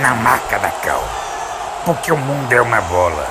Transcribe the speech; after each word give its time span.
na 0.00 0.14
marca 0.14 0.58
da 0.58 0.70
Cal. 0.70 1.02
Porque 1.84 2.10
o 2.10 2.16
mundo 2.16 2.52
é 2.52 2.60
uma 2.60 2.80
bola. 2.80 3.26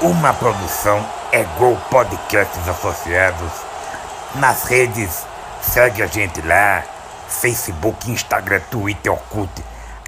Uma 0.00 0.32
produção 0.32 1.04
é 1.32 1.44
Gol 1.58 1.76
Podcasts 1.90 2.66
Associados. 2.66 3.52
Nas 4.36 4.64
redes, 4.64 5.26
segue 5.60 6.02
a 6.02 6.06
gente 6.06 6.40
lá. 6.42 6.82
Facebook, 7.28 8.10
Instagram, 8.10 8.60
Twitter, 8.70 9.12
Orkut. 9.12 9.50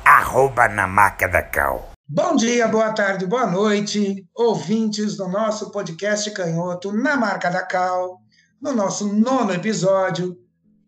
Arroba 0.05 0.69
na 0.69 0.87
marca 0.87 1.29
da 1.29 1.43
Cal. 1.43 1.91
Bom 2.09 2.37
dia, 2.37 2.67
boa 2.69 2.93
tarde, 2.93 3.27
boa 3.27 3.47
noite, 3.47 4.27
ouvintes 4.34 5.17
do 5.17 5.29
nosso 5.29 5.70
podcast 5.70 6.31
Canhoto 6.33 6.93
na 6.93 7.17
marca 7.17 7.48
da 7.48 7.65
Cal, 7.65 8.19
no 8.61 8.73
nosso 8.73 9.12
nono 9.12 9.53
episódio. 9.53 10.37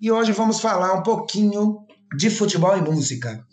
E 0.01 0.10
hoje 0.10 0.32
vamos 0.32 0.60
falar 0.60 0.93
um 0.93 1.02
pouquinho 1.02 1.79
de 2.16 2.29
futebol 2.30 2.77
e 2.77 2.80
música. 2.80 3.45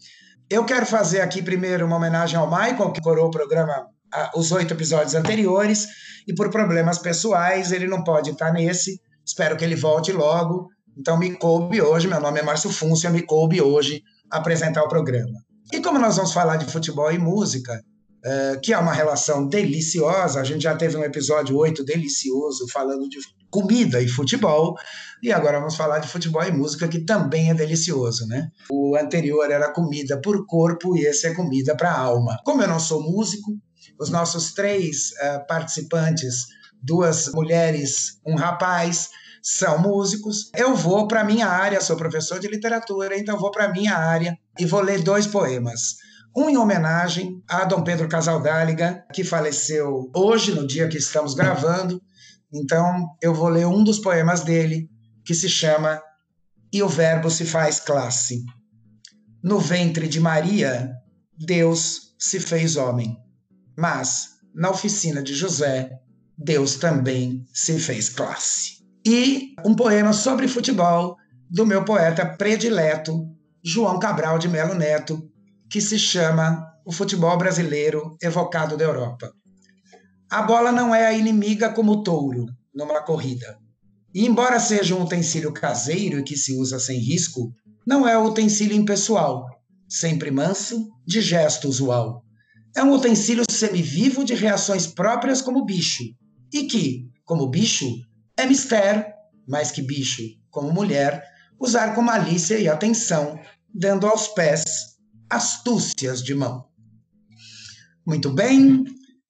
Eu 0.52 0.66
quero 0.66 0.86
fazer 0.86 1.22
aqui 1.22 1.42
primeiro 1.42 1.86
uma 1.86 1.96
homenagem 1.96 2.36
ao 2.38 2.46
Michael, 2.46 2.92
que 2.92 3.00
corou 3.00 3.28
o 3.28 3.32
programa 3.32 3.88
os 4.36 4.52
oito 4.52 4.74
episódios 4.74 5.16
anteriores, 5.16 5.88
e 6.28 6.36
por 6.36 6.50
problemas 6.50 6.98
pessoais 6.98 7.72
ele 7.72 7.88
não 7.88 8.04
pode 8.04 8.32
estar 8.32 8.52
nesse. 8.52 9.00
Espero 9.26 9.56
que 9.56 9.64
ele 9.64 9.78
volte 9.78 10.12
logo. 10.12 10.68
Então 10.98 11.18
me 11.18 11.34
coube 11.38 11.82
hoje, 11.82 12.06
meu 12.06 12.20
nome 12.20 12.42
é 12.42 12.44
Márcio 12.44 12.70
Fúncia, 12.70 13.10
me 13.10 13.22
coube 13.22 13.62
hoje 13.62 14.04
apresentar 14.30 14.84
o 14.84 14.90
programa. 14.90 15.40
E 15.72 15.80
como 15.80 15.98
nós 15.98 16.18
vamos 16.18 16.34
falar 16.34 16.58
de 16.58 16.66
futebol 16.66 17.10
e 17.10 17.18
música, 17.18 17.82
eh, 18.26 18.60
que 18.62 18.74
é 18.74 18.78
uma 18.78 18.92
relação 18.92 19.48
deliciosa, 19.48 20.42
a 20.42 20.44
gente 20.44 20.64
já 20.64 20.76
teve 20.76 20.98
um 20.98 21.04
episódio 21.06 21.56
8 21.56 21.82
delicioso 21.86 22.68
falando 22.74 23.08
de 23.08 23.20
comida 23.52 24.02
e 24.02 24.08
futebol, 24.08 24.76
e 25.22 25.32
agora 25.32 25.60
vamos 25.60 25.76
falar 25.76 26.00
de 26.00 26.08
futebol 26.08 26.44
e 26.44 26.52
música, 26.52 26.88
que 26.88 27.00
também 27.00 27.52
é 27.52 27.54
delicioso, 27.54 28.26
né? 28.26 28.50
O 28.72 28.96
anterior 28.96 29.52
era 29.52 29.72
comida 29.72 30.20
por 30.20 30.46
corpo 30.48 30.98
e 30.98 31.02
esse 31.06 31.28
é 31.28 31.36
comida 31.36 31.76
para 31.76 31.94
alma. 31.94 32.40
Como 32.44 32.62
eu 32.62 32.68
não 32.68 32.80
sou 32.80 33.04
músico, 33.04 33.52
os 34.00 34.10
nossos 34.10 34.54
três 34.54 35.12
eh, 35.22 35.40
participantes, 35.48 36.48
duas 36.82 37.32
mulheres, 37.34 38.20
um 38.26 38.36
rapaz, 38.36 39.10
são 39.44 39.80
músicos. 39.80 40.50
Eu 40.56 40.76
vou 40.76 41.08
para 41.08 41.24
minha 41.24 41.48
área, 41.48 41.82
sou 41.82 41.96
professor 41.96 42.40
de 42.40 42.48
literatura, 42.48 43.18
então 43.18 43.38
vou 43.38 43.52
para 43.52 43.72
minha 43.72 43.96
área 43.96 44.38
e 44.58 44.66
vou 44.66 44.82
ler 44.82 45.04
dois 45.04 45.28
poemas. 45.28 45.98
Um 46.36 46.50
em 46.50 46.58
homenagem 46.58 47.44
a 47.48 47.66
Dom 47.66 47.84
Pedro 47.84 48.08
Casaldáliga, 48.08 49.04
que 49.14 49.24
faleceu 49.24 50.10
hoje, 50.16 50.54
no 50.54 50.66
dia 50.66 50.88
que 50.88 50.98
estamos 50.98 51.34
gravando. 51.34 52.02
Então, 52.54 53.08
eu 53.22 53.34
vou 53.34 53.50
ler 53.50 53.66
um 53.68 53.84
dos 53.84 54.00
poemas 54.00 54.42
dele, 54.42 54.90
que 55.26 55.34
se 55.34 55.48
chama 55.48 56.02
E 56.74 56.84
o 56.84 56.90
Verbo 56.90 57.30
se 57.30 57.46
faz 57.46 57.80
classe. 57.80 58.44
No 59.44 59.60
ventre 59.60 60.08
de 60.08 60.20
Maria, 60.20 60.92
Deus 61.38 62.16
se 62.20 62.40
fez 62.40 62.76
homem. 62.76 63.18
Mas, 63.78 64.40
na 64.54 64.70
oficina 64.70 65.22
de 65.24 65.34
José, 65.34 65.90
Deus 66.38 66.76
também 66.76 67.46
se 67.54 67.80
fez 67.80 68.10
classe 68.10 68.82
e 69.06 69.56
um 69.66 69.76
poema 69.76 70.14
sobre 70.14 70.48
futebol 70.48 71.18
do 71.50 71.66
meu 71.66 71.84
poeta 71.84 72.26
predileto, 72.26 73.28
João 73.64 74.00
Cabral 74.00 74.38
de 74.38 74.48
Melo 74.48 74.76
Neto, 74.76 75.22
que 75.70 75.82
se 75.82 75.98
chama 75.98 76.66
O 76.86 76.92
Futebol 76.92 77.38
Brasileiro 77.38 78.16
Evocado 78.22 78.78
da 78.78 78.84
Europa. 78.84 79.32
A 80.32 80.42
bola 80.42 80.72
não 80.72 80.96
é 80.96 81.06
a 81.06 81.14
inimiga 81.14 81.74
como 81.74 81.92
o 81.92 82.04
touro 82.04 82.46
numa 82.74 83.02
corrida. 83.02 83.60
E 84.14 84.26
embora 84.26 84.62
seja 84.62 84.96
um 84.96 85.04
utensílio 85.04 85.52
caseiro 85.52 86.20
e 86.20 86.24
que 86.24 86.38
se 86.38 86.54
usa 86.54 86.80
sem 86.80 87.00
risco, 87.00 87.54
não 87.86 88.08
é 88.08 88.18
um 88.18 88.28
utensílio 88.28 88.78
impessoal, 88.78 89.46
sempre 89.90 90.32
manso, 90.32 90.90
de 91.06 91.20
gesto 91.20 91.68
usual. 91.68 92.24
É 92.74 92.82
um 92.82 92.94
utensílio 92.94 93.44
semivivo 93.52 94.24
de 94.24 94.34
reações 94.34 94.88
próprias 94.88 95.42
como 95.42 95.66
bicho, 95.66 96.06
e 96.54 96.64
que, 96.64 97.10
como 97.26 97.50
bicho, 97.50 97.94
é 98.38 98.46
mistério, 98.46 99.04
mais 99.46 99.70
que 99.70 99.82
bicho, 99.82 100.24
como 100.50 100.72
mulher, 100.72 101.26
usar 101.60 101.94
com 101.94 102.02
malícia 102.02 102.58
e 102.58 102.70
atenção, 102.70 103.38
dando 103.74 104.08
aos 104.08 104.30
pés 104.30 104.64
astúcias 105.30 106.24
de 106.24 106.34
mão. 106.34 106.66
Muito 108.06 108.32
bem, 108.32 108.86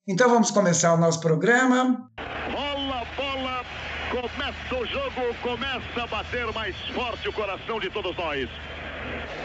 então 0.06 0.28
vamos 0.28 0.50
começar 0.50 0.92
o 0.94 0.96
nosso 0.96 1.20
programa. 1.20 2.10
Bola, 2.50 3.04
bola, 3.16 3.64
começa 4.10 4.74
o 4.74 4.86
jogo, 4.86 5.34
começa 5.42 6.02
a 6.02 6.06
bater 6.08 6.52
mais 6.52 6.76
forte 6.92 7.28
o 7.28 7.32
coração 7.32 7.78
de 7.78 7.88
todos 7.88 8.16
nós. 8.16 8.48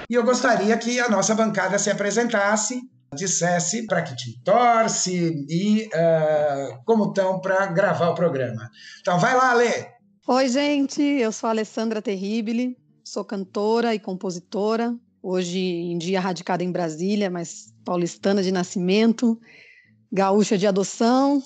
E 0.10 0.16
eu 0.16 0.24
gostaria 0.24 0.76
que 0.78 1.00
a 1.00 1.10
nossa 1.10 1.36
bancada 1.36 1.78
se 1.78 1.92
apresentasse, 1.92 2.82
dissesse 3.14 3.86
para 3.86 4.02
que 4.02 4.16
time 4.16 4.36
torce 4.44 5.46
e 5.48 5.88
uh, 5.94 6.84
como 6.86 7.10
estão 7.10 7.40
para 7.40 7.68
gravar 7.68 8.10
o 8.10 8.16
programa. 8.16 8.70
Então 9.02 9.20
vai 9.20 9.36
lá, 9.36 9.54
Lê. 9.54 9.86
Oi, 10.28 10.50
gente, 10.50 11.02
eu 11.02 11.32
sou 11.32 11.48
a 11.48 11.52
Alessandra 11.52 12.02
Terribile, 12.02 12.76
sou 13.04 13.24
cantora 13.24 13.94
e 13.94 14.00
compositora, 14.00 14.96
hoje 15.22 15.60
em 15.60 15.98
dia 16.00 16.20
radicada 16.20 16.64
em 16.64 16.72
Brasília, 16.72 17.30
mas 17.30 17.74
paulistana 17.86 18.42
de 18.42 18.52
nascimento, 18.52 19.40
gaúcha 20.12 20.58
de 20.58 20.68
adoção 20.68 21.42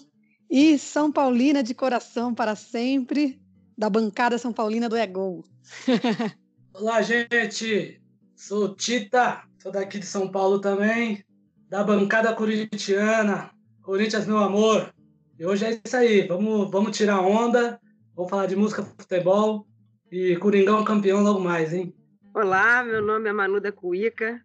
e 0.50 0.78
São 0.78 1.12
Paulina 1.12 1.64
de 1.64 1.74
coração 1.74 2.34
para 2.34 2.56
sempre, 2.56 3.42
da 3.78 3.90
bancada 3.90 4.38
São 4.38 4.54
Paulina 4.54 4.90
do 4.90 4.98
Egol. 4.98 5.44
Olá, 6.74 7.02
gente, 7.02 8.02
sou 8.36 8.76
Tita, 8.76 9.44
sou 9.62 9.72
daqui 9.72 10.00
de 10.00 10.06
São 10.06 10.30
Paulo 10.30 10.60
também, 10.60 11.24
da 11.70 11.84
bancada 11.84 12.34
corintiana, 12.34 13.52
Corinthians, 13.82 14.28
meu 14.28 14.40
amor. 14.40 14.94
E 15.40 15.46
hoje 15.46 15.66
é 15.66 15.82
isso 15.84 15.98
aí, 15.98 16.28
vamos, 16.28 16.70
vamos 16.70 16.96
tirar 16.96 17.22
onda, 17.22 17.80
vamos 18.16 18.30
falar 18.30 18.46
de 18.46 18.56
música, 18.56 18.84
futebol 18.84 19.66
e 20.12 20.36
Coringão 20.38 20.84
campeão 20.84 21.24
logo 21.24 21.40
mais, 21.40 21.74
hein? 21.74 21.96
Olá, 22.34 22.84
meu 22.84 23.02
nome 23.02 23.30
é 23.30 23.34
Manuda 23.34 23.72
Cuica, 23.72 24.42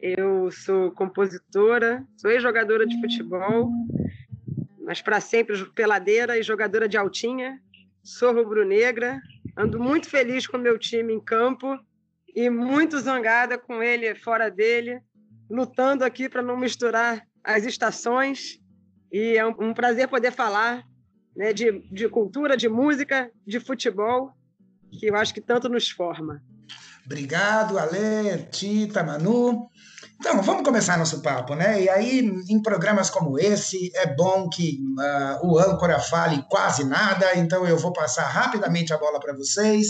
eu 0.00 0.50
sou 0.50 0.90
compositora, 0.92 2.06
sou 2.16 2.30
ex-jogadora 2.30 2.86
de 2.86 3.00
futebol, 3.00 3.70
mas 4.84 5.00
para 5.00 5.20
sempre 5.20 5.64
peladeira 5.70 6.38
e 6.38 6.42
jogadora 6.42 6.88
de 6.88 6.96
altinha, 6.96 7.60
sou 8.02 8.34
rubro-negra, 8.34 9.20
ando 9.56 9.80
muito 9.80 10.08
feliz 10.08 10.46
com 10.46 10.58
meu 10.58 10.78
time 10.78 11.12
em 11.12 11.20
campo 11.20 11.78
e 12.34 12.50
muito 12.50 12.98
zangada 12.98 13.56
com 13.56 13.82
ele 13.82 14.14
fora 14.14 14.50
dele, 14.50 15.00
lutando 15.48 16.04
aqui 16.04 16.28
para 16.28 16.42
não 16.42 16.56
misturar 16.56 17.26
as 17.42 17.64
estações. 17.64 18.60
E 19.12 19.38
é 19.38 19.46
um, 19.46 19.72
prazer 19.72 20.08
poder 20.08 20.32
falar 20.32 20.84
né, 21.36 21.52
de, 21.52 21.80
de 21.90 22.08
cultura, 22.08 22.56
de 22.56 22.68
música, 22.68 23.30
de 23.46 23.60
futebol, 23.60 24.32
que 24.98 25.06
eu 25.06 25.16
acho 25.16 25.32
que 25.32 25.40
tanto 25.40 25.68
nos 25.68 25.88
forma. 25.88 26.42
Obrigado, 27.06 27.78
Ale, 27.78 28.48
Tita, 28.50 29.02
Manu. 29.02 29.68
Então, 30.18 30.40
vamos 30.42 30.62
começar 30.62 30.96
nosso 30.96 31.20
papo, 31.20 31.54
né? 31.54 31.82
E 31.82 31.88
aí, 31.88 32.20
em 32.48 32.62
programas 32.62 33.10
como 33.10 33.38
esse, 33.38 33.90
é 33.94 34.14
bom 34.14 34.48
que 34.48 34.78
uh, 34.98 35.46
o 35.46 35.58
âncora 35.58 35.98
fale 35.98 36.42
quase 36.48 36.84
nada, 36.84 37.36
então 37.36 37.66
eu 37.66 37.76
vou 37.76 37.92
passar 37.92 38.24
rapidamente 38.24 38.92
a 38.92 38.96
bola 38.96 39.20
para 39.20 39.34
vocês. 39.34 39.88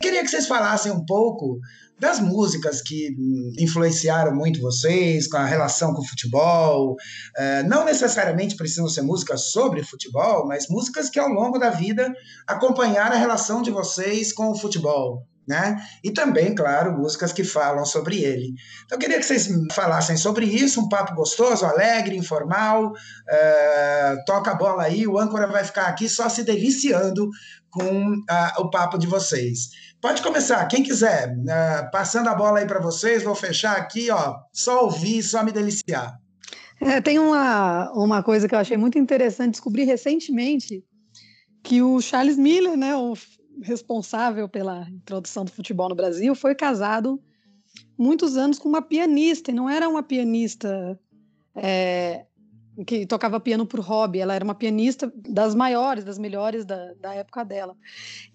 Queria 0.00 0.22
que 0.22 0.28
vocês 0.28 0.48
falassem 0.48 0.90
um 0.90 1.04
pouco 1.04 1.60
das 1.96 2.18
músicas 2.18 2.82
que 2.82 3.14
influenciaram 3.58 4.34
muito 4.34 4.60
vocês, 4.60 5.28
com 5.28 5.36
a 5.36 5.44
relação 5.44 5.92
com 5.94 6.02
o 6.02 6.06
futebol. 6.06 6.92
Uh, 6.92 7.68
não 7.68 7.84
necessariamente 7.84 8.56
precisam 8.56 8.88
ser 8.88 9.02
músicas 9.02 9.52
sobre 9.52 9.84
futebol, 9.84 10.46
mas 10.46 10.68
músicas 10.68 11.08
que 11.08 11.20
ao 11.20 11.28
longo 11.28 11.56
da 11.56 11.70
vida 11.70 12.12
acompanharam 12.48 13.14
a 13.14 13.18
relação 13.18 13.62
de 13.62 13.70
vocês 13.70 14.32
com 14.32 14.50
o 14.50 14.58
futebol. 14.58 15.24
Né? 15.48 15.80
E 16.04 16.12
também, 16.12 16.54
claro, 16.54 16.92
músicas 16.92 17.32
que 17.32 17.42
falam 17.42 17.84
sobre 17.86 18.22
ele. 18.22 18.52
Então, 18.84 18.96
eu 18.96 18.98
queria 18.98 19.18
que 19.18 19.24
vocês 19.24 19.48
falassem 19.72 20.16
sobre 20.16 20.44
isso, 20.44 20.80
um 20.80 20.88
papo 20.88 21.14
gostoso, 21.14 21.64
alegre, 21.64 22.16
informal. 22.16 22.88
Uh, 22.90 24.24
toca 24.26 24.50
a 24.50 24.54
bola 24.54 24.82
aí, 24.82 25.06
o 25.06 25.18
âncora 25.18 25.46
vai 25.46 25.64
ficar 25.64 25.86
aqui 25.86 26.08
só 26.08 26.28
se 26.28 26.44
deliciando 26.44 27.30
com 27.70 28.12
uh, 28.12 28.60
o 28.60 28.70
papo 28.70 28.98
de 28.98 29.06
vocês. 29.06 29.70
Pode 30.00 30.22
começar, 30.22 30.64
quem 30.66 30.82
quiser. 30.82 31.30
Uh, 31.30 31.90
passando 31.90 32.28
a 32.28 32.34
bola 32.34 32.58
aí 32.58 32.66
para 32.66 32.80
vocês, 32.80 33.22
vou 33.22 33.34
fechar 33.34 33.76
aqui, 33.76 34.10
ó. 34.10 34.36
Só 34.52 34.84
ouvir, 34.84 35.22
só 35.22 35.42
me 35.42 35.50
deliciar. 35.50 36.18
É, 36.80 37.00
tem 37.00 37.18
uma, 37.18 37.90
uma 37.92 38.22
coisa 38.22 38.46
que 38.46 38.54
eu 38.54 38.58
achei 38.58 38.76
muito 38.76 38.98
interessante, 38.98 39.52
descobri 39.52 39.84
recentemente 39.84 40.84
que 41.64 41.82
o 41.82 42.00
Charles 42.00 42.36
Miller, 42.36 42.76
né, 42.76 42.94
o 42.94 43.14
responsável 43.62 44.48
pela 44.48 44.88
introdução 44.88 45.44
do 45.44 45.50
futebol 45.50 45.88
no 45.88 45.94
Brasil, 45.94 46.34
foi 46.34 46.54
casado 46.54 47.20
muitos 47.96 48.36
anos 48.36 48.58
com 48.58 48.68
uma 48.68 48.82
pianista, 48.82 49.50
e 49.50 49.54
não 49.54 49.68
era 49.68 49.88
uma 49.88 50.02
pianista 50.02 50.98
é, 51.54 52.26
que 52.86 53.06
tocava 53.06 53.40
piano 53.40 53.66
por 53.66 53.80
hobby, 53.80 54.20
ela 54.20 54.34
era 54.34 54.44
uma 54.44 54.54
pianista 54.54 55.12
das 55.16 55.54
maiores, 55.54 56.04
das 56.04 56.18
melhores 56.18 56.64
da, 56.64 56.94
da 56.94 57.14
época 57.14 57.44
dela. 57.44 57.76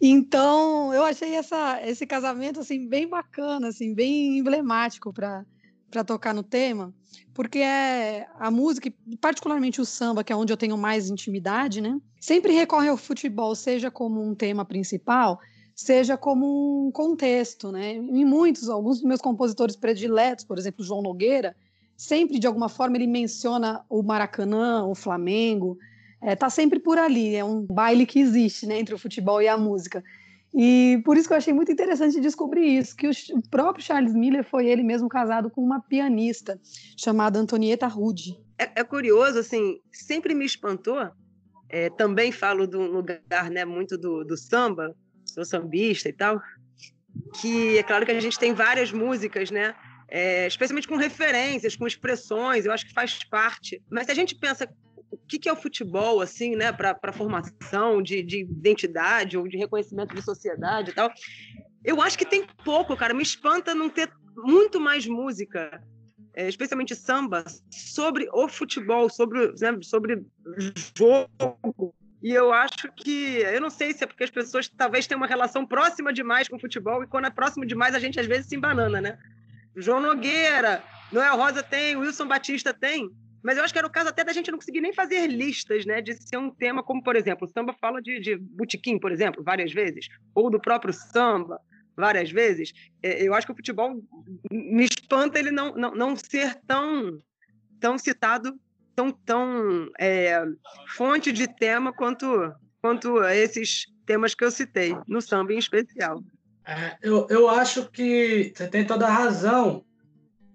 Então, 0.01 0.93
eu 0.93 1.03
achei 1.03 1.35
essa, 1.35 1.81
esse 1.85 2.05
casamento 2.05 2.59
assim 2.59 2.87
bem 2.87 3.07
bacana, 3.07 3.69
assim, 3.69 3.93
bem 3.93 4.37
emblemático 4.37 5.13
para 5.13 5.45
para 5.93 6.03
tocar 6.03 6.33
no 6.33 6.41
tema, 6.41 6.91
porque 7.35 7.59
é 7.59 8.25
a 8.39 8.49
música, 8.49 8.91
particularmente 9.21 9.79
o 9.79 9.85
samba, 9.85 10.23
que 10.23 10.33
é 10.33 10.35
onde 10.35 10.51
eu 10.51 10.57
tenho 10.57 10.75
mais 10.75 11.07
intimidade, 11.07 11.81
né? 11.81 12.01
Sempre 12.19 12.51
recorre 12.51 12.89
ao 12.89 12.97
futebol, 12.97 13.53
seja 13.53 13.91
como 13.91 14.19
um 14.19 14.33
tema 14.33 14.65
principal, 14.65 15.39
seja 15.75 16.17
como 16.17 16.87
um 16.87 16.91
contexto, 16.91 17.71
né? 17.71 17.91
Em 17.93 18.25
muitos, 18.25 18.69
alguns 18.69 18.97
dos 18.97 19.07
meus 19.07 19.21
compositores 19.21 19.75
prediletos, 19.75 20.43
por 20.43 20.57
exemplo, 20.57 20.83
João 20.83 21.03
Nogueira, 21.03 21.55
sempre 21.95 22.39
de 22.39 22.47
alguma 22.47 22.69
forma 22.69 22.97
ele 22.97 23.05
menciona 23.05 23.85
o 23.87 24.01
Maracanã, 24.01 24.85
o 24.85 24.95
Flamengo, 24.95 25.77
é, 26.19 26.35
tá 26.35 26.49
sempre 26.49 26.79
por 26.79 26.97
ali, 26.97 27.35
é 27.35 27.45
um 27.45 27.61
baile 27.61 28.07
que 28.07 28.19
existe, 28.19 28.65
né, 28.65 28.79
entre 28.79 28.95
o 28.95 28.97
futebol 28.97 29.39
e 29.43 29.47
a 29.47 29.57
música. 29.59 30.03
E 30.55 31.01
por 31.03 31.17
isso 31.17 31.27
que 31.27 31.33
eu 31.33 31.37
achei 31.37 31.53
muito 31.53 31.71
interessante 31.71 32.19
descobrir 32.19 32.77
isso, 32.77 32.95
que 32.95 33.07
o 33.07 33.41
próprio 33.49 33.83
Charles 33.83 34.13
Miller 34.13 34.43
foi 34.43 34.67
ele 34.67 34.83
mesmo 34.83 35.09
casado 35.09 35.49
com 35.49 35.61
uma 35.61 35.81
pianista 35.81 36.59
chamada 36.95 37.39
Antonieta 37.39 37.87
Rude. 37.87 38.37
É, 38.59 38.81
é 38.81 38.83
curioso, 38.83 39.39
assim, 39.39 39.79
sempre 39.91 40.35
me 40.35 40.45
espantou. 40.45 41.09
É, 41.69 41.89
também 41.89 42.31
falo 42.31 42.67
do 42.67 42.81
lugar, 42.81 43.49
né, 43.49 43.65
muito 43.65 43.97
do, 43.97 44.23
do 44.23 44.37
samba, 44.37 44.95
sou 45.25 45.43
sambista 45.43 46.07
e 46.07 46.13
tal, 46.13 46.39
que 47.41 47.79
é 47.79 47.81
claro 47.81 48.05
que 48.05 48.11
a 48.11 48.19
gente 48.19 48.37
tem 48.37 48.53
várias 48.53 48.91
músicas, 48.91 49.49
né, 49.49 49.73
é, 50.07 50.45
especialmente 50.45 50.87
com 50.87 50.95
referências, 50.95 51.75
com 51.75 51.87
expressões, 51.87 52.65
eu 52.65 52.71
acho 52.71 52.85
que 52.85 52.93
faz 52.93 53.23
parte. 53.23 53.81
Mas 53.89 54.05
se 54.05 54.11
a 54.11 54.15
gente 54.15 54.35
pensa 54.35 54.69
que, 55.33 55.39
que 55.39 55.49
é 55.49 55.53
o 55.53 55.55
futebol, 55.55 56.21
assim, 56.21 56.55
né, 56.55 56.71
para 56.71 57.11
formação 57.11 58.03
de, 58.03 58.21
de 58.21 58.41
identidade 58.41 59.35
ou 59.35 59.47
de 59.47 59.57
reconhecimento 59.57 60.13
de 60.13 60.21
sociedade 60.21 60.91
e 60.91 60.93
tal. 60.93 61.11
Eu 61.83 62.01
acho 62.01 62.17
que 62.17 62.25
tem 62.25 62.45
pouco, 62.63 62.95
cara. 62.95 63.13
Me 63.13 63.23
espanta 63.23 63.73
não 63.73 63.89
ter 63.89 64.11
muito 64.35 64.79
mais 64.79 65.07
música, 65.07 65.81
é, 66.35 66.47
especialmente 66.47 66.95
samba, 66.95 67.43
sobre 67.71 68.29
o 68.31 68.47
futebol, 68.47 69.09
sobre, 69.09 69.47
né, 69.59 69.77
sobre 69.81 70.23
jogo. 70.95 71.95
E 72.21 72.31
eu 72.31 72.53
acho 72.53 72.91
que, 72.95 73.39
eu 73.39 73.59
não 73.59 73.71
sei 73.71 73.91
se 73.91 74.03
é 74.03 74.07
porque 74.07 74.23
as 74.23 74.29
pessoas 74.29 74.69
talvez 74.69 75.07
tenham 75.07 75.19
uma 75.19 75.27
relação 75.27 75.65
próxima 75.65 76.13
demais 76.13 76.47
com 76.47 76.57
o 76.57 76.61
futebol, 76.61 77.03
e 77.03 77.07
quando 77.07 77.25
é 77.25 77.31
próximo 77.31 77.65
demais, 77.65 77.95
a 77.95 77.99
gente 77.99 78.19
às 78.19 78.27
vezes 78.27 78.47
se 78.47 78.55
embanana, 78.55 79.01
né? 79.01 79.17
João 79.75 79.99
Nogueira, 79.99 80.83
Noel 81.11 81.35
Rosa 81.35 81.63
tem, 81.63 81.95
Wilson 81.97 82.27
Batista 82.27 82.71
tem. 82.71 83.09
Mas 83.43 83.57
eu 83.57 83.63
acho 83.63 83.73
que 83.73 83.77
era 83.77 83.87
o 83.87 83.91
caso 83.91 84.09
até 84.09 84.23
da 84.23 84.31
gente 84.31 84.49
não 84.49 84.57
conseguir 84.57 84.79
nem 84.79 84.93
fazer 84.93 85.27
listas, 85.27 85.85
né? 85.85 86.01
De 86.01 86.13
ser 86.13 86.37
um 86.37 86.49
tema 86.49 86.81
como, 86.81 87.03
por 87.03 87.15
exemplo, 87.15 87.45
o 87.45 87.51
samba 87.51 87.73
fala 87.73 88.01
de, 88.01 88.19
de 88.19 88.37
botequim, 88.37 88.97
por 88.97 89.11
exemplo, 89.11 89.43
várias 89.43 89.73
vezes, 89.73 90.07
ou 90.33 90.49
do 90.49 90.59
próprio 90.59 90.93
samba, 90.93 91.59
várias 91.95 92.31
vezes. 92.31 92.73
É, 93.01 93.21
eu 93.21 93.33
acho 93.33 93.45
que 93.45 93.53
o 93.53 93.55
futebol 93.55 94.01
me 94.49 94.85
espanta 94.85 95.37
ele 95.37 95.51
não, 95.51 95.75
não, 95.75 95.93
não 95.93 96.15
ser 96.15 96.55
tão, 96.65 97.21
tão 97.79 97.97
citado, 97.97 98.57
tão, 98.95 99.11
tão 99.11 99.89
é, 99.99 100.41
fonte 100.95 101.31
de 101.31 101.47
tema 101.47 101.91
quanto, 101.91 102.53
quanto 102.81 103.21
esses 103.25 103.87
temas 104.05 104.33
que 104.33 104.43
eu 104.43 104.51
citei, 104.51 104.95
no 105.05 105.21
samba 105.21 105.53
em 105.53 105.57
especial. 105.57 106.23
É, 106.65 106.97
eu, 107.01 107.27
eu 107.29 107.49
acho 107.49 107.89
que 107.91 108.53
você 108.55 108.67
tem 108.67 108.85
toda 108.85 109.05
a 109.05 109.11
razão 109.11 109.83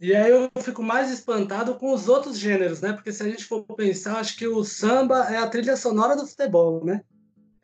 e 0.00 0.14
aí 0.14 0.30
eu 0.30 0.48
fico 0.62 0.82
mais 0.82 1.10
espantado 1.10 1.74
com 1.74 1.92
os 1.92 2.08
outros 2.08 2.38
gêneros, 2.38 2.80
né? 2.80 2.92
Porque 2.92 3.12
se 3.12 3.22
a 3.22 3.28
gente 3.28 3.44
for 3.44 3.64
pensar, 3.64 4.18
acho 4.18 4.36
que 4.36 4.46
o 4.46 4.62
samba 4.62 5.26
é 5.28 5.38
a 5.38 5.48
trilha 5.48 5.76
sonora 5.76 6.14
do 6.14 6.26
futebol, 6.26 6.84
né? 6.84 7.02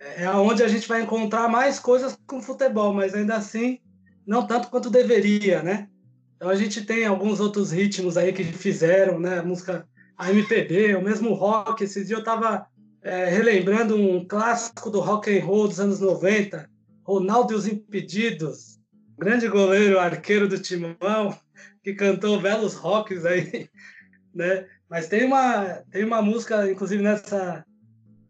É, 0.00 0.24
é 0.24 0.30
onde 0.30 0.62
a 0.62 0.68
gente 0.68 0.88
vai 0.88 1.02
encontrar 1.02 1.48
mais 1.48 1.78
coisas 1.78 2.18
com 2.26 2.42
futebol, 2.42 2.92
mas 2.92 3.14
ainda 3.14 3.36
assim 3.36 3.78
não 4.26 4.46
tanto 4.46 4.68
quanto 4.68 4.90
deveria, 4.90 5.62
né? 5.62 5.88
Então 6.36 6.48
a 6.48 6.56
gente 6.56 6.84
tem 6.84 7.06
alguns 7.06 7.38
outros 7.38 7.70
ritmos 7.70 8.16
aí 8.16 8.32
que 8.32 8.42
fizeram, 8.42 9.20
né? 9.20 9.38
A 9.38 9.44
música, 9.44 9.86
a 10.18 10.30
MPB, 10.32 10.96
o 10.96 11.02
mesmo 11.02 11.34
rock. 11.34 11.84
Esses 11.84 12.08
dias 12.08 12.18
eu 12.18 12.24
tava 12.24 12.66
é, 13.00 13.26
relembrando 13.26 13.96
um 13.96 14.26
clássico 14.26 14.90
do 14.90 14.98
rock 14.98 15.30
and 15.30 15.44
roll 15.44 15.68
dos 15.68 15.78
anos 15.78 16.00
90, 16.00 16.68
Ronaldo 17.04 17.52
e 17.52 17.56
os 17.56 17.66
Impedidos, 17.68 18.80
grande 19.16 19.46
goleiro, 19.46 20.00
arqueiro 20.00 20.48
do 20.48 20.58
Timão 20.58 21.38
que 21.84 21.92
cantou 21.92 22.40
belos 22.40 22.74
rocks 22.74 23.26
aí, 23.26 23.68
né? 24.34 24.66
Mas 24.88 25.06
tem 25.06 25.24
uma, 25.24 25.82
tem 25.90 26.02
uma 26.02 26.22
música, 26.22 26.70
inclusive 26.70 27.02
nessa, 27.02 27.64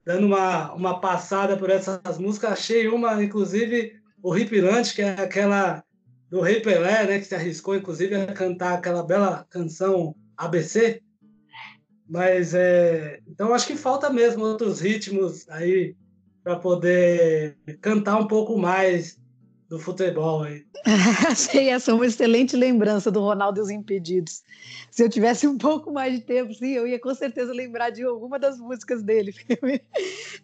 dando 0.05 0.27
uma, 0.27 0.73
uma 0.75 1.01
passada 1.01 1.56
por 1.56 1.71
essas 1.71 2.19
músicas, 2.19 2.53
achei 2.53 2.89
uma, 2.89 3.23
inclusive, 3.23 3.95
o 4.21 4.37
Hipilante, 4.37 4.93
que 4.93 5.03
é 5.03 5.11
aquela 5.11 5.85
do 6.29 6.41
Rei 6.41 6.61
Pelé, 6.61 7.06
né? 7.06 7.19
Que 7.21 7.27
se 7.27 7.35
arriscou, 7.35 7.77
inclusive, 7.77 8.17
a 8.17 8.33
cantar 8.33 8.75
aquela 8.75 9.05
bela 9.05 9.47
canção 9.49 10.17
ABC. 10.37 11.00
Mas, 12.09 12.55
é, 12.55 13.21
então, 13.29 13.55
acho 13.55 13.69
que 13.69 13.77
falta 13.77 14.11
mesmo 14.11 14.45
outros 14.45 14.81
ritmos 14.81 15.49
aí 15.49 15.95
para 16.43 16.57
poder 16.57 17.57
cantar 17.81 18.19
um 18.19 18.27
pouco 18.27 18.59
mais 18.59 19.19
do 19.69 19.78
futebol 19.78 20.43
aí. 20.43 20.64
Achei 21.28 21.69
essa 21.69 21.94
uma 21.94 22.06
excelente 22.06 22.56
lembrança 22.56 23.11
do 23.11 23.20
Ronaldo 23.20 23.61
e 23.61 23.62
os 23.62 23.70
Impedidos. 23.70 24.43
Se 24.90 25.02
eu 25.02 25.08
tivesse 25.08 25.46
um 25.46 25.56
pouco 25.56 25.93
mais 25.93 26.14
de 26.14 26.20
tempo, 26.20 26.52
sim, 26.55 26.72
eu 26.72 26.87
ia 26.87 27.00
com 27.00 27.14
certeza 27.14 27.52
lembrar 27.52 27.90
de 27.90 28.02
alguma 28.02 28.38
das 28.38 28.58
músicas 28.58 29.02
dele. 29.02 29.34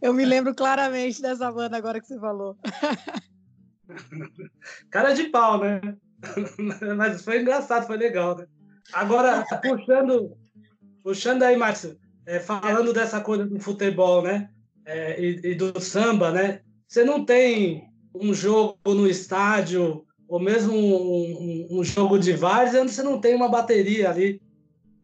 Eu 0.00 0.14
me 0.14 0.24
lembro 0.24 0.54
claramente 0.54 1.20
dessa 1.20 1.50
banda 1.52 1.76
agora 1.76 2.00
que 2.00 2.06
você 2.06 2.18
falou. 2.18 2.56
Cara 4.90 5.12
de 5.12 5.24
pau, 5.24 5.60
né? 5.60 5.80
Mas 6.96 7.22
foi 7.22 7.40
engraçado, 7.40 7.86
foi 7.86 7.96
legal, 7.96 8.36
né? 8.36 8.46
Agora, 8.92 9.44
puxando, 9.62 10.36
puxando 11.02 11.42
aí, 11.42 11.56
Márcio, 11.56 11.98
é, 12.26 12.40
falando 12.40 12.92
dessa 12.92 13.20
coisa 13.20 13.46
do 13.46 13.60
futebol, 13.60 14.22
né? 14.22 14.48
É, 14.84 15.20
e, 15.20 15.52
e 15.52 15.54
do 15.54 15.80
samba, 15.80 16.30
né? 16.30 16.60
Você 16.88 17.04
não 17.04 17.24
tem 17.24 17.89
um 18.14 18.34
jogo 18.34 18.78
no 18.86 19.08
estádio, 19.08 20.04
ou 20.28 20.40
mesmo 20.40 20.72
um, 20.72 21.68
um, 21.70 21.80
um 21.80 21.84
jogo 21.84 22.18
de 22.18 22.32
várzea, 22.32 22.82
onde 22.82 22.92
você 22.92 23.02
não 23.02 23.20
tem 23.20 23.34
uma 23.34 23.48
bateria 23.48 24.10
ali, 24.10 24.40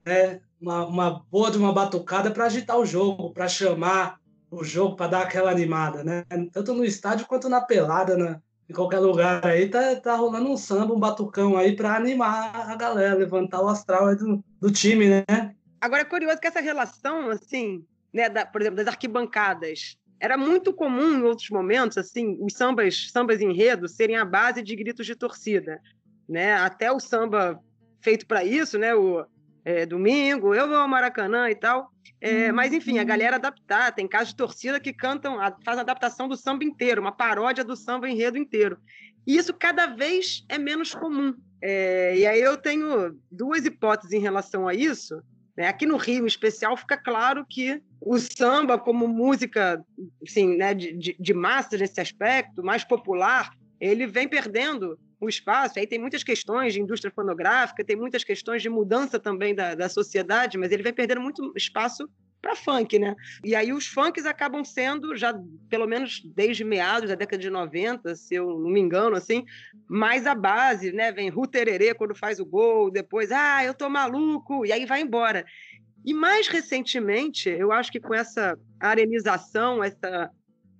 né? 0.04 0.40
uma, 0.60 0.86
uma 0.86 1.24
boa 1.30 1.50
de 1.50 1.58
uma 1.58 1.72
batucada 1.72 2.30
para 2.30 2.46
agitar 2.46 2.78
o 2.78 2.86
jogo, 2.86 3.32
para 3.32 3.48
chamar 3.48 4.18
o 4.50 4.62
jogo, 4.64 4.96
para 4.96 5.08
dar 5.08 5.22
aquela 5.22 5.50
animada. 5.50 6.04
Né? 6.04 6.24
Tanto 6.52 6.72
no 6.72 6.84
estádio 6.84 7.26
quanto 7.26 7.48
na 7.48 7.60
pelada, 7.60 8.16
né? 8.16 8.40
em 8.68 8.72
qualquer 8.72 8.98
lugar 8.98 9.46
aí, 9.46 9.68
tá, 9.68 9.94
tá 9.96 10.16
rolando 10.16 10.50
um 10.50 10.56
samba, 10.56 10.92
um 10.92 10.98
batucão 10.98 11.56
aí 11.56 11.76
para 11.76 11.94
animar 11.94 12.68
a 12.68 12.74
galera, 12.74 13.14
levantar 13.14 13.62
o 13.62 13.68
astral 13.68 14.14
do, 14.16 14.44
do 14.60 14.70
time, 14.72 15.08
né? 15.08 15.54
Agora 15.80 16.02
é 16.02 16.04
curioso 16.04 16.40
que 16.40 16.48
essa 16.48 16.60
relação, 16.60 17.30
assim, 17.30 17.84
né, 18.12 18.28
da, 18.28 18.44
por 18.44 18.60
exemplo, 18.60 18.76
das 18.76 18.88
arquibancadas 18.88 19.96
era 20.20 20.36
muito 20.36 20.72
comum 20.72 21.18
em 21.18 21.22
outros 21.22 21.50
momentos, 21.50 21.98
assim, 21.98 22.38
os 22.40 22.54
sambas, 22.54 23.10
sambas 23.10 23.40
enredos 23.40 23.92
serem 23.92 24.16
a 24.16 24.24
base 24.24 24.62
de 24.62 24.74
gritos 24.74 25.06
de 25.06 25.14
torcida, 25.14 25.80
né? 26.28 26.54
Até 26.54 26.90
o 26.90 26.98
samba 27.00 27.60
feito 28.00 28.26
para 28.26 28.44
isso, 28.44 28.78
né? 28.78 28.94
O 28.94 29.26
é, 29.64 29.84
domingo, 29.84 30.54
eu 30.54 30.68
vou 30.68 30.76
ao 30.76 30.88
Maracanã 30.88 31.50
e 31.50 31.54
tal. 31.54 31.90
É, 32.20 32.50
mas 32.50 32.72
enfim, 32.72 32.98
a 32.98 33.02
uhum. 33.02 33.06
galera 33.06 33.36
adaptar, 33.36 33.92
tem 33.92 34.08
casos 34.08 34.28
de 34.28 34.36
torcida 34.36 34.80
que 34.80 34.92
cantam, 34.92 35.38
faz 35.64 35.78
a 35.78 35.82
adaptação 35.82 36.28
do 36.28 36.36
samba 36.36 36.64
inteiro, 36.64 37.00
uma 37.00 37.12
paródia 37.12 37.62
do 37.62 37.76
samba 37.76 38.08
enredo 38.08 38.38
inteiro. 38.38 38.78
E 39.26 39.36
isso 39.36 39.52
cada 39.52 39.86
vez 39.86 40.44
é 40.48 40.56
menos 40.56 40.94
comum. 40.94 41.34
É, 41.60 42.16
e 42.16 42.26
aí 42.26 42.40
eu 42.40 42.56
tenho 42.56 43.18
duas 43.30 43.64
hipóteses 43.66 44.12
em 44.12 44.20
relação 44.20 44.68
a 44.68 44.74
isso. 44.74 45.20
Né? 45.56 45.66
Aqui 45.66 45.86
no 45.86 45.96
Rio, 45.96 46.24
em 46.24 46.26
especial, 46.26 46.76
fica 46.76 46.96
claro 46.96 47.44
que 47.48 47.80
o 48.00 48.18
samba, 48.18 48.78
como 48.78 49.08
música 49.08 49.82
assim, 50.26 50.56
né, 50.56 50.74
de, 50.74 50.92
de, 50.92 51.16
de 51.18 51.34
massa 51.34 51.76
nesse 51.76 52.00
aspecto, 52.00 52.62
mais 52.62 52.84
popular, 52.84 53.50
ele 53.80 54.06
vem 54.06 54.28
perdendo 54.28 54.98
o 55.18 55.28
espaço. 55.28 55.78
Aí 55.78 55.86
tem 55.86 55.98
muitas 55.98 56.22
questões 56.22 56.74
de 56.74 56.80
indústria 56.80 57.12
fonográfica, 57.12 57.84
tem 57.84 57.96
muitas 57.96 58.22
questões 58.22 58.62
de 58.62 58.68
mudança 58.68 59.18
também 59.18 59.54
da, 59.54 59.74
da 59.74 59.88
sociedade, 59.88 60.58
mas 60.58 60.70
ele 60.70 60.82
vai 60.82 60.92
perdendo 60.92 61.20
muito 61.20 61.52
espaço 61.56 62.08
para 62.40 62.54
funk, 62.54 62.98
né? 62.98 63.14
E 63.44 63.54
aí 63.54 63.72
os 63.72 63.86
funks 63.86 64.24
acabam 64.26 64.64
sendo, 64.64 65.16
já 65.16 65.34
pelo 65.68 65.86
menos 65.86 66.22
desde 66.24 66.64
meados 66.64 67.08
da 67.08 67.14
década 67.14 67.42
de 67.42 67.50
90, 67.50 68.14
se 68.14 68.34
eu 68.34 68.46
não 68.58 68.70
me 68.70 68.80
engano, 68.80 69.16
assim, 69.16 69.44
mais 69.88 70.26
a 70.26 70.34
base, 70.34 70.92
né? 70.92 71.10
Vem 71.12 71.28
Rutererê 71.28 71.94
quando 71.94 72.14
faz 72.14 72.38
o 72.38 72.46
gol, 72.46 72.90
depois, 72.90 73.30
ah, 73.32 73.64
eu 73.64 73.74
tô 73.74 73.88
maluco, 73.88 74.64
e 74.64 74.72
aí 74.72 74.86
vai 74.86 75.00
embora. 75.00 75.44
E 76.04 76.14
mais 76.14 76.46
recentemente, 76.46 77.48
eu 77.48 77.72
acho 77.72 77.90
que 77.90 77.98
com 77.98 78.14
essa 78.14 78.56
arenização, 78.78 79.82
essa 79.82 80.30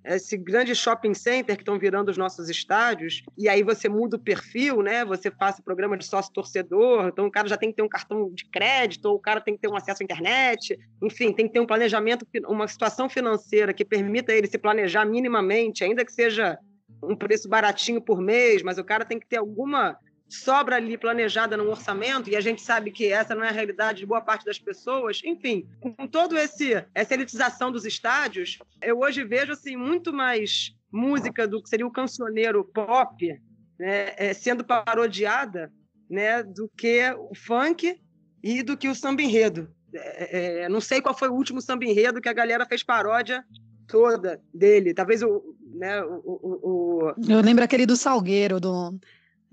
esse 0.05 0.37
grande 0.37 0.73
shopping 0.73 1.13
center 1.13 1.55
que 1.55 1.61
estão 1.61 1.77
virando 1.77 2.09
os 2.09 2.17
nossos 2.17 2.49
estádios, 2.49 3.23
e 3.37 3.49
aí 3.49 3.63
você 3.63 3.89
muda 3.89 4.15
o 4.15 4.19
perfil, 4.19 4.81
né? 4.81 5.03
Você 5.05 5.29
o 5.29 5.63
programa 5.63 5.97
de 5.97 6.05
sócio 6.05 6.31
torcedor, 6.33 7.07
então 7.07 7.27
o 7.27 7.31
cara 7.31 7.47
já 7.47 7.57
tem 7.57 7.69
que 7.69 7.75
ter 7.75 7.81
um 7.81 7.89
cartão 7.89 8.31
de 8.33 8.45
crédito, 8.45 9.05
ou 9.05 9.15
o 9.15 9.19
cara 9.19 9.41
tem 9.41 9.55
que 9.55 9.61
ter 9.61 9.67
um 9.67 9.75
acesso 9.75 10.01
à 10.01 10.05
internet, 10.05 10.77
enfim, 11.01 11.33
tem 11.33 11.47
que 11.47 11.53
ter 11.53 11.59
um 11.59 11.65
planejamento, 11.65 12.25
uma 12.47 12.67
situação 12.67 13.09
financeira 13.09 13.73
que 13.73 13.85
permita 13.85 14.33
ele 14.33 14.47
se 14.47 14.57
planejar 14.57 15.05
minimamente, 15.05 15.83
ainda 15.83 16.05
que 16.05 16.11
seja 16.11 16.57
um 17.03 17.15
preço 17.15 17.47
baratinho 17.47 18.01
por 18.01 18.21
mês, 18.21 18.63
mas 18.63 18.77
o 18.77 18.83
cara 18.83 19.05
tem 19.05 19.19
que 19.19 19.27
ter 19.27 19.37
alguma 19.37 19.97
sobra 20.29 20.75
ali 20.75 20.97
planejada 20.97 21.55
no 21.55 21.69
orçamento, 21.69 22.29
e 22.29 22.35
a 22.35 22.41
gente 22.41 22.61
sabe 22.61 22.91
que 22.91 23.11
essa 23.11 23.33
não 23.33 23.43
é 23.43 23.49
a 23.49 23.53
realidade 23.53 23.99
de 23.99 24.05
boa 24.05 24.21
parte 24.21 24.45
das 24.45 24.59
pessoas. 24.59 25.21
Enfim, 25.23 25.67
com 25.79 25.93
toda 26.07 26.39
essa 26.39 27.13
elitização 27.13 27.71
dos 27.71 27.85
estádios, 27.85 28.59
eu 28.81 28.99
hoje 28.99 29.23
vejo 29.23 29.53
assim 29.53 29.75
muito 29.75 30.11
mais 30.11 30.75
música 30.91 31.47
do 31.47 31.61
que 31.61 31.69
seria 31.69 31.87
o 31.87 31.91
cancioneiro 31.91 32.63
pop 32.63 33.41
né, 33.79 34.13
é, 34.17 34.33
sendo 34.33 34.63
parodiada 34.63 35.71
né, 36.09 36.43
do 36.43 36.69
que 36.75 37.01
o 37.11 37.35
funk 37.35 37.99
e 38.43 38.63
do 38.63 38.77
que 38.77 38.89
o 38.89 38.95
samba 38.95 39.21
enredo. 39.21 39.69
É, 39.93 40.63
é, 40.63 40.69
não 40.69 40.81
sei 40.81 41.01
qual 41.01 41.17
foi 41.17 41.29
o 41.29 41.33
último 41.33 41.61
samba 41.61 41.85
enredo 41.85 42.21
que 42.21 42.29
a 42.29 42.33
galera 42.33 42.65
fez 42.65 42.83
paródia 42.83 43.43
toda 43.87 44.41
dele. 44.53 44.93
Talvez 44.93 45.21
o, 45.23 45.55
né, 45.75 46.01
o, 46.03 46.21
o, 46.25 46.59
o... 46.63 47.13
Eu 47.29 47.41
lembro 47.41 47.63
aquele 47.63 47.85
do 47.85 47.95
Salgueiro, 47.95 48.59
do 48.59 48.99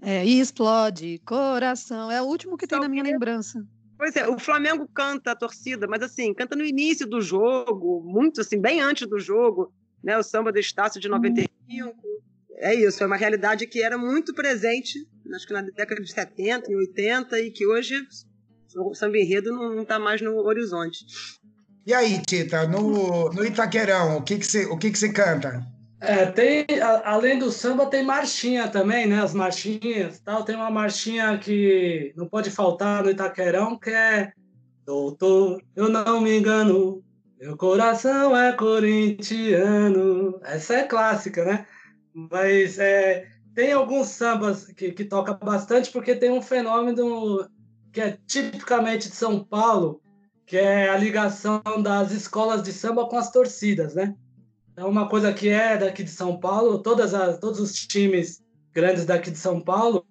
é, 0.04 0.25
explode 0.25 1.20
coração. 1.25 2.11
É 2.11 2.20
o 2.20 2.26
último 2.26 2.56
que 2.56 2.66
tem 2.66 2.78
na 2.78 2.88
minha 2.88 3.02
lembrança. 3.02 3.64
Pois 3.96 4.14
é, 4.16 4.28
o 4.28 4.38
Flamengo 4.38 4.88
canta 4.92 5.30
a 5.30 5.37
torcida, 5.37 5.87
mas 5.87 6.02
assim, 6.02 6.34
canta 6.34 6.54
no 6.54 6.64
início 6.64 7.06
do 7.06 7.20
jogo, 7.20 8.02
muito 8.04 8.40
assim, 8.40 8.61
bem 8.61 8.80
antes 8.80 9.08
do 9.08 9.18
jogo, 9.18 9.73
né? 10.02 10.18
O 10.18 10.23
samba 10.23 10.52
do 10.52 10.58
Estácio 10.58 11.00
de 11.00 11.08
95. 11.08 11.49
Hum. 11.70 11.92
É 12.56 12.75
isso, 12.75 13.02
é 13.02 13.06
uma 13.06 13.16
realidade 13.16 13.66
que 13.66 13.82
era 13.82 13.99
muito 13.99 14.32
presente, 14.32 15.06
acho 15.34 15.46
que 15.46 15.52
na 15.52 15.62
década 15.62 16.00
de 16.00 16.12
70 16.12 16.70
e 16.70 16.76
80, 16.76 17.40
e 17.40 17.50
que 17.50 17.66
hoje 17.66 17.96
o 18.76 18.94
samba 18.94 19.18
enredo 19.18 19.50
não 19.50 19.82
está 19.82 19.99
mais 19.99 20.20
no 20.20 20.37
horizonte. 20.38 21.04
E 21.87 21.92
aí, 21.92 22.20
Tita, 22.23 22.66
no, 22.66 23.30
no 23.30 23.44
Itaquerão, 23.44 24.16
o 24.18 24.23
que 24.23 24.38
que 24.38 24.46
você, 24.46 24.66
o 24.66 24.78
que 24.78 24.90
que 24.90 24.99
você 24.99 25.12
canta? 25.12 25.66
É, 26.06 26.26
tem, 26.26 26.66
a, 26.80 27.11
além 27.12 27.38
do 27.38 27.50
samba, 27.50 27.87
tem 27.87 28.04
marchinha 28.04 28.68
também, 28.68 29.06
né? 29.06 29.20
As 29.20 29.34
marchinhas 29.34 30.20
tal. 30.20 30.44
Tem 30.44 30.54
uma 30.54 30.70
marchinha 30.70 31.37
que 31.38 32.12
não 32.16 32.28
pode 32.28 32.50
faltar 32.50 33.02
no 33.02 33.11
Itaquerão, 33.11 33.78
que 33.78 33.90
é 33.90 34.32
Doutor, 34.87 35.62
eu 35.75 35.88
não 35.88 36.20
me 36.20 36.38
engano, 36.38 37.02
meu 37.40 37.56
coração 37.56 38.37
é 38.37 38.52
corintiano. 38.52 40.38
Essa 40.42 40.75
é 40.75 40.82
clássica, 40.82 41.42
né? 41.42 41.66
Mas 42.12 42.78
é, 42.78 43.26
tem 43.54 43.73
alguns 43.73 44.08
sambas 44.08 44.66
que, 44.66 44.92
que 44.92 45.04
toca 45.06 45.32
bastante, 45.32 45.90
porque 45.90 46.14
tem 46.14 46.30
um 46.30 46.42
fenômeno 46.42 47.49
que 47.90 48.00
é 48.00 48.18
tipicamente 48.26 49.08
de 49.08 49.16
São 49.16 49.42
Paulo, 49.42 50.02
que 50.44 50.58
é 50.58 50.90
a 50.90 50.99
ligação 50.99 51.62
das 51.82 52.11
escolas 52.11 52.62
de 52.62 52.73
samba 52.73 53.08
com 53.08 53.16
as 53.16 53.30
torcidas, 53.30 53.94
né? 53.94 54.14
É 54.76 54.84
uma 54.84 55.08
coisa 55.08 55.32
que 55.32 55.48
é 55.48 55.76
daqui 55.76 56.02
de 56.02 56.10
São 56.10 56.38
Paulo, 56.38 56.80
todas 56.80 57.14
as, 57.14 57.38
todos 57.38 57.60
os 57.60 57.72
times 57.72 58.42
grandes 58.72 59.04
daqui 59.06 59.30
de 59.30 59.38
São 59.38 59.60
Paulo 59.60 60.04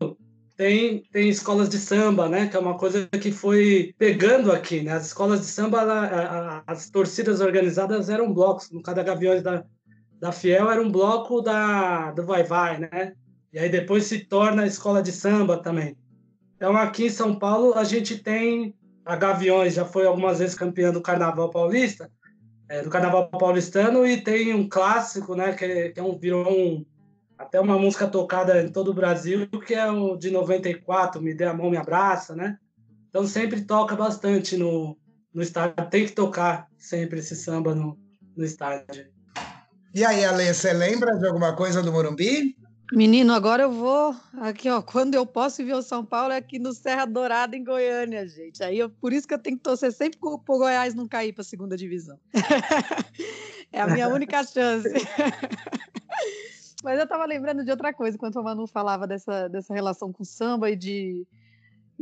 tem, 0.56 1.04
tem 1.12 1.30
escolas 1.30 1.68
de 1.68 1.78
samba, 1.78 2.30
né? 2.30 2.48
Que 2.48 2.56
é 2.56 2.60
uma 2.60 2.78
coisa 2.78 3.08
que 3.08 3.32
foi 3.32 3.94
pegando 3.98 4.52
aqui, 4.52 4.82
né? 4.82 4.94
As 4.94 5.08
escolas 5.08 5.42
de 5.42 5.48
samba, 5.48 5.82
a, 5.82 6.60
a, 6.60 6.64
as 6.68 6.90
torcidas 6.90 7.42
organizadas 7.42 8.10
eram 8.10 8.34
blocos. 8.34 8.70
No 8.72 8.82
cada 8.82 9.04
Gaviões 9.04 9.42
da, 9.42 9.66
da 10.20 10.32
Fiel 10.32 10.72
era 10.72 10.82
um 10.82 10.92
bloco 10.92 11.42
da, 11.42 12.12
do 12.12 12.26
Vai 12.26 12.44
Vai, 12.44 12.80
né? 12.80 13.14
E 13.52 13.60
aí 13.60 13.70
depois 13.70 14.06
se 14.06 14.20
torna 14.20 14.66
escola 14.66 15.02
de 15.02 15.12
samba 15.12 15.58
também. 15.58 15.98
Então 16.56 16.78
aqui 16.78 17.08
em 17.08 17.10
São 17.10 17.38
Paulo 17.38 17.74
a 17.74 17.84
gente 17.84 18.18
tem 18.18 18.74
a 19.06 19.16
Gaviões, 19.16 19.74
já 19.74 19.84
foi 19.84 20.06
algumas 20.06 20.40
vezes 20.40 20.56
campeã 20.56 20.92
do 20.92 21.02
Carnaval 21.02 21.50
Paulista, 21.50 22.10
é, 22.74 22.82
do 22.82 22.90
Carnaval 22.90 23.30
Paulistano 23.30 24.04
e 24.04 24.20
tem 24.20 24.52
um 24.52 24.68
clássico, 24.68 25.36
né, 25.36 25.54
que, 25.54 25.90
que 25.90 26.00
é 26.00 26.04
um, 26.04 26.18
virou 26.18 26.52
um, 26.52 26.84
até 27.38 27.60
uma 27.60 27.78
música 27.78 28.08
tocada 28.08 28.64
em 28.64 28.72
todo 28.72 28.90
o 28.90 28.94
Brasil, 28.96 29.48
que 29.48 29.76
é 29.76 29.86
o 29.92 30.18
de 30.18 30.32
94, 30.32 31.22
Me 31.22 31.36
Dê 31.36 31.44
a 31.44 31.54
Mão, 31.54 31.70
Me 31.70 31.78
Abraça, 31.78 32.36
né? 32.36 32.58
Então 33.10 33.28
sempre 33.28 33.62
toca 33.62 33.96
bastante 33.96 34.58
no, 34.58 34.98
no 35.32 35.44
estádio, 35.44 35.88
tem 35.92 36.08
que 36.08 36.14
tocar 36.14 36.68
sempre 36.76 37.20
esse 37.20 37.36
samba 37.36 37.76
no, 37.76 37.96
no 38.36 38.44
estádio. 38.44 39.06
E 39.94 40.04
aí, 40.04 40.26
Ale, 40.26 40.52
você 40.52 40.74
lembra 40.74 41.16
de 41.16 41.28
alguma 41.28 41.56
coisa 41.56 41.84
do 41.84 41.92
Morumbi? 41.92 42.56
Menino, 42.96 43.34
agora 43.34 43.64
eu 43.64 43.72
vou 43.72 44.16
aqui, 44.40 44.70
ó. 44.70 44.80
Quando 44.80 45.16
eu 45.16 45.26
posso 45.26 45.66
ver 45.66 45.74
o 45.74 45.82
São 45.82 46.06
Paulo 46.06 46.32
é 46.32 46.38
aqui 46.38 46.60
no 46.60 46.74
Serra 46.74 47.06
Dourada, 47.06 47.58
em 47.58 47.64
Goiânia, 47.64 48.28
gente. 48.28 48.64
Aí 48.64 48.78
eu, 48.78 48.90
por 48.90 49.12
isso 49.12 49.28
que 49.28 49.34
eu 49.34 49.40
tenho 49.40 49.58
que 49.58 49.64
torcer 49.64 49.92
sempre 49.92 50.20
pro 50.20 50.40
Goiás 50.46 50.94
não 50.94 51.08
cair 51.08 51.34
para 51.34 51.42
a 51.42 51.46
segunda 51.46 51.76
divisão. 51.76 52.20
é 53.72 53.82
a 53.82 53.88
minha 53.88 54.08
única 54.08 54.44
chance. 54.44 54.90
Mas 56.84 56.98
eu 57.00 57.06
estava 57.06 57.26
lembrando 57.26 57.64
de 57.66 57.72
outra 57.72 57.92
coisa 57.92 58.16
quando 58.16 58.36
o 58.36 58.44
Manu 58.44 58.68
falava 58.68 59.08
dessa, 59.08 59.48
dessa 59.48 59.74
relação 59.74 60.14
com 60.14 60.22
o 60.22 60.26
samba 60.26 60.70
e 60.70 60.76
de 60.76 61.26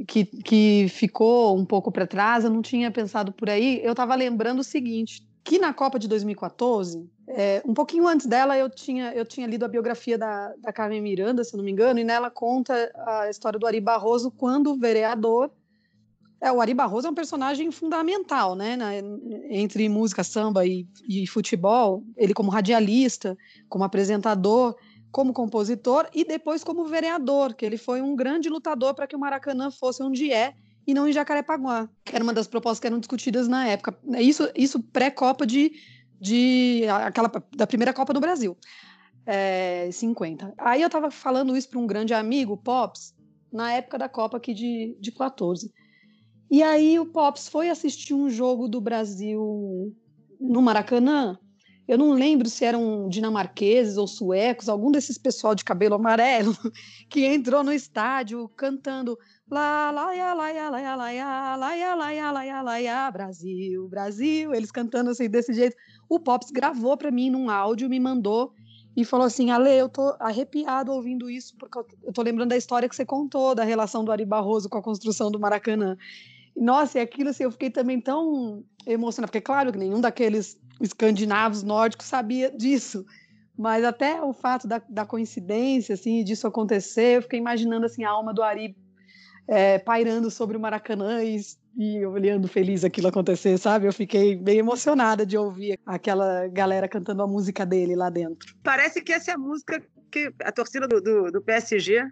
que, 0.06 0.26
que 0.26 0.88
ficou 0.90 1.58
um 1.58 1.64
pouco 1.64 1.90
para 1.90 2.06
trás. 2.06 2.44
Eu 2.44 2.50
não 2.50 2.62
tinha 2.62 2.92
pensado 2.92 3.32
por 3.32 3.50
aí. 3.50 3.80
Eu 3.82 3.92
estava 3.92 4.14
lembrando 4.14 4.60
o 4.60 4.64
seguinte: 4.64 5.26
que 5.44 5.58
na 5.58 5.74
Copa 5.74 5.98
de 5.98 6.08
2014, 6.08 7.10
é, 7.34 7.62
um 7.66 7.74
pouquinho 7.74 8.08
antes 8.08 8.26
dela, 8.26 8.58
eu 8.58 8.70
tinha, 8.70 9.14
eu 9.14 9.26
tinha 9.26 9.48
lido 9.48 9.64
a 9.64 9.68
biografia 9.68 10.18
da, 10.18 10.54
da 10.58 10.74
Carmen 10.74 11.02
Miranda, 11.02 11.44
se 11.44 11.56
não 11.56 11.64
me 11.64 11.72
engano, 11.72 12.00
e 12.00 12.04
nela 12.04 12.30
conta 12.30 12.92
a 12.96 13.30
história 13.30 13.58
do 13.58 13.66
Ari 13.66 13.80
Barroso 13.80 14.30
quando 14.32 14.76
vereador. 14.76 15.50
É, 16.42 16.52
o 16.52 16.60
Ari 16.60 16.74
Barroso 16.74 17.08
é 17.08 17.10
um 17.12 17.16
personagem 17.16 17.72
fundamental, 17.72 18.56
né, 18.56 18.76
na, 18.76 18.92
entre 19.50 19.88
música, 19.88 20.24
samba 20.24 20.66
e, 20.66 20.88
e 21.08 21.26
futebol. 21.28 22.04
Ele 22.18 22.34
como 22.34 22.52
radialista, 22.52 23.38
como 23.70 23.84
apresentador, 23.84 24.76
como 25.12 25.34
compositor 25.34 26.10
e 26.14 26.26
depois 26.26 26.64
como 26.64 26.86
vereador, 26.86 27.54
que 27.54 27.66
ele 27.66 27.78
foi 27.78 28.02
um 28.02 28.16
grande 28.16 28.50
lutador 28.50 28.94
para 28.94 29.06
que 29.08 29.16
o 29.16 29.20
Maracanã 29.20 29.70
fosse 29.70 30.02
onde 30.02 30.32
é 30.32 30.54
e 30.88 30.94
não 30.94 31.08
em 31.08 31.14
Jacarepaguá, 31.14 31.88
que 32.04 32.16
era 32.16 32.24
uma 32.24 32.34
das 32.34 32.48
propostas 32.48 32.80
que 32.80 32.88
eram 32.88 33.00
discutidas 33.00 33.48
na 33.48 33.68
época. 33.68 33.96
Isso, 34.20 34.50
isso 34.56 34.82
pré-Copa 34.82 35.46
de, 35.46 35.72
de 36.22 36.84
aquela 36.88 37.32
da 37.56 37.66
primeira 37.66 37.92
Copa 37.92 38.14
do 38.14 38.20
Brasil, 38.20 38.56
é, 39.26 39.90
50. 39.92 40.54
Aí 40.56 40.84
eu 40.84 40.86
estava 40.86 41.10
falando 41.10 41.58
isso 41.58 41.68
para 41.68 41.80
um 41.80 41.88
grande 41.88 42.14
amigo, 42.14 42.56
Pops, 42.56 43.16
na 43.52 43.74
época 43.74 43.98
da 43.98 44.08
Copa 44.08 44.38
aqui 44.38 44.54
de, 44.54 44.96
de 45.00 45.12
14. 45.12 45.74
E 46.50 46.62
aí 46.62 47.00
o 47.00 47.08
Pops 47.08 47.50
foi 47.50 47.70
assistir 47.70 48.14
um 48.14 48.30
jogo 48.30 48.68
do 48.68 48.80
Brasil 48.80 49.96
no 50.40 50.62
Maracanã. 50.62 51.40
Eu 51.88 51.98
não 51.98 52.12
lembro 52.12 52.48
se 52.48 52.64
eram 52.64 53.10
dinamarqueses 53.10 53.98
ou 53.98 54.08
suecos, 54.08 54.70
algum 54.70 54.92
desses 54.92 55.18
pessoal 55.18 55.56
de 55.56 55.64
cabelo 55.64 55.96
amarelo 55.96 56.56
que 57.10 57.26
entrou 57.26 57.64
no 57.64 57.74
estádio 57.74 58.48
cantando 58.50 59.18
Lá, 59.52 59.92
lá, 59.92 60.16
ia, 60.16 60.34
lá, 60.34 60.54
ia, 60.54 60.70
lá, 60.70 60.82
ia, 60.82 60.96
lá, 60.96 61.14
ia, 61.14 61.56
lá, 61.94 62.16
ia, 62.16 62.62
lá, 62.62 62.80
ia, 62.80 63.12
Brasil, 63.12 63.86
Brasil, 63.90 64.54
eles 64.56 64.72
cantando 64.72 65.10
assim 65.10 65.30
desse 65.30 65.54
jeito. 65.54 65.76
O 66.08 66.22
Pops 66.22 66.52
gravou 66.52 66.96
para 66.96 67.12
mim 67.12 67.30
num 67.30 67.50
áudio, 67.50 67.90
me 67.90 68.00
mandou 68.00 68.54
e 68.96 69.04
falou 69.04 69.26
assim: 69.26 69.52
Ale, 69.52 69.72
eu 69.72 69.90
tô 69.90 70.16
arrepiado 70.22 70.94
ouvindo 70.94 71.30
isso, 71.30 71.54
porque 71.58 71.80
eu 72.02 72.14
tô 72.14 72.22
lembrando 72.22 72.48
da 72.48 72.56
história 72.56 72.88
que 72.88 72.96
você 72.96 73.06
contou, 73.06 73.54
da 73.54 73.66
relação 73.66 74.06
do 74.06 74.12
Ari 74.14 74.24
Barroso 74.24 74.70
com 74.70 74.78
a 74.78 74.82
construção 74.82 75.30
do 75.30 75.38
Maracanã. 75.38 75.98
Nossa, 76.56 77.00
e 77.00 77.02
aquilo 77.02 77.32
assim, 77.32 77.44
eu 77.44 77.52
fiquei 77.52 77.70
também 77.70 78.00
tão 78.00 78.64
emocionada, 78.88 79.30
porque, 79.30 79.42
claro, 79.42 79.74
que 79.74 79.78
nenhum 79.78 80.00
daqueles 80.00 80.58
escandinavos 80.80 81.62
nórdicos 81.62 82.06
sabia 82.06 82.50
disso. 82.50 83.06
Mas 83.58 83.84
até 83.84 84.22
o 84.22 84.32
fato 84.32 84.66
da, 84.66 84.82
da 84.90 85.06
coincidência, 85.06 85.96
assim, 85.96 86.24
disso 86.24 86.48
acontecer, 86.48 87.18
eu 87.18 87.22
fiquei 87.22 87.38
imaginando, 87.38 87.86
assim, 87.86 88.06
a 88.06 88.12
alma 88.12 88.34
do 88.34 88.42
Ari 88.42 88.78
é, 89.48 89.80
pairando 89.80 90.30
sobre 90.30 90.56
o 90.56 90.60
Maracanã 90.60 91.24
e, 91.24 91.40
e 91.78 92.06
olhando 92.06 92.48
feliz 92.48 92.84
aquilo 92.84 93.08
acontecer, 93.08 93.58
sabe? 93.58 93.88
Eu 93.88 93.94
fiquei 93.94 94.36
bem 94.36 94.60
emocionada 94.60 95.26
de 95.26 95.38
ouvir 95.38 95.80
aquela 95.86 96.48
galera 96.48 96.88
cantando 96.88 97.22
a 97.24 97.28
música 97.28 97.66
dele 97.66 97.96
lá 97.96 98.10
dentro. 98.10 98.56
Parece 98.64 99.02
que 99.02 99.12
essa 99.12 99.32
é 99.32 99.34
a 99.34 99.38
música 99.38 99.82
que 100.12 100.34
a 100.44 100.52
torcida 100.52 100.88
do, 100.88 101.02
do, 101.02 101.32
do 101.32 101.42
PSG 101.42 102.10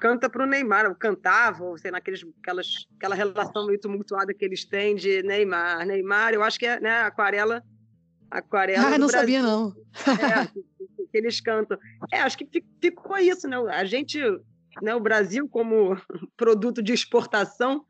canta 0.00 0.30
para 0.30 0.42
o 0.42 0.46
Neymar, 0.46 0.86
ou 0.86 0.94
cantava, 0.94 1.62
ou 1.62 1.76
sei 1.76 1.90
lá, 1.90 1.98
aqueles, 1.98 2.24
aquelas, 2.42 2.86
aquela 2.96 3.14
relação 3.14 3.66
meio 3.66 3.78
tumultuada 3.78 4.32
que 4.32 4.44
eles 4.44 4.64
têm 4.64 4.96
de 4.96 5.22
Neymar. 5.22 5.86
Neymar, 5.86 6.32
eu 6.32 6.42
acho 6.42 6.58
que 6.58 6.66
é 6.66 6.80
né, 6.80 7.02
aquarela. 7.02 7.62
Aquarela. 8.30 8.86
Ah, 8.86 8.98
não 8.98 9.08
Brasil. 9.08 9.20
sabia, 9.20 9.42
não. 9.42 9.74
É, 10.06 10.46
que, 10.46 11.06
que 11.10 11.18
eles 11.18 11.40
cantam. 11.40 11.78
É, 12.12 12.20
acho 12.20 12.38
que 12.38 12.48
ficou 12.80 13.18
isso, 13.18 13.46
né? 13.46 13.56
A 13.70 13.84
gente, 13.84 14.18
né, 14.82 14.94
o 14.94 15.00
Brasil, 15.00 15.48
como 15.48 15.96
produto 16.36 16.82
de 16.82 16.92
exportação, 16.92 17.84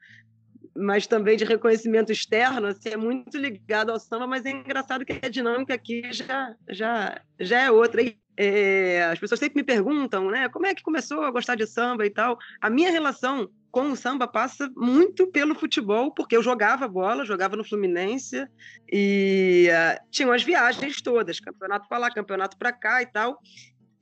mas 0.76 1.06
também 1.06 1.36
de 1.36 1.44
reconhecimento 1.44 2.12
externo, 2.12 2.68
assim, 2.68 2.90
é 2.90 2.96
muito 2.96 3.36
ligado 3.36 3.90
ao 3.90 3.98
samba, 3.98 4.26
mas 4.26 4.44
é 4.46 4.50
engraçado 4.50 5.04
que 5.04 5.12
a 5.12 5.28
dinâmica 5.28 5.74
aqui 5.74 6.12
já, 6.12 6.54
já, 6.68 7.20
já 7.38 7.60
é 7.60 7.70
outra. 7.70 8.02
E, 8.02 8.16
é, 8.36 9.04
as 9.04 9.18
pessoas 9.18 9.38
sempre 9.38 9.60
me 9.60 9.64
perguntam, 9.64 10.30
né, 10.30 10.48
como 10.48 10.66
é 10.66 10.74
que 10.74 10.82
começou 10.82 11.22
a 11.22 11.30
gostar 11.30 11.56
de 11.56 11.66
samba 11.66 12.06
e 12.06 12.10
tal. 12.10 12.38
A 12.60 12.70
minha 12.70 12.90
relação 12.90 13.50
com 13.70 13.92
o 13.92 13.96
samba 13.96 14.26
passa 14.26 14.70
muito 14.76 15.26
pelo 15.28 15.54
futebol, 15.54 16.12
porque 16.12 16.36
eu 16.36 16.42
jogava 16.42 16.88
bola, 16.88 17.24
jogava 17.24 17.56
no 17.56 17.64
Fluminense 17.64 18.46
e 18.90 19.68
uh, 19.70 20.06
tinham 20.10 20.32
as 20.32 20.42
viagens 20.42 21.00
todas, 21.00 21.38
campeonato 21.38 21.88
para 21.88 21.98
lá, 21.98 22.10
campeonato 22.10 22.56
para 22.56 22.72
cá 22.72 23.02
e 23.02 23.06
tal. 23.06 23.38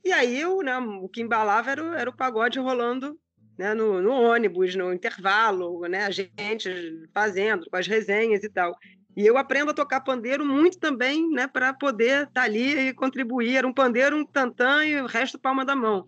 E 0.03 0.11
aí 0.11 0.39
eu, 0.39 0.61
né, 0.61 0.77
o 0.77 1.09
que 1.09 1.21
embalava 1.21 1.71
era 1.71 1.83
o, 1.83 1.93
era 1.93 2.09
o 2.09 2.15
pagode 2.15 2.59
rolando 2.59 3.19
né, 3.57 3.73
no, 3.73 4.01
no, 4.01 4.11
ônibus, 4.11 4.73
no 4.75 4.93
intervalo, 4.93 5.81
né, 5.81 6.05
a 6.05 6.11
gente 6.11 6.69
fazendo, 7.13 7.69
com 7.69 7.75
as 7.75 7.87
resenhas 7.87 8.41
e 8.43 8.49
tal. 8.49 8.73
E 9.17 9.25
eu 9.25 9.37
aprendo 9.37 9.71
a 9.71 9.73
tocar 9.73 9.99
pandeiro 9.99 10.45
muito 10.45 10.79
também, 10.79 11.29
né, 11.29 11.45
para 11.45 11.73
poder 11.73 12.23
estar 12.23 12.31
tá 12.31 12.43
ali 12.43 12.87
e 12.87 12.93
contribuir. 12.93 13.57
Era 13.57 13.67
um 13.67 13.73
pandeiro, 13.73 14.15
um 14.15 14.25
tantã 14.25 14.85
e 14.85 15.01
o 15.01 15.07
resto 15.07 15.37
palma 15.37 15.65
da 15.65 15.75
mão. 15.75 16.07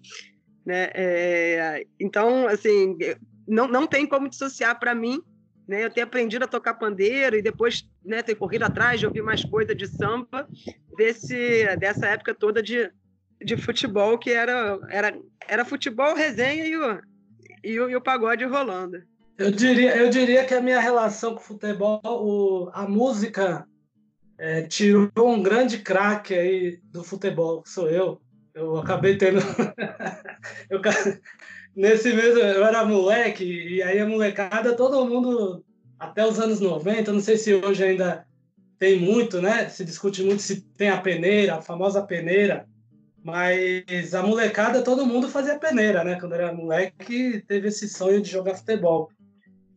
Né? 0.65 0.89
É, 0.93 1.85
então, 1.99 2.47
assim, 2.47 2.97
não, 3.45 3.67
não 3.67 3.85
tem 3.85 4.07
como 4.07 4.29
dissociar 4.29 4.79
para 4.79 4.95
mim. 4.95 5.21
Né? 5.67 5.83
Eu 5.83 5.89
ter 5.89 6.01
aprendido 6.01 6.45
a 6.45 6.47
tocar 6.47 6.75
pandeiro 6.75 7.35
e 7.35 7.41
depois 7.41 7.85
né, 8.05 8.21
ter 8.21 8.35
corrido 8.35 8.63
atrás 8.63 8.99
de 8.99 9.05
ouvir 9.05 9.21
mais 9.21 9.43
coisa 9.43 9.75
de 9.75 9.87
samba 9.87 10.47
desse, 10.95 11.65
dessa 11.77 12.07
época 12.07 12.33
toda 12.33 12.63
de, 12.63 12.89
de 13.43 13.57
futebol, 13.57 14.17
que 14.17 14.31
era, 14.31 14.79
era, 14.89 15.17
era 15.47 15.65
futebol, 15.65 16.15
resenha 16.15 16.65
e 16.65 16.77
o, 16.77 17.01
e 17.63 17.79
o, 17.79 17.89
e 17.89 17.95
o 17.95 18.01
pagode 18.01 18.45
rolando. 18.45 19.01
Eu 19.37 19.51
diria, 19.51 19.97
eu 19.97 20.09
diria 20.09 20.45
que 20.45 20.53
a 20.53 20.61
minha 20.61 20.79
relação 20.79 21.33
com 21.33 21.39
o 21.39 21.43
futebol, 21.43 22.01
o, 22.03 22.69
a 22.73 22.87
música 22.87 23.65
é, 24.37 24.63
tirou 24.63 25.33
um 25.33 25.41
grande 25.41 25.79
craque 25.79 26.33
aí 26.33 26.79
do 26.91 27.03
futebol, 27.03 27.61
que 27.61 27.69
sou 27.69 27.89
eu. 27.89 28.21
Eu 28.53 28.77
acabei 28.77 29.17
tendo. 29.17 29.39
eu, 30.69 30.81
nesse 31.75 32.13
mês 32.13 32.35
eu 32.35 32.65
era 32.65 32.85
moleque, 32.85 33.43
e 33.43 33.81
aí 33.81 33.99
a 33.99 34.07
molecada, 34.07 34.75
todo 34.75 35.05
mundo, 35.05 35.63
até 35.97 36.25
os 36.25 36.39
anos 36.39 36.59
90, 36.59 37.13
não 37.13 37.21
sei 37.21 37.37
se 37.37 37.53
hoje 37.53 37.83
ainda 37.83 38.25
tem 38.77 38.99
muito, 38.99 39.41
né? 39.41 39.69
Se 39.69 39.85
discute 39.85 40.23
muito 40.23 40.41
se 40.41 40.61
tem 40.61 40.89
a 40.89 40.99
peneira, 40.99 41.55
a 41.55 41.61
famosa 41.61 42.01
peneira. 42.01 42.67
Mas 43.23 44.13
a 44.15 44.23
molecada, 44.23 44.83
todo 44.83 45.05
mundo 45.05 45.29
fazia 45.29 45.59
peneira, 45.59 46.03
né? 46.03 46.19
Quando 46.19 46.33
era 46.33 46.53
moleque, 46.53 47.43
teve 47.47 47.67
esse 47.67 47.87
sonho 47.87 48.21
de 48.21 48.31
jogar 48.31 48.55
futebol. 48.55 49.11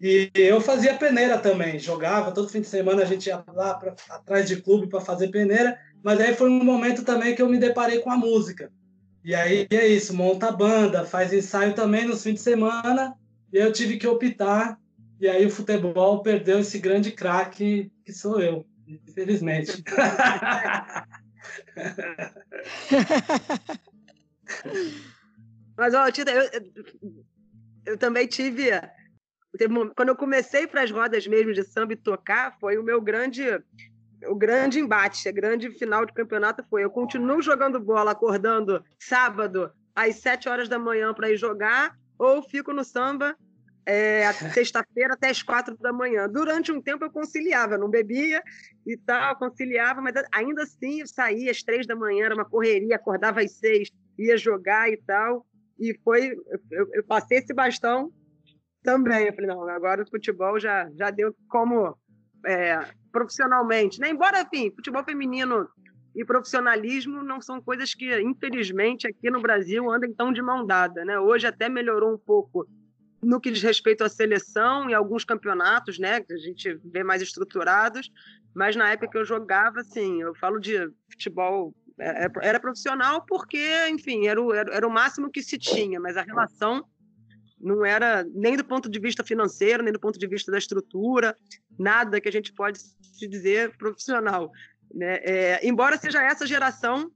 E 0.01 0.31
eu 0.35 0.61
fazia 0.61 0.95
peneira 0.95 1.39
também, 1.39 1.79
jogava 1.79 2.33
todo 2.33 2.49
fim 2.49 2.61
de 2.61 2.67
semana, 2.67 3.03
a 3.03 3.07
gente 3.07 3.27
ia 3.27 3.43
lá 3.55 3.75
pra, 3.75 3.95
atrás 4.11 4.49
de 4.49 4.61
clube 4.61 4.89
para 4.89 5.01
fazer 5.01 5.29
peneira. 5.29 5.79
Mas 6.03 6.21
aí 6.21 6.35
foi 6.35 6.51
um 6.51 6.65
momento 6.65 7.05
também 7.05 7.35
que 7.35 7.43
eu 7.43 7.49
me 7.49 7.59
deparei 7.59 8.01
com 8.01 8.11
a 8.11 8.17
música. 8.17 8.71
E 9.25 9.35
aí 9.35 9.67
é 9.71 9.87
isso, 9.87 10.15
monta 10.15 10.53
banda, 10.53 11.07
faz 11.07 11.33
ensaio 11.33 11.75
também 11.75 12.07
nos 12.07 12.23
fins 12.23 12.35
de 12.35 12.41
semana. 12.41 13.15
E 13.53 13.57
eu 13.57 13.73
tive 13.73 13.97
que 13.97 14.07
optar. 14.07 14.79
E 15.21 15.29
aí 15.29 15.47
o 15.47 15.51
futebol 15.51 16.23
perdeu 16.23 16.61
esse 16.61 16.79
grande 16.79 17.11
craque 17.11 17.91
que 18.05 18.13
sou 18.13 18.41
eu, 18.41 18.67
infelizmente. 18.87 19.83
Mas, 25.77 25.95
ó, 25.95 26.11
Tita, 26.11 26.31
eu, 26.31 26.49
eu 27.87 27.99
também 27.99 28.27
tive. 28.27 28.71
Quando 29.97 30.09
eu 30.09 30.17
comecei 30.17 30.67
para 30.67 30.83
as 30.83 30.91
rodas 30.91 31.27
mesmo 31.27 31.53
de 31.53 31.63
samba 31.65 31.93
e 31.93 31.97
tocar, 31.97 32.59
foi 32.59 32.79
o 32.79 32.83
meu 32.83 33.01
grande. 33.01 33.45
O 34.27 34.35
grande 34.35 34.81
embate, 34.81 35.29
a 35.29 35.33
grande 35.33 35.71
final 35.71 36.07
de 36.07 36.13
campeonato 36.13 36.65
foi. 36.71 36.83
Eu 36.83 36.91
continuo 36.91 37.43
jogando 37.43 37.79
bola, 37.79 38.13
acordando 38.13 38.83
sábado 38.99 39.71
às 39.95 40.17
sete 40.17 40.49
horas 40.49 40.69
da 40.69 40.79
manhã 40.79 41.13
para 41.13 41.31
ir 41.31 41.37
jogar, 41.37 41.97
ou 42.19 42.43
fico 42.43 42.73
no 42.73 42.83
samba 42.83 43.37
é, 43.87 44.33
sexta-feira 44.33 45.15
até 45.15 45.29
as 45.29 45.43
quatro 45.43 45.77
da 45.77 45.93
manhã. 45.93 46.29
Durante 46.29 46.73
um 46.73 46.81
tempo 46.81 47.05
eu 47.05 47.11
conciliava, 47.11 47.77
não 47.77 47.89
bebia 47.89 48.43
e 48.87 48.97
tal, 48.97 49.37
conciliava, 49.37 50.01
mas 50.01 50.15
ainda 50.33 50.63
assim 50.63 51.01
eu 51.01 51.07
saía 51.07 51.51
às 51.51 51.63
três 51.63 51.87
da 51.87 51.95
manhã, 51.95 52.27
era 52.27 52.35
uma 52.35 52.45
correria, 52.45 52.97
acordava 52.97 53.41
às 53.41 53.53
seis, 53.53 53.91
ia 54.19 54.37
jogar 54.37 54.91
e 54.91 54.97
tal. 54.97 55.47
E 55.79 55.99
foi, 56.03 56.37
eu, 56.71 56.89
eu 56.93 57.05
passei 57.05 57.39
esse 57.39 57.53
bastão 57.53 58.13
também. 58.83 59.27
Eu 59.27 59.35
falei, 59.35 59.49
não, 59.49 59.69
agora 59.69 60.03
o 60.03 60.09
futebol 60.09 60.59
já, 60.59 60.89
já 60.97 61.11
deu 61.11 61.35
como 61.49 61.97
é, 62.47 62.79
profissionalmente. 63.13 64.01
Né? 64.01 64.11
Embora, 64.11 64.41
enfim, 64.43 64.71
futebol 64.71 65.05
feminino 65.05 65.69
e 66.15 66.25
profissionalismo 66.25 67.23
não 67.23 67.41
são 67.41 67.61
coisas 67.61 67.93
que, 67.93 68.21
infelizmente, 68.21 69.07
aqui 69.07 69.31
no 69.31 69.43
Brasil 69.43 69.91
andam 69.91 70.13
tão 70.15 70.33
de 70.33 70.41
mão 70.41 70.65
dada. 70.65 71.05
Né? 71.05 71.19
Hoje 71.19 71.47
até 71.47 71.69
melhorou 71.69 72.15
um 72.15 72.19
pouco 72.19 72.67
no 73.25 73.41
que 73.41 73.51
diz 73.51 73.63
respeito 73.63 74.05
à 74.05 74.09
seleção 74.09 74.89
e 74.89 74.95
alguns 74.95 75.25
campeonatos, 75.25 75.99
né, 75.99 76.21
que 76.21 76.33
a 76.33 76.39
gente 76.39 76.79
vê 76.85 77.03
mais 77.03 77.23
estruturados, 77.23 78.11
mas 78.55 78.77
na 78.77 78.91
época 78.91 79.11
que 79.11 79.19
eu 79.19 79.25
jogava, 79.25 79.81
assim, 79.81 80.23
eu 80.23 80.35
falo 80.35 80.59
de 80.59 80.89
futebol, 81.11 81.75
é, 81.99 82.27
é, 82.27 82.31
era 82.43 82.61
profissional 82.61 83.25
porque, 83.27 83.89
enfim, 83.89 84.27
era 84.27 84.41
o, 84.41 84.53
era 84.53 84.87
o 84.87 84.91
máximo 84.91 85.31
que 85.31 85.43
se 85.43 85.59
tinha, 85.59 85.99
mas 85.99 86.17
a 86.17 86.23
relação 86.23 86.85
não 87.61 87.85
era 87.85 88.25
nem 88.35 88.57
do 88.57 88.65
ponto 88.65 88.89
de 88.91 89.01
vista 89.01 89.25
financeiro, 89.25 89.83
nem 89.83 89.93
do 89.93 89.99
ponto 89.99 90.19
de 90.19 90.27
vista 90.27 90.53
da 90.53 90.59
estrutura, 90.59 91.37
nada 91.79 92.21
que 92.21 92.29
a 92.29 92.33
gente 92.33 92.53
pode 92.53 92.79
se 92.79 93.27
dizer 93.27 93.77
profissional. 93.77 94.51
Né? 94.93 95.19
É, 95.23 95.67
embora 95.67 95.97
seja 95.97 96.23
essa 96.23 96.47
geração 96.47 97.11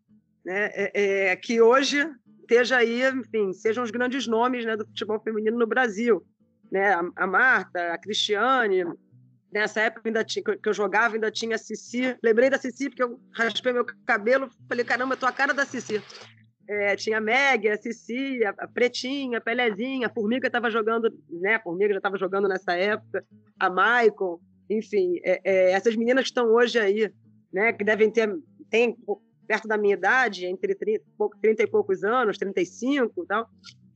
né, 0.44 0.71
é, 0.75 1.29
é 1.29 1.37
que 1.37 1.61
hoje 1.61 2.09
esteja 2.49 2.79
aí, 2.79 3.03
enfim, 3.07 3.53
sejam 3.53 3.85
os 3.85 3.91
grandes 3.91 4.27
nomes 4.27 4.65
né, 4.65 4.75
do 4.75 4.87
futebol 4.87 5.21
feminino 5.21 5.59
no 5.59 5.67
Brasil. 5.67 6.25
Né? 6.73 6.95
A, 6.95 7.03
a 7.17 7.27
Marta, 7.27 7.93
a 7.93 7.99
Cristiane, 7.99 8.85
nessa 9.53 9.83
época 9.83 10.09
ainda 10.09 10.25
tinha, 10.25 10.43
que 10.43 10.69
eu 10.69 10.73
jogava, 10.73 11.15
ainda 11.15 11.31
tinha 11.31 11.57
a 11.57 11.59
Cici. 11.59 12.17
Lembrei 12.23 12.49
da 12.49 12.59
Cici, 12.59 12.89
porque 12.89 13.03
eu 13.03 13.21
raspei 13.33 13.73
meu 13.73 13.85
cabelo, 14.07 14.51
falei, 14.67 14.85
caramba, 14.85 15.15
eu 15.15 15.19
tô 15.19 15.27
a 15.27 15.33
cara 15.33 15.53
da 15.53 15.67
Cici. 15.67 16.03
É, 16.67 16.97
tinha 16.97 17.19
a 17.19 17.21
Meg, 17.21 17.69
a 17.69 17.77
Cici, 17.77 18.41
a, 18.45 18.67
Pretinha, 18.67 19.39
a 19.39 19.41
Pelezinha, 19.41 20.07
a 20.07 20.11
Formiga 20.11 20.47
estava 20.47 20.71
jogando, 20.71 21.11
né? 21.31 21.55
A 21.55 21.61
Formiga 21.61 21.93
já 21.93 21.99
estava 21.99 22.19
jogando 22.19 22.47
nessa 22.47 22.75
época, 22.75 23.25
a 23.59 23.71
Maicon, 23.71 24.39
enfim, 24.69 25.19
é, 25.25 25.41
é, 25.45 25.73
essas 25.73 25.97
meninas 25.97 26.25
que 26.25 26.31
estão 26.31 26.47
hoje 26.53 26.79
aí, 26.79 27.11
né? 27.51 27.73
Que 27.73 27.85
devem 27.85 28.11
ter, 28.11 28.31
tem 28.69 28.95
perto 29.49 29.67
da 29.67 29.79
minha 29.79 29.95
idade, 29.95 30.45
entre 30.45 30.75
30, 30.75 31.03
30 31.41 31.63
e 31.63 31.67
poucos 31.67 32.05
anos, 32.05 32.37
35 32.37 33.25
e 33.25 33.27
tal, 33.27 33.49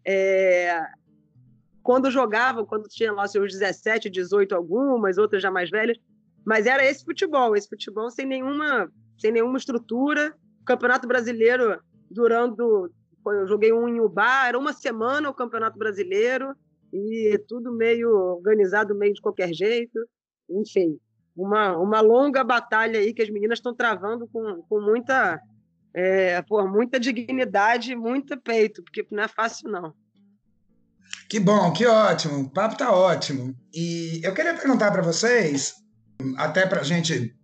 é, 0.05 0.83
quando 1.83 2.11
jogavam, 2.11 2.65
quando 2.65 2.89
tinha 2.89 3.13
lá 3.13 3.29
seus 3.29 3.53
17, 3.53 4.09
18 4.09 4.55
algumas, 4.55 5.19
outras 5.19 5.43
já 5.43 5.51
mais 5.51 5.69
velhas, 5.69 5.99
mas 6.45 6.65
era 6.67 6.85
esse 6.85 7.05
futebol, 7.05 7.55
esse 7.55 7.69
futebol 7.69 8.11
sem 8.11 8.25
nenhuma, 8.25 8.91
sem 9.19 9.31
nenhuma 9.31 9.59
estrutura, 9.59 10.35
o 10.63 10.65
Campeonato 10.65 11.07
Brasileiro 11.07 11.79
durando, 12.11 12.91
eu 13.27 13.47
joguei 13.47 13.73
um 13.73 13.87
em 13.87 14.01
Ubá, 14.01 14.47
era 14.49 14.59
uma 14.59 14.73
semana 14.73 15.29
o 15.29 15.35
Campeonato 15.35 15.79
Brasileiro, 15.79 16.57
e 16.93 17.39
tudo 17.47 17.73
meio 17.73 18.11
organizado, 18.11 18.95
meio 18.95 19.15
de 19.15 19.21
qualquer 19.21 19.53
jeito, 19.53 19.99
enfim, 20.49 20.99
uma, 21.37 21.77
uma 21.77 22.01
longa 22.01 22.45
batalha 22.45 22.99
aí 22.99 23.13
que 23.13 23.23
as 23.23 23.31
meninas 23.31 23.59
estão 23.59 23.75
travando 23.75 24.29
com, 24.29 24.63
com 24.69 24.81
muita, 24.81 25.41
é, 25.95 26.43
muita 26.69 27.01
dignidade, 27.01 27.95
muito 27.97 28.39
peito, 28.41 28.83
porque 28.83 29.07
não 29.11 29.23
é 29.23 29.29
fácil, 29.29 29.71
não. 29.71 29.95
Que 31.29 31.41
bom, 31.41 31.73
que 31.73 31.87
ótimo. 31.87 32.41
O 32.41 32.51
papo 32.51 32.77
tá 32.77 32.93
ótimo. 32.93 33.55
E 33.73 34.21
eu 34.23 34.35
queria 34.35 34.55
perguntar 34.55 34.91
para 34.91 35.03
vocês, 35.03 35.75
até 36.37 36.67
para 36.67 36.81
a 36.81 36.85
gente 36.85 37.35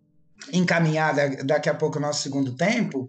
encaminhar 0.53 1.15
daqui 1.45 1.69
a 1.69 1.75
pouco 1.75 1.99
o 1.99 2.01
nosso 2.01 2.23
segundo 2.23 2.55
tempo, 2.55 3.09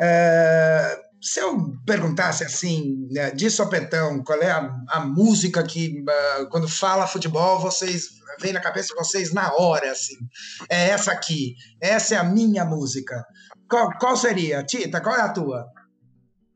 é, 0.00 1.03
se 1.24 1.40
eu 1.40 1.72
perguntasse 1.86 2.44
assim, 2.44 3.08
né, 3.10 3.30
de 3.30 3.48
sopetão, 3.48 4.22
qual 4.22 4.40
é 4.42 4.50
a, 4.50 4.70
a 4.88 5.00
música 5.00 5.62
que, 5.62 6.02
uh, 6.02 6.48
quando 6.50 6.68
fala 6.68 7.06
futebol, 7.06 7.58
vocês 7.58 8.10
vem 8.40 8.52
na 8.52 8.60
cabeça 8.60 8.88
de 8.88 8.94
vocês 8.94 9.32
na 9.32 9.54
hora, 9.54 9.90
assim, 9.90 10.16
é 10.68 10.90
essa 10.90 11.12
aqui, 11.12 11.54
essa 11.80 12.14
é 12.14 12.18
a 12.18 12.24
minha 12.24 12.64
música. 12.66 13.24
Qual, 13.68 13.90
qual 13.98 14.16
seria? 14.18 14.62
Tita, 14.62 15.00
qual 15.00 15.16
é 15.16 15.22
a 15.22 15.32
tua? 15.32 15.66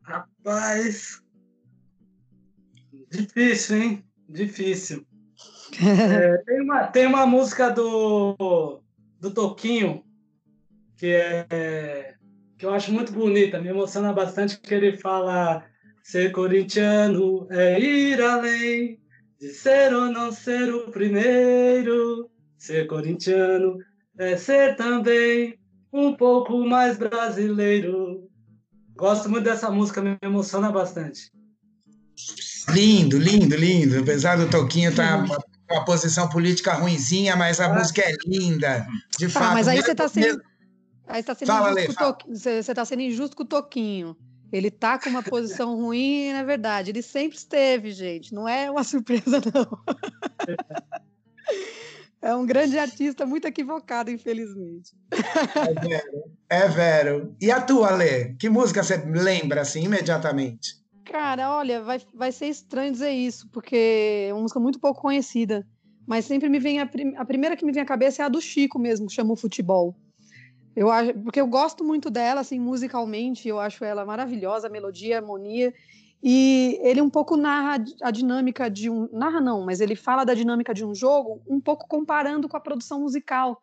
Rapaz, 0.02 1.22
Difícil, 3.10 3.76
hein? 3.82 4.04
Difícil. 4.28 5.06
É, 5.80 6.38
tem, 6.38 6.62
uma, 6.62 6.86
tem 6.86 7.06
uma 7.06 7.26
música 7.26 7.68
do, 7.70 8.80
do 9.20 9.30
Toquinho 9.30 10.02
que, 10.96 11.12
é, 11.50 12.14
que 12.58 12.66
eu 12.66 12.74
acho 12.74 12.92
muito 12.92 13.12
bonita, 13.12 13.60
me 13.60 13.68
emociona 13.68 14.12
bastante, 14.12 14.58
que 14.58 14.74
ele 14.74 14.96
fala 14.96 15.64
ser 16.02 16.32
corintiano 16.32 17.46
é 17.50 17.78
ir 17.78 18.20
além 18.20 18.98
de 19.40 19.50
ser 19.50 19.94
ou 19.94 20.06
não 20.06 20.32
ser 20.32 20.72
o 20.74 20.90
primeiro. 20.90 22.28
Ser 22.56 22.88
corintiano 22.88 23.78
é 24.18 24.36
ser 24.36 24.74
também 24.74 25.56
um 25.92 26.14
pouco 26.14 26.58
mais 26.66 26.98
brasileiro. 26.98 28.28
Gosto 28.96 29.28
muito 29.28 29.44
dessa 29.44 29.70
música, 29.70 30.02
me 30.02 30.16
emociona 30.20 30.72
bastante. 30.72 31.30
Lindo, 32.70 33.16
lindo, 33.16 33.54
lindo. 33.54 34.00
Apesar 34.00 34.36
do 34.36 34.50
Toquinho 34.50 34.90
estar 34.90 35.24
tá 35.24 35.36
com 35.68 35.74
uma 35.74 35.84
posição 35.84 36.28
política 36.28 36.74
ruinzinha, 36.74 37.36
mas 37.36 37.60
a 37.60 37.66
ah. 37.66 37.78
música 37.78 38.02
é 38.02 38.12
linda. 38.26 38.84
De 39.16 39.26
tá, 39.26 39.40
fato. 39.40 39.54
Mas 39.54 39.68
aí 39.68 39.80
você 39.80 39.92
está 39.92 40.08
sendo, 40.08 40.42
aí 41.08 41.22
tá 41.22 41.34
sendo, 41.34 41.48
fala, 41.48 41.70
injusto, 41.80 42.04
Lê, 42.04 42.12
com 42.12 42.34
você 42.34 42.74
tá 42.74 42.84
sendo 42.84 43.02
injusto 43.02 43.36
com 43.36 43.42
o 43.42 43.46
Toquinho. 43.46 44.16
Ele 44.50 44.70
tá 44.70 44.98
com 44.98 45.10
uma 45.10 45.22
posição 45.22 45.76
ruim, 45.76 46.32
na 46.32 46.38
é 46.38 46.44
verdade. 46.44 46.90
Ele 46.90 47.02
sempre 47.02 47.36
esteve, 47.36 47.90
gente. 47.92 48.34
Não 48.34 48.48
é 48.48 48.70
uma 48.70 48.82
surpresa, 48.84 49.40
não. 49.52 49.96
É 52.20 52.34
um 52.34 52.44
grande 52.44 52.78
artista 52.78 53.24
muito 53.24 53.46
equivocado, 53.46 54.10
infelizmente. 54.10 54.92
É 55.10 55.88
vero. 55.88 56.24
É 56.48 56.68
vero. 56.68 57.36
E 57.40 57.50
a 57.50 57.60
tua, 57.60 57.90
Lê? 57.90 58.34
Que 58.34 58.48
música 58.48 58.82
você 58.82 58.96
lembra, 58.96 59.60
assim, 59.60 59.84
imediatamente? 59.84 60.76
Cara, 61.04 61.54
olha, 61.54 61.80
vai, 61.82 62.00
vai 62.12 62.32
ser 62.32 62.46
estranho 62.46 62.92
dizer 62.92 63.12
isso, 63.12 63.48
porque 63.50 64.26
é 64.28 64.32
uma 64.32 64.42
música 64.42 64.60
muito 64.60 64.80
pouco 64.80 65.00
conhecida. 65.00 65.66
Mas 66.06 66.24
sempre 66.24 66.48
me 66.48 66.58
vem 66.58 66.80
a, 66.80 66.86
prim 66.86 67.14
a 67.16 67.24
primeira 67.24 67.56
que 67.56 67.64
me 67.64 67.72
vem 67.72 67.82
à 67.82 67.86
cabeça 67.86 68.22
é 68.22 68.24
a 68.24 68.28
do 68.28 68.40
Chico 68.40 68.78
mesmo, 68.78 69.06
que 69.06 69.14
chama 69.14 69.32
o 69.32 69.36
Futebol. 69.36 69.94
Eu 70.78 70.92
acho, 70.92 71.12
porque 71.14 71.40
eu 71.40 71.46
gosto 71.48 71.82
muito 71.82 72.08
dela, 72.08 72.40
assim, 72.40 72.60
musicalmente, 72.60 73.48
eu 73.48 73.58
acho 73.58 73.84
ela 73.84 74.04
maravilhosa, 74.04 74.68
melodia, 74.68 75.16
harmonia. 75.16 75.74
E 76.22 76.78
ele 76.84 77.00
um 77.00 77.10
pouco 77.10 77.36
narra 77.36 77.84
a 78.00 78.12
dinâmica 78.12 78.70
de 78.70 78.88
um. 78.88 79.08
Narra 79.10 79.40
não, 79.40 79.64
mas 79.64 79.80
ele 79.80 79.96
fala 79.96 80.22
da 80.22 80.34
dinâmica 80.34 80.72
de 80.72 80.84
um 80.84 80.94
jogo, 80.94 81.42
um 81.48 81.60
pouco 81.60 81.88
comparando 81.88 82.48
com 82.48 82.56
a 82.56 82.60
produção 82.60 83.00
musical. 83.00 83.60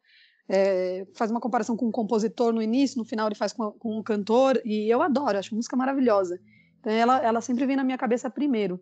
É, 0.49 1.07
faz 1.15 1.31
uma 1.31 1.39
comparação 1.39 1.77
com 1.77 1.87
um 1.87 1.91
compositor 1.91 2.51
no 2.51 2.61
início, 2.61 2.97
no 2.97 3.05
final 3.05 3.29
ele 3.29 3.35
faz 3.35 3.53
com, 3.53 3.71
com 3.71 3.97
um 3.97 4.03
cantor, 4.03 4.61
e 4.65 4.89
eu 4.89 5.01
adoro, 5.01 5.37
acho 5.37 5.55
música 5.55 5.77
maravilhosa. 5.77 6.37
Então 6.81 6.91
ela, 6.91 7.23
ela 7.23 7.39
sempre 7.39 7.65
vem 7.65 7.77
na 7.77 7.83
minha 7.85 7.97
cabeça 7.97 8.29
primeiro. 8.29 8.77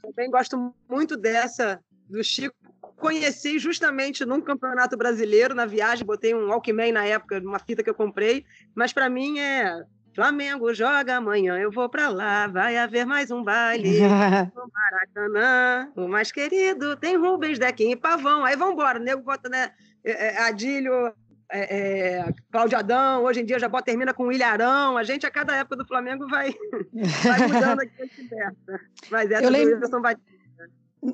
Também 0.00 0.30
gosto 0.30 0.74
muito 0.88 1.18
dessa 1.18 1.84
do 2.08 2.24
Chico. 2.24 2.56
Conheci 3.00 3.58
justamente 3.58 4.24
num 4.24 4.40
campeonato 4.40 4.96
brasileiro, 4.96 5.54
na 5.54 5.66
viagem, 5.66 6.06
botei 6.06 6.34
um 6.34 6.48
Walkman 6.48 6.92
na 6.92 7.04
época, 7.04 7.40
uma 7.40 7.58
fita 7.58 7.82
que 7.82 7.90
eu 7.90 7.94
comprei, 7.94 8.44
mas 8.74 8.92
para 8.92 9.08
mim 9.08 9.38
é 9.38 9.84
Flamengo 10.14 10.74
joga 10.74 11.16
amanhã, 11.16 11.58
eu 11.58 11.70
vou 11.70 11.88
para 11.88 12.08
lá, 12.08 12.46
vai 12.46 12.76
haver 12.76 13.06
mais 13.06 13.30
um 13.30 13.42
baile 13.42 14.00
no 14.54 14.70
Maracanã. 14.72 15.90
O 15.96 16.08
mais 16.08 16.30
querido 16.32 16.96
tem 16.96 17.16
Rubens, 17.16 17.58
Dequinha 17.58 17.92
e 17.92 17.96
Pavão. 17.96 18.44
Aí 18.44 18.56
vamos 18.56 18.74
embora, 18.74 18.98
o 18.98 19.02
nego 19.02 19.22
bota 19.22 19.48
né, 19.48 19.70
é, 20.04 20.34
é, 20.34 20.42
Adílio, 20.42 21.12
é, 21.50 22.18
é, 22.18 22.34
Cláudio 22.50 22.78
Adão, 22.78 23.24
hoje 23.24 23.40
em 23.40 23.44
dia 23.44 23.58
já 23.58 23.68
bota, 23.68 23.86
termina 23.86 24.12
com 24.12 24.30
Ilharão. 24.30 24.96
A 24.96 25.02
gente, 25.04 25.26
a 25.26 25.30
cada 25.30 25.56
época 25.56 25.76
do 25.76 25.86
Flamengo, 25.86 26.26
vai, 26.28 26.52
vai 27.22 27.48
mudando 27.48 27.80
aqui 27.80 28.02
a 28.02 28.06
conversa. 28.16 28.80
Mas 29.10 29.30
essa 29.30 29.44
eu 29.44 29.50
lembro... 29.50 29.76
do 29.76 29.82
Wilson 29.82 30.00
vai. 30.00 30.16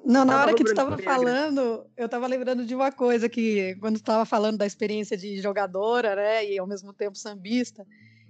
Não, 0.04 0.24
na 0.24 0.40
hora 0.40 0.54
que 0.54 0.64
tu 0.64 0.70
estava 0.70 0.98
falando, 0.98 1.86
eu 1.96 2.06
estava 2.06 2.26
lembrando 2.26 2.66
de 2.66 2.74
uma 2.74 2.90
coisa 2.90 3.28
que, 3.28 3.76
quando 3.76 3.94
tu 3.94 4.00
estava 4.00 4.24
falando 4.24 4.58
da 4.58 4.66
experiência 4.66 5.16
de 5.16 5.40
jogadora, 5.40 6.16
né, 6.16 6.44
e 6.44 6.58
ao 6.58 6.66
mesmo 6.66 6.92
tempo 6.92 7.16
sambista, 7.16 7.86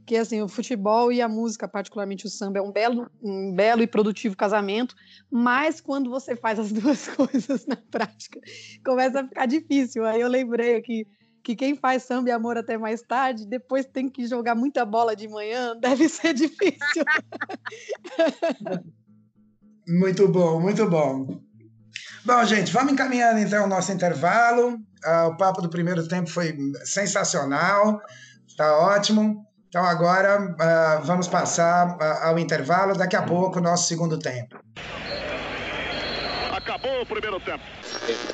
que 0.07 0.17
assim, 0.17 0.41
o 0.41 0.49
futebol 0.49 1.11
e 1.11 1.21
a 1.21 1.29
música, 1.29 1.67
particularmente 1.67 2.27
o 2.27 2.31
samba, 2.31 2.59
é 2.59 2.63
um 2.63 2.71
belo, 2.71 3.11
um 3.21 3.53
belo 3.53 3.83
e 3.83 3.87
produtivo 3.87 4.37
casamento, 4.37 4.95
mas 5.31 5.81
quando 5.81 6.09
você 6.09 6.37
faz 6.37 6.59
as 6.59 6.71
duas 6.73 7.09
coisas 7.09 7.67
na 7.67 7.77
prática, 7.77 8.39
começa 8.85 9.21
a 9.21 9.25
ficar 9.27 9.47
difícil. 9.47 10.05
Aí 10.05 10.21
eu 10.21 10.29
lembrei 10.29 10.77
aqui 10.77 11.07
que 11.43 11.57
quem 11.57 11.75
faz 11.75 12.03
samba 12.03 12.29
e 12.29 12.33
amor 12.33 12.59
até 12.59 12.77
mais 12.77 13.03
tarde, 13.03 13.47
depois 13.47 13.87
tem 13.87 14.09
que 14.09 14.27
jogar 14.27 14.55
muita 14.55 14.85
bola 14.85 15.17
de 15.17 15.27
manhã, 15.27 15.77
deve 15.81 16.09
ser 16.09 16.35
difícil. 16.35 17.05
muito 19.89 20.29
bom, 20.29 20.61
muito 20.61 20.89
bom. 20.89 21.46
Bom, 22.27 22.45
gente, 22.45 22.73
vamos 22.73 22.93
encaminhando 22.93 23.39
então 23.39 23.67
o 23.67 23.69
nosso 23.69 23.93
intervalo. 23.93 24.75
Uh, 24.75 25.29
o 25.29 25.37
papo 25.37 25.63
do 25.63 25.69
primeiro 25.69 26.09
tempo 26.09 26.29
foi 26.29 26.59
sensacional, 26.85 28.03
está 28.45 28.77
ótimo. 28.79 29.47
Então 29.69 29.85
agora 29.85 30.41
uh, 30.43 31.05
vamos 31.05 31.29
passar 31.29 31.97
uh, 31.97 32.27
ao 32.27 32.37
intervalo. 32.37 32.99
Daqui 32.99 33.15
a 33.15 33.23
pouco, 33.23 33.61
nosso 33.61 33.87
segundo 33.87 34.19
tempo. 34.19 34.59
Acabou 36.53 37.01
o 37.01 37.07
primeiro 37.07 37.39
tempo. 37.39 37.63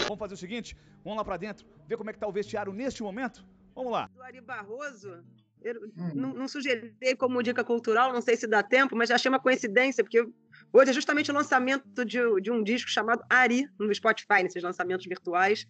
Vamos 0.05 0.19
fazer 0.19 0.35
o 0.35 0.39
seguinte, 0.39 0.75
vamos 1.05 1.19
lá 1.19 1.25
para 1.27 1.37
dentro, 1.37 1.67
ver 1.87 1.99
como 1.99 2.09
é 2.09 2.15
que 2.15 2.19
tá 2.19 2.27
o 2.27 2.33
vestiário 2.33 2.73
neste 2.73 3.03
momento. 3.03 3.45
Vamos 3.75 3.93
lá. 3.93 4.09
Do 4.15 4.23
Ari 4.23 4.41
Barroso, 4.41 5.23
eu 5.63 5.75
hum. 5.99 6.13
não, 6.15 6.33
não 6.33 6.49
sugeri 6.49 6.95
como 7.19 7.43
dica 7.43 7.63
cultural, 7.63 8.11
não 8.11 8.23
sei 8.23 8.39
se 8.39 8.47
dá 8.47 8.63
tempo, 8.63 8.97
mas 8.97 9.11
achei 9.11 9.29
uma 9.29 9.39
coincidência, 9.39 10.03
porque 10.03 10.27
hoje 10.73 10.91
é 10.91 10.95
justamente 10.95 11.31
o 11.31 11.35
lançamento 11.35 12.05
de, 12.05 12.19
de 12.41 12.51
um 12.51 12.63
disco 12.63 12.91
chamado 12.91 13.23
Ari, 13.29 13.69
no 13.79 13.95
Spotify, 13.95 14.43
nesses 14.43 14.63
lançamentos 14.63 15.07
virtuais, 15.07 15.67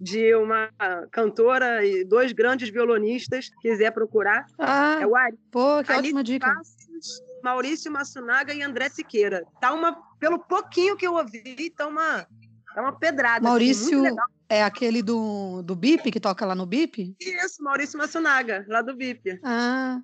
de 0.00 0.34
uma 0.34 0.70
cantora 1.10 1.84
e 1.84 2.04
dois 2.04 2.32
grandes 2.32 2.68
violonistas, 2.70 3.50
quiser 3.60 3.90
procurar. 3.92 4.46
Ah, 4.58 4.98
é 5.00 5.06
o 5.06 5.16
Ari. 5.16 5.36
Pô, 5.50 5.82
que 5.82 5.92
Alice 5.92 6.08
ótima 6.08 6.22
dica. 6.22 6.46
Passos, 6.46 7.22
Maurício 7.42 7.90
Massunaga 7.90 8.54
e 8.54 8.62
André 8.62 8.88
Siqueira. 8.88 9.44
Tá 9.60 9.72
uma, 9.72 9.96
pelo 10.18 10.38
pouquinho 10.38 10.96
que 10.96 11.06
eu 11.06 11.14
ouvi, 11.14 11.70
tá 11.70 11.86
uma, 11.86 12.26
tá 12.74 12.80
uma 12.80 12.92
pedrada. 12.98 13.38
Assim, 13.38 13.46
Maurício 13.46 14.06
assim, 14.06 14.16
é 14.48 14.62
aquele 14.62 15.02
do, 15.02 15.62
do 15.62 15.74
BIP, 15.74 16.10
que 16.10 16.20
toca 16.20 16.46
lá 16.46 16.54
no 16.54 16.66
BIP? 16.66 17.16
Isso, 17.20 17.62
Maurício 17.62 17.98
Massunaga, 17.98 18.64
lá 18.68 18.82
do 18.82 18.94
BIP. 18.94 19.40
Ah, 19.42 20.00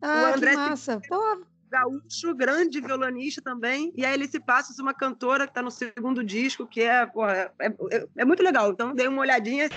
ah 0.00 0.30
o 0.30 0.34
André 0.36 0.50
que 0.50 0.56
massa. 0.56 1.00
Pô, 1.08 1.44
gaúcho, 1.76 2.34
grande 2.34 2.80
violonista 2.80 3.42
também, 3.42 3.92
e 3.94 4.04
a 4.04 4.12
Alice 4.12 4.38
Passos, 4.40 4.78
uma 4.78 4.94
cantora 4.94 5.44
que 5.46 5.50
está 5.50 5.62
no 5.62 5.70
segundo 5.70 6.24
disco, 6.24 6.66
que 6.66 6.82
é, 6.82 7.04
porra, 7.04 7.52
é, 7.60 7.66
é, 7.66 8.06
é, 8.18 8.24
muito 8.24 8.42
legal. 8.42 8.70
Então, 8.70 8.94
dei 8.94 9.06
uma 9.06 9.20
olhadinha. 9.20 9.68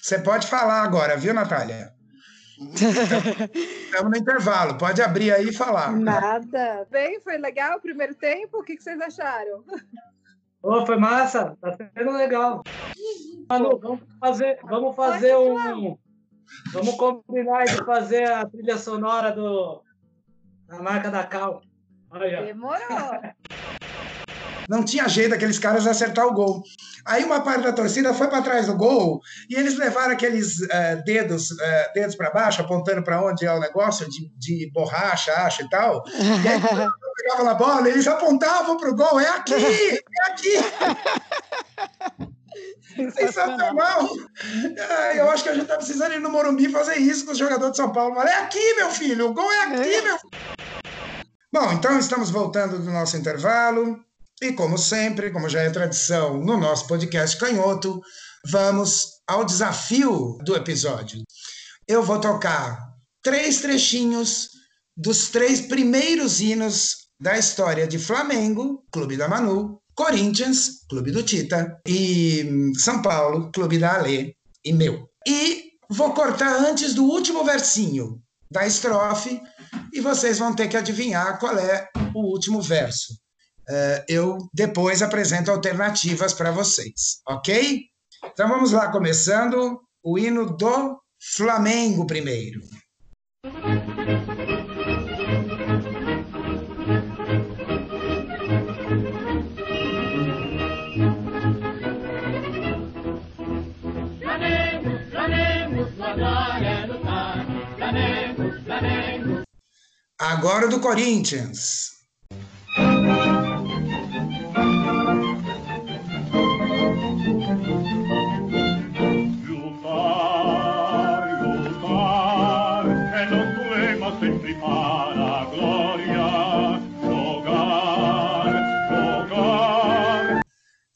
Você 0.00 0.18
pode 0.18 0.46
falar 0.46 0.82
agora, 0.82 1.16
viu, 1.16 1.34
Natália? 1.34 1.92
Estamos 2.62 4.10
no 4.10 4.16
intervalo, 4.16 4.78
pode 4.78 5.02
abrir 5.02 5.32
aí 5.32 5.48
e 5.48 5.52
falar. 5.52 5.92
Nada. 5.92 6.86
Bem, 6.90 7.20
foi 7.20 7.36
legal 7.36 7.78
o 7.78 7.82
primeiro 7.82 8.14
tempo. 8.14 8.58
O 8.58 8.62
que, 8.62 8.76
que 8.76 8.82
vocês 8.82 9.00
acharam? 9.00 9.64
Oh, 10.62 10.86
foi 10.86 10.96
massa, 10.96 11.56
tá 11.60 11.76
sendo 11.76 12.12
legal. 12.12 12.62
Manu, 13.48 13.78
vamos 13.78 14.00
fazer, 14.20 14.58
vamos 14.62 14.94
fazer 14.94 15.36
um. 15.36 15.98
Vamos 16.72 16.94
combinar 16.96 17.64
de 17.64 17.84
fazer 17.84 18.30
a 18.30 18.46
trilha 18.46 18.76
sonora 18.76 19.32
do, 19.32 19.82
a 20.72 20.82
marca 20.82 21.10
da 21.10 21.24
Cal. 21.24 21.62
Olha. 22.10 22.42
Demorou. 22.42 22.80
Não 24.68 24.84
tinha 24.84 25.08
jeito 25.08 25.30
daqueles 25.30 25.58
caras 25.58 25.86
acertar 25.86 26.26
o 26.26 26.32
gol. 26.32 26.62
Aí 27.04 27.24
uma 27.24 27.40
parte 27.40 27.64
da 27.64 27.72
torcida 27.72 28.14
foi 28.14 28.28
para 28.28 28.42
trás 28.42 28.66
do 28.66 28.76
gol 28.76 29.20
e 29.50 29.56
eles 29.56 29.76
levaram 29.76 30.12
aqueles 30.12 30.60
uh, 30.60 31.02
dedos, 31.04 31.50
uh, 31.50 31.92
dedos 31.92 32.14
para 32.14 32.30
baixo, 32.30 32.62
apontando 32.62 33.02
para 33.02 33.20
onde 33.20 33.44
é 33.44 33.52
o 33.52 33.58
negócio, 33.58 34.08
de, 34.08 34.30
de 34.38 34.70
borracha, 34.72 35.32
acho 35.44 35.62
e 35.62 35.68
tal. 35.68 36.04
E 36.06 36.48
aí, 36.48 36.60
quando 36.60 36.92
pegava 37.16 37.42
na 37.42 37.54
bola, 37.54 37.88
eles 37.88 38.06
apontavam 38.06 38.76
para 38.76 38.90
o 38.90 38.96
gol: 38.96 39.18
é 39.20 39.28
aqui, 39.28 39.54
é 39.54 40.30
aqui. 40.30 40.54
Sensacional! 43.14 44.08
É, 44.76 45.20
eu 45.20 45.30
acho 45.30 45.42
que 45.42 45.48
a 45.48 45.54
gente 45.54 45.66
tá 45.66 45.76
precisando 45.76 46.14
ir 46.14 46.20
no 46.20 46.30
Morumbi 46.30 46.68
fazer 46.68 46.96
isso 46.96 47.24
com 47.24 47.32
os 47.32 47.38
jogadores 47.38 47.72
de 47.72 47.76
São 47.76 47.92
Paulo. 47.92 48.14
Mas 48.14 48.30
é 48.30 48.34
aqui, 48.38 48.74
meu 48.74 48.90
filho! 48.90 49.30
O 49.30 49.34
gol 49.34 49.50
é 49.50 49.64
aqui, 49.64 49.94
é. 49.94 50.02
meu 50.02 50.18
Bom, 51.52 51.70
então 51.72 51.98
estamos 51.98 52.30
voltando 52.30 52.78
do 52.78 52.90
nosso 52.90 53.16
intervalo. 53.16 54.00
E 54.40 54.52
como 54.52 54.76
sempre, 54.78 55.30
como 55.30 55.48
já 55.48 55.60
é 55.60 55.70
tradição 55.70 56.38
no 56.38 56.56
nosso 56.56 56.86
podcast 56.88 57.36
Canhoto, 57.36 58.00
vamos 58.46 59.20
ao 59.26 59.44
desafio 59.44 60.38
do 60.44 60.56
episódio. 60.56 61.22
Eu 61.86 62.02
vou 62.02 62.20
tocar 62.20 62.78
três 63.22 63.60
trechinhos 63.60 64.48
dos 64.96 65.28
três 65.28 65.60
primeiros 65.60 66.40
hinos 66.40 67.08
da 67.20 67.38
história 67.38 67.86
de 67.86 67.98
Flamengo, 67.98 68.84
Clube 68.90 69.16
da 69.16 69.28
Manu, 69.28 69.81
Corinthians, 69.94 70.84
Clube 70.88 71.10
do 71.10 71.22
Tita, 71.22 71.80
e 71.86 72.72
São 72.76 73.02
Paulo, 73.02 73.50
Clube 73.52 73.78
da 73.78 73.94
Alê 73.94 74.34
e 74.64 74.72
meu. 74.72 75.08
E 75.26 75.72
vou 75.90 76.12
cortar 76.14 76.56
antes 76.56 76.94
do 76.94 77.04
último 77.04 77.44
versinho 77.44 78.20
da 78.50 78.66
estrofe 78.66 79.40
e 79.92 80.00
vocês 80.00 80.38
vão 80.38 80.54
ter 80.54 80.68
que 80.68 80.76
adivinhar 80.76 81.38
qual 81.38 81.56
é 81.58 81.88
o 82.14 82.20
último 82.20 82.60
verso. 82.60 83.14
uh, 83.68 84.04
eu 84.08 84.38
depois 84.52 85.02
apresento 85.02 85.50
alternativas 85.50 86.32
para 86.32 86.50
vocês, 86.50 87.20
ok? 87.26 87.80
Então 88.24 88.48
vamos 88.48 88.72
lá, 88.72 88.90
começando 88.90 89.80
o 90.02 90.18
hino 90.18 90.56
do 90.56 91.00
Flamengo 91.36 92.06
primeiro. 92.06 92.60
Agora 110.22 110.68
do 110.68 110.78
Corinthians. 110.78 111.90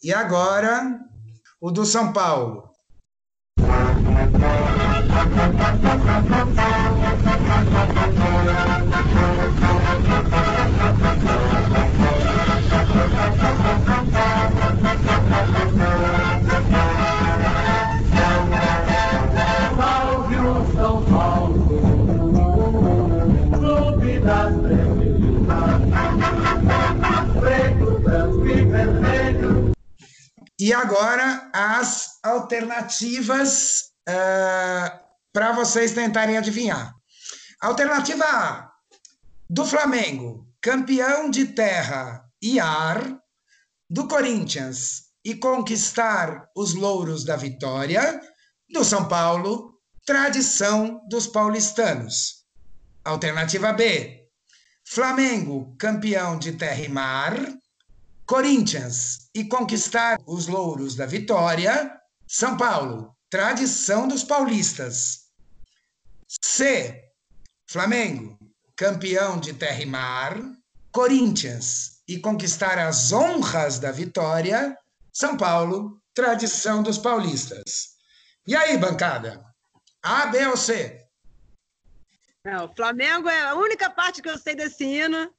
E 0.04 0.12
agora, 0.12 1.00
o 1.60 1.72
do 1.72 1.84
São 1.84 2.12
Paulo. 2.12 2.75
E 30.66 30.72
agora 30.72 31.48
as 31.52 32.18
alternativas 32.24 33.92
uh, 34.08 35.05
para 35.36 35.52
vocês 35.52 35.92
tentarem 35.92 36.38
adivinhar. 36.38 36.94
Alternativa 37.60 38.24
A: 38.24 38.72
do 39.50 39.66
Flamengo, 39.66 40.48
campeão 40.62 41.30
de 41.30 41.48
terra 41.48 42.24
e 42.40 42.58
ar, 42.58 43.18
do 43.90 44.08
Corinthians 44.08 45.10
e 45.22 45.34
conquistar 45.34 46.48
os 46.56 46.72
louros 46.72 47.22
da 47.22 47.36
vitória, 47.36 48.18
do 48.72 48.82
São 48.82 49.08
Paulo, 49.08 49.78
tradição 50.06 51.02
dos 51.06 51.26
paulistanos. 51.26 52.46
Alternativa 53.04 53.74
B: 53.74 54.30
Flamengo, 54.86 55.76
campeão 55.78 56.38
de 56.38 56.52
terra 56.52 56.80
e 56.80 56.88
mar, 56.88 57.34
Corinthians 58.24 59.28
e 59.34 59.44
conquistar 59.44 60.18
os 60.26 60.46
louros 60.46 60.96
da 60.96 61.04
vitória, 61.04 61.94
São 62.26 62.56
Paulo, 62.56 63.14
tradição 63.28 64.08
dos 64.08 64.24
paulistas. 64.24 65.25
C. 66.28 67.04
Flamengo, 67.68 68.38
campeão 68.74 69.38
de 69.38 69.52
terra 69.52 69.82
e 69.82 69.86
mar, 69.86 70.36
Corinthians 70.90 72.02
e 72.08 72.18
conquistar 72.18 72.78
as 72.78 73.12
honras 73.12 73.78
da 73.78 73.90
vitória, 73.90 74.76
São 75.12 75.36
Paulo, 75.36 76.00
tradição 76.14 76.82
dos 76.82 76.98
paulistas. 76.98 77.96
E 78.46 78.54
aí, 78.54 78.76
bancada? 78.78 79.44
A, 80.02 80.26
B 80.26 80.46
ou 80.46 80.56
C? 80.56 81.04
Não, 82.44 82.72
Flamengo 82.74 83.28
é 83.28 83.40
a 83.40 83.54
única 83.54 83.90
parte 83.90 84.22
que 84.22 84.30
eu 84.30 84.38
sei 84.38 84.54
desse 84.54 84.84
hino. 84.84 85.34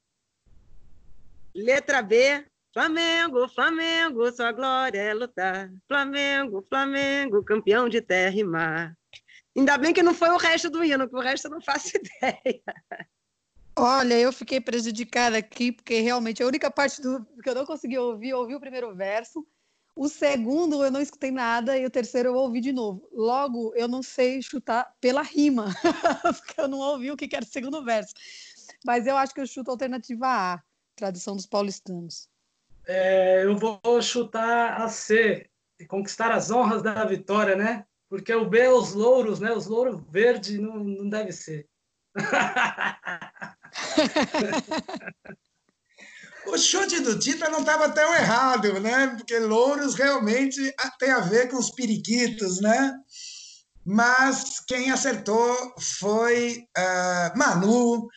Letra 1.54 2.02
B. 2.02 2.44
Flamengo, 2.74 3.48
Flamengo, 3.48 4.30
sua 4.30 4.52
glória 4.52 5.00
é 5.00 5.14
lutar. 5.14 5.70
Flamengo, 5.88 6.64
Flamengo, 6.68 7.42
campeão 7.42 7.88
de 7.88 8.02
terra 8.02 8.36
e 8.36 8.44
mar. 8.44 8.97
Ainda 9.58 9.76
bem 9.76 9.92
que 9.92 10.04
não 10.04 10.14
foi 10.14 10.28
o 10.28 10.36
resto 10.36 10.70
do 10.70 10.84
hino, 10.84 11.08
porque 11.08 11.16
o 11.16 11.28
resto 11.28 11.46
eu 11.46 11.50
não 11.50 11.60
faço 11.60 11.90
ideia. 11.98 12.62
Olha, 13.76 14.14
eu 14.14 14.32
fiquei 14.32 14.60
prejudicada 14.60 15.36
aqui, 15.36 15.72
porque 15.72 16.00
realmente 16.00 16.40
a 16.40 16.46
única 16.46 16.70
parte 16.70 17.02
do 17.02 17.26
que 17.42 17.50
eu 17.50 17.56
não 17.56 17.66
consegui 17.66 17.98
ouvir, 17.98 18.28
eu 18.28 18.38
ouvi 18.38 18.54
o 18.54 18.60
primeiro 18.60 18.94
verso. 18.94 19.44
O 19.96 20.08
segundo 20.08 20.84
eu 20.84 20.92
não 20.92 21.00
escutei 21.00 21.32
nada 21.32 21.76
e 21.76 21.84
o 21.84 21.90
terceiro 21.90 22.28
eu 22.28 22.34
ouvi 22.34 22.60
de 22.60 22.72
novo. 22.72 23.08
Logo, 23.12 23.74
eu 23.74 23.88
não 23.88 24.00
sei 24.00 24.40
chutar 24.40 24.94
pela 25.00 25.22
rima, 25.22 25.74
porque 26.22 26.60
eu 26.60 26.68
não 26.68 26.78
ouvi 26.78 27.10
o 27.10 27.16
que 27.16 27.28
era 27.34 27.44
o 27.44 27.48
segundo 27.48 27.84
verso. 27.84 28.14
Mas 28.86 29.08
eu 29.08 29.16
acho 29.16 29.34
que 29.34 29.40
eu 29.40 29.46
chuto 29.46 29.72
a 29.72 29.74
alternativa 29.74 30.26
A, 30.28 30.62
tradição 30.94 31.34
dos 31.34 31.46
paulistanos. 31.46 32.28
É, 32.86 33.44
eu 33.44 33.56
vou 33.56 33.80
chutar 34.00 34.80
a 34.80 34.88
C, 34.88 35.50
conquistar 35.88 36.30
as 36.30 36.48
honras 36.48 36.80
da 36.80 37.04
vitória, 37.04 37.56
né? 37.56 37.84
Porque 38.08 38.34
o 38.34 38.48
B 38.48 38.60
é 38.60 38.70
os 38.70 38.94
louros, 38.94 39.40
né? 39.40 39.52
Os 39.52 39.66
louros 39.66 40.00
verdes 40.10 40.58
não, 40.58 40.82
não 40.82 41.06
deve 41.08 41.32
ser. 41.32 41.68
o 46.46 46.56
chute 46.56 47.00
do 47.00 47.18
Tita 47.18 47.50
não 47.50 47.60
estava 47.60 47.90
tão 47.90 48.14
errado, 48.14 48.80
né? 48.80 49.08
Porque 49.16 49.38
louros 49.38 49.94
realmente 49.94 50.74
tem 50.98 51.10
a 51.10 51.20
ver 51.20 51.50
com 51.50 51.58
os 51.58 51.70
periquitos, 51.70 52.60
né? 52.60 52.94
Mas 53.84 54.60
quem 54.66 54.90
acertou 54.90 55.74
foi 55.78 56.66
uh, 56.76 57.38
Manu, 57.38 58.04
uh, 58.04 58.08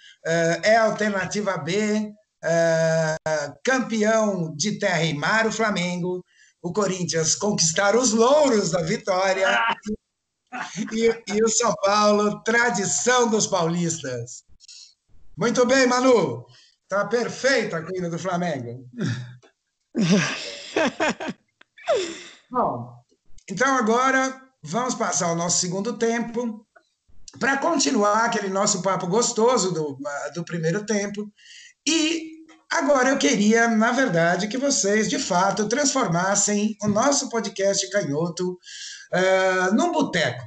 é 0.63 0.75
a 0.75 0.83
alternativa 0.83 1.57
B, 1.57 2.13
uh, 2.43 3.53
campeão 3.63 4.53
de 4.55 4.79
terra 4.79 5.03
e 5.03 5.13
mar, 5.13 5.47
o 5.47 5.51
Flamengo, 5.51 6.23
o 6.61 6.71
Corinthians 6.71 7.35
conquistar 7.35 7.95
os 7.95 8.11
louros 8.11 8.71
da 8.71 8.81
vitória 8.81 9.47
e, 10.91 11.33
e, 11.33 11.43
o 11.43 11.49
São 11.49 11.73
Paulo, 11.81 12.43
tradição 12.43 13.29
dos 13.29 13.47
paulistas. 13.47 14.43
Muito 15.35 15.65
bem, 15.65 15.87
Manu. 15.87 16.45
Tá 16.87 17.05
perfeita 17.05 17.77
a 17.77 17.83
cuida 17.83 18.09
do 18.09 18.19
Flamengo. 18.19 18.85
Bom, 22.49 22.93
então 23.49 23.75
agora 23.77 24.41
vamos 24.61 24.93
passar 24.93 25.31
o 25.31 25.35
nosso 25.35 25.59
segundo 25.59 25.97
tempo 25.97 26.67
para 27.39 27.57
continuar 27.57 28.25
aquele 28.25 28.49
nosso 28.49 28.81
papo 28.81 29.07
gostoso 29.07 29.71
do, 29.71 29.97
do 30.33 30.43
primeiro 30.43 30.85
tempo 30.85 31.31
e 31.87 32.40
agora 32.71 33.09
eu 33.09 33.17
queria, 33.17 33.67
na 33.67 33.91
verdade, 33.91 34.47
que 34.47 34.57
vocês, 34.57 35.09
de 35.09 35.19
fato, 35.19 35.67
transformassem 35.67 36.75
o 36.81 36.87
nosso 36.87 37.29
podcast 37.29 37.87
Canhoto 37.89 38.51
uh, 38.51 39.75
num 39.75 39.91
boteco, 39.91 40.45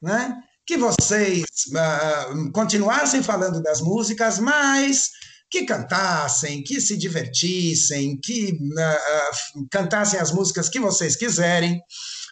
né? 0.00 0.36
Que 0.66 0.76
vocês 0.76 1.44
uh, 1.68 2.52
continuassem 2.52 3.22
falando 3.22 3.62
das 3.62 3.80
músicas, 3.80 4.38
mas 4.38 5.10
que 5.50 5.64
cantassem, 5.64 6.62
que 6.62 6.80
se 6.80 6.96
divertissem, 6.96 8.18
que 8.22 8.52
uh, 8.52 9.66
cantassem 9.70 10.18
as 10.18 10.32
músicas 10.32 10.68
que 10.68 10.80
vocês 10.80 11.16
quiserem. 11.16 11.80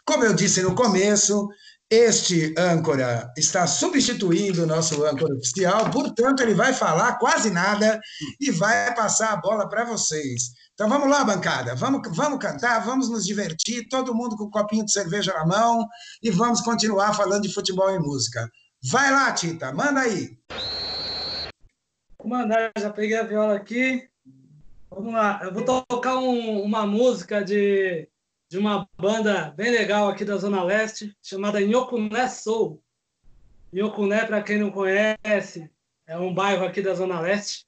Como 0.07 0.24
eu 0.24 0.33
disse 0.33 0.62
no 0.62 0.74
começo, 0.74 1.48
este 1.92 2.55
âncora 2.57 3.31
está 3.37 3.66
substituindo 3.66 4.62
o 4.62 4.66
nosso 4.66 5.05
âncora 5.05 5.35
oficial, 5.35 5.90
portanto, 5.90 6.40
ele 6.40 6.55
vai 6.55 6.72
falar 6.72 7.18
quase 7.18 7.50
nada 7.50 8.00
e 8.40 8.50
vai 8.50 8.94
passar 8.94 9.35
a 9.35 9.37
bola 9.37 9.68
para 9.68 9.85
vocês. 9.85 10.55
Então 10.72 10.88
vamos 10.88 11.11
lá, 11.11 11.22
bancada, 11.22 11.74
vamos, 11.74 12.00
vamos 12.16 12.38
cantar, 12.38 12.83
vamos 12.83 13.11
nos 13.11 13.26
divertir, 13.26 13.87
todo 13.90 14.14
mundo 14.14 14.38
com 14.38 14.44
um 14.44 14.50
copinho 14.50 14.87
de 14.87 14.90
cerveja 14.90 15.35
na 15.35 15.44
mão 15.44 15.87
e 16.22 16.31
vamos 16.31 16.62
continuar 16.62 17.12
falando 17.12 17.42
de 17.42 17.52
futebol 17.52 17.90
e 17.90 17.98
música. 17.98 18.48
Vai 18.90 19.11
lá, 19.11 19.31
Tita, 19.33 19.70
manda 19.70 20.00
aí. 20.00 20.31
Vou 22.18 22.26
mandar, 22.26 22.72
já 22.78 22.88
peguei 22.88 23.18
a 23.18 23.22
viola 23.22 23.55
aqui. 23.55 24.09
Vamos 24.88 25.12
lá, 25.12 25.40
eu 25.44 25.52
vou 25.52 25.62
tocar 25.62 26.16
um, 26.16 26.62
uma 26.62 26.87
música 26.87 27.44
de 27.44 28.09
de 28.52 28.58
uma 28.58 28.86
banda 28.98 29.50
bem 29.56 29.70
legal 29.70 30.10
aqui 30.10 30.26
da 30.26 30.36
Zona 30.36 30.62
Leste, 30.62 31.16
chamada 31.22 31.58
Nhocuné 31.58 32.28
Soul. 32.28 32.82
Nhocuné, 33.72 34.26
para 34.26 34.42
quem 34.42 34.58
não 34.58 34.70
conhece, 34.70 35.70
é 36.06 36.18
um 36.18 36.34
bairro 36.34 36.66
aqui 36.66 36.82
da 36.82 36.92
Zona 36.92 37.18
Leste. 37.18 37.64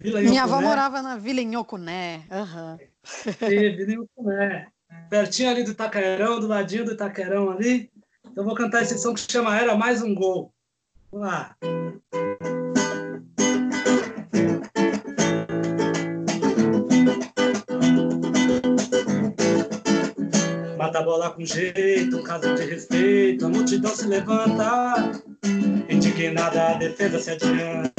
Vila 0.00 0.22
Minha 0.22 0.44
avó 0.44 0.62
morava 0.62 1.02
na 1.02 1.18
Vila 1.18 1.42
Nhocuné. 1.42 2.22
Uhum. 2.30 2.78
Vila 3.50 3.96
Nhocuné. 3.96 4.68
Pertinho 5.10 5.50
ali 5.50 5.62
do 5.62 5.72
Itaquerão, 5.72 6.40
do 6.40 6.46
ladinho 6.46 6.86
do 6.86 6.92
Itaquerão 6.92 7.50
ali. 7.50 7.92
Então 8.24 8.46
vou 8.46 8.54
cantar 8.54 8.80
esse 8.80 8.98
som 8.98 9.12
que 9.12 9.30
chama 9.30 9.60
Era 9.60 9.76
Mais 9.76 10.00
Um 10.00 10.14
Gol. 10.14 10.50
Vamos 11.12 11.28
lá. 11.28 11.54
Mata 20.88 21.00
a 21.00 21.02
bola 21.02 21.30
com 21.32 21.44
jeito, 21.44 22.22
caso 22.22 22.54
de 22.54 22.64
respeito, 22.64 23.44
a 23.44 23.48
multidão 23.50 23.94
se 23.94 24.06
levanta. 24.06 25.12
Indignada, 25.86 26.68
a 26.68 26.74
defesa 26.78 27.18
se 27.18 27.32
adianta. 27.32 27.92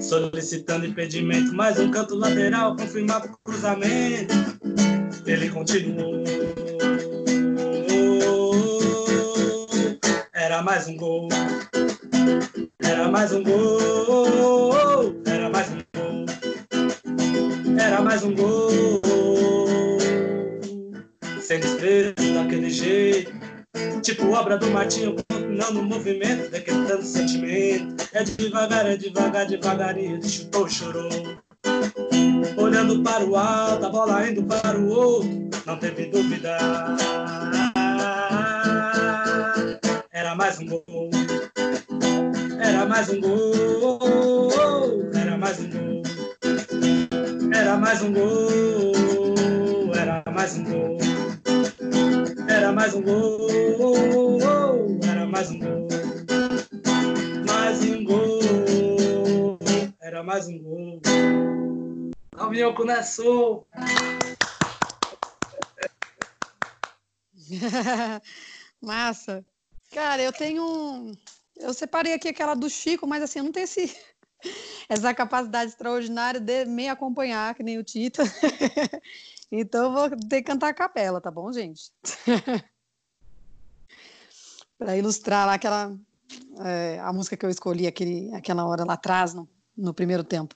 Solicitando 0.00 0.84
impedimento, 0.84 1.54
mais 1.54 1.78
um 1.78 1.92
canto 1.92 2.16
lateral, 2.16 2.74
confirmado 2.74 3.28
o 3.28 3.38
cruzamento. 3.44 4.34
Ele 5.24 5.48
continuou. 5.48 6.24
Era 10.34 10.60
mais 10.60 10.88
um 10.88 10.96
gol. 10.96 11.28
Era 12.82 13.08
mais 13.08 13.30
um 13.32 13.44
gol. 13.44 15.14
Era 15.24 15.48
mais 15.48 15.70
um 15.70 15.78
gol. 15.94 16.26
Era 17.78 18.02
mais 18.02 18.24
um 18.24 18.34
gol. 18.34 19.19
Sem 21.50 21.58
desprezo, 21.58 22.14
daquele 22.32 22.70
jeito. 22.70 23.32
Tipo 24.02 24.30
obra 24.30 24.56
do 24.56 24.70
Martinho, 24.70 25.16
continuando 25.28 25.80
o 25.80 25.82
movimento, 25.82 26.48
decretando 26.48 27.02
sentimento. 27.02 28.08
É 28.12 28.22
devagar, 28.22 28.86
é 28.86 28.96
devagar, 28.96 29.46
devagarinho. 29.48 30.22
Chutou, 30.22 30.68
chorou. 30.68 31.10
Olhando 32.56 33.02
para 33.02 33.24
o 33.24 33.34
alto, 33.34 33.84
a 33.84 33.88
bola 33.88 34.30
indo 34.30 34.44
para 34.44 34.78
o 34.78 34.90
outro. 34.90 35.50
Não 35.66 35.76
teve 35.76 36.06
dúvida. 36.06 36.56
Era 40.12 40.36
mais 40.36 40.56
um 40.60 40.66
gol. 40.66 41.10
Era 42.60 42.86
mais 42.86 43.08
um 43.10 43.20
gol. 43.20 44.52
Era 45.20 45.36
mais 45.36 45.58
um 45.58 45.68
gol. 45.68 46.02
Era 47.52 47.76
mais 47.76 48.02
um 48.02 48.12
gol. 48.12 49.09
Mais 50.40 50.56
um 50.56 50.64
gol. 50.64 50.96
Era 52.48 52.72
mais 52.72 52.94
um 52.94 53.02
gol. 53.02 53.46
Era 55.06 55.26
mais 55.26 55.50
um 55.50 55.58
gol. 55.58 55.86
Mais 57.46 57.82
um 57.84 58.04
gol. 58.04 59.58
Era 60.00 60.22
mais 60.22 60.48
um 60.48 60.58
gol. 60.60 61.02
Alvinho 62.38 62.74
começou. 62.74 63.66
Massa. 68.80 69.44
Cara, 69.92 70.22
eu 70.22 70.32
tenho. 70.32 71.12
Eu 71.54 71.74
separei 71.74 72.14
aqui 72.14 72.28
aquela 72.28 72.54
do 72.54 72.70
Chico, 72.70 73.06
mas 73.06 73.22
assim, 73.22 73.40
eu 73.40 73.44
não 73.44 73.52
tenho 73.52 73.64
esse... 73.64 73.94
essa 74.88 75.12
capacidade 75.12 75.72
extraordinária 75.72 76.40
de 76.40 76.64
me 76.64 76.88
acompanhar, 76.88 77.54
que 77.54 77.62
nem 77.62 77.76
o 77.76 77.84
Tita. 77.84 78.22
então 79.50 79.92
vou 79.92 80.10
ter 80.10 80.42
que 80.42 80.42
cantar 80.42 80.68
a 80.68 80.74
capela, 80.74 81.20
tá 81.20 81.30
bom, 81.30 81.52
gente? 81.52 81.92
Para 84.78 84.96
ilustrar 84.96 85.46
lá 85.46 85.54
aquela. 85.54 85.94
é, 86.64 86.98
a 87.00 87.12
música 87.12 87.36
que 87.36 87.44
eu 87.44 87.50
escolhi 87.50 87.86
aquele, 87.86 88.32
aquela 88.34 88.64
hora 88.66 88.84
lá 88.84 88.94
atrás, 88.94 89.34
no, 89.34 89.48
no 89.76 89.92
primeiro 89.92 90.24
tempo. 90.24 90.54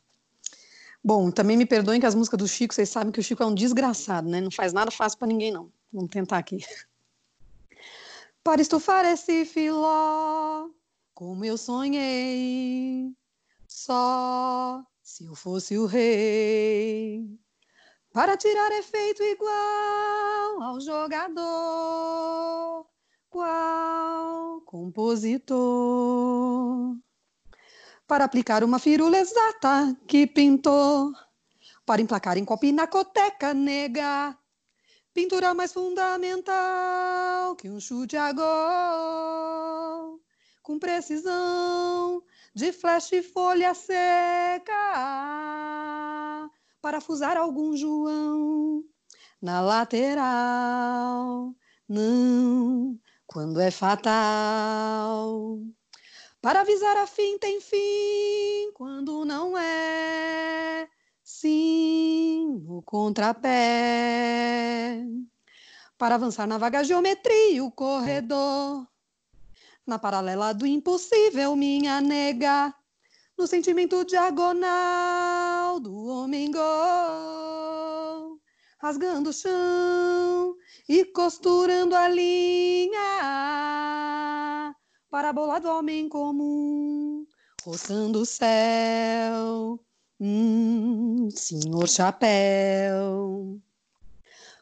Bom, 1.03 1.31
também 1.31 1.57
me 1.57 1.67
perdoem 1.67 2.01
que 2.01 2.07
as 2.07 2.15
músicas 2.15 2.39
do 2.39 2.49
Chico, 2.49 2.73
vocês 2.73 2.89
sabem 2.89 3.13
que 3.13 3.21
o 3.21 3.23
Chico 3.23 3.43
é 3.43 3.47
um 3.47 3.55
desgraçado, 3.55 4.27
né? 4.29 4.41
Não 4.41 4.51
faz 4.51 4.73
nada 4.73 4.91
fácil 4.91 5.19
para 5.19 5.29
ninguém, 5.29 5.53
não. 5.53 5.71
Vamos 5.93 6.11
tentar 6.11 6.39
aqui. 6.39 6.59
Para 8.43 8.61
estufar 8.61 9.07
esse 9.07 9.45
filó, 9.47 10.69
como 11.15 11.45
eu 11.45 11.57
sonhei, 11.57 13.15
só 13.67 14.85
se 15.03 15.25
eu 15.25 15.35
fosse 15.35 15.79
o 15.79 15.87
rei. 15.87 17.39
Para 18.15 18.37
tirar 18.37 18.71
efeito 18.71 19.25
igual 19.25 20.63
ao 20.63 20.81
jogador, 20.81 22.87
qual 23.29 24.61
compositor. 24.61 25.57
Para 28.07 28.25
aplicar 28.25 28.63
uma 28.63 28.79
firula 28.79 29.19
exata 29.19 29.97
que 30.07 30.29
pintou, 30.29 31.13
para 31.85 32.01
emplacar 32.01 32.39
em 32.39 32.45
pinacoteca 32.45 33.53
nega, 33.53 34.39
pintura 35.13 35.53
mais 35.53 35.73
fundamental 35.73 37.57
que 37.57 37.69
um 37.69 37.81
chute 37.81 38.17
a 38.17 38.33
gol, 38.33 40.21
com 40.63 40.79
precisão 40.79 42.23
de 42.55 42.73
flecha 42.73 43.17
e 43.17 43.25
folha 43.25 43.75
seca, 43.75 44.73
parafusar 46.85 47.39
algum 47.39 47.75
João 47.75 48.85
na 49.41 49.63
lateral, 49.63 51.55
não, 51.89 53.01
quando 53.27 53.59
é 53.59 53.71
fatal. 53.71 55.61
Para 56.43 56.61
avisar 56.61 56.95
a 56.99 57.07
fim 57.07 57.39
tem 57.39 57.59
fim, 57.59 58.71
quando 58.75 59.25
não 59.25 59.57
é, 59.57 60.87
sim, 61.23 62.63
no 62.67 62.83
contrapé. 62.83 63.49
Para 65.97 66.17
avançar 66.17 66.47
na 66.47 66.59
vaga 66.59 66.85
geometria, 66.85 67.65
o 67.65 67.73
corredor. 67.73 68.87
Na 69.87 69.99
paralela 69.99 70.53
do 70.53 70.67
impossível, 70.67 71.57
minha 71.57 72.03
nega. 72.03 72.75
No 73.37 73.47
sentimento 73.47 74.05
diagonal 74.05 75.81
do 75.81 76.07
homem 76.07 76.51
gol. 76.51 78.41
Rasgando 78.81 79.31
o 79.31 79.33
chão 79.33 80.57
e 80.89 81.05
costurando 81.07 81.97
a 81.97 82.09
linha. 82.09 83.01
Para 85.11 85.31
a 85.31 85.33
bola 85.33 85.59
do 85.59 85.69
homem 85.69 86.09
comum, 86.09 87.27
roçando 87.65 88.21
o 88.21 88.27
céu. 88.27 89.81
Hum, 90.21 91.29
senhor 91.31 91.89
chapéu. 91.89 93.61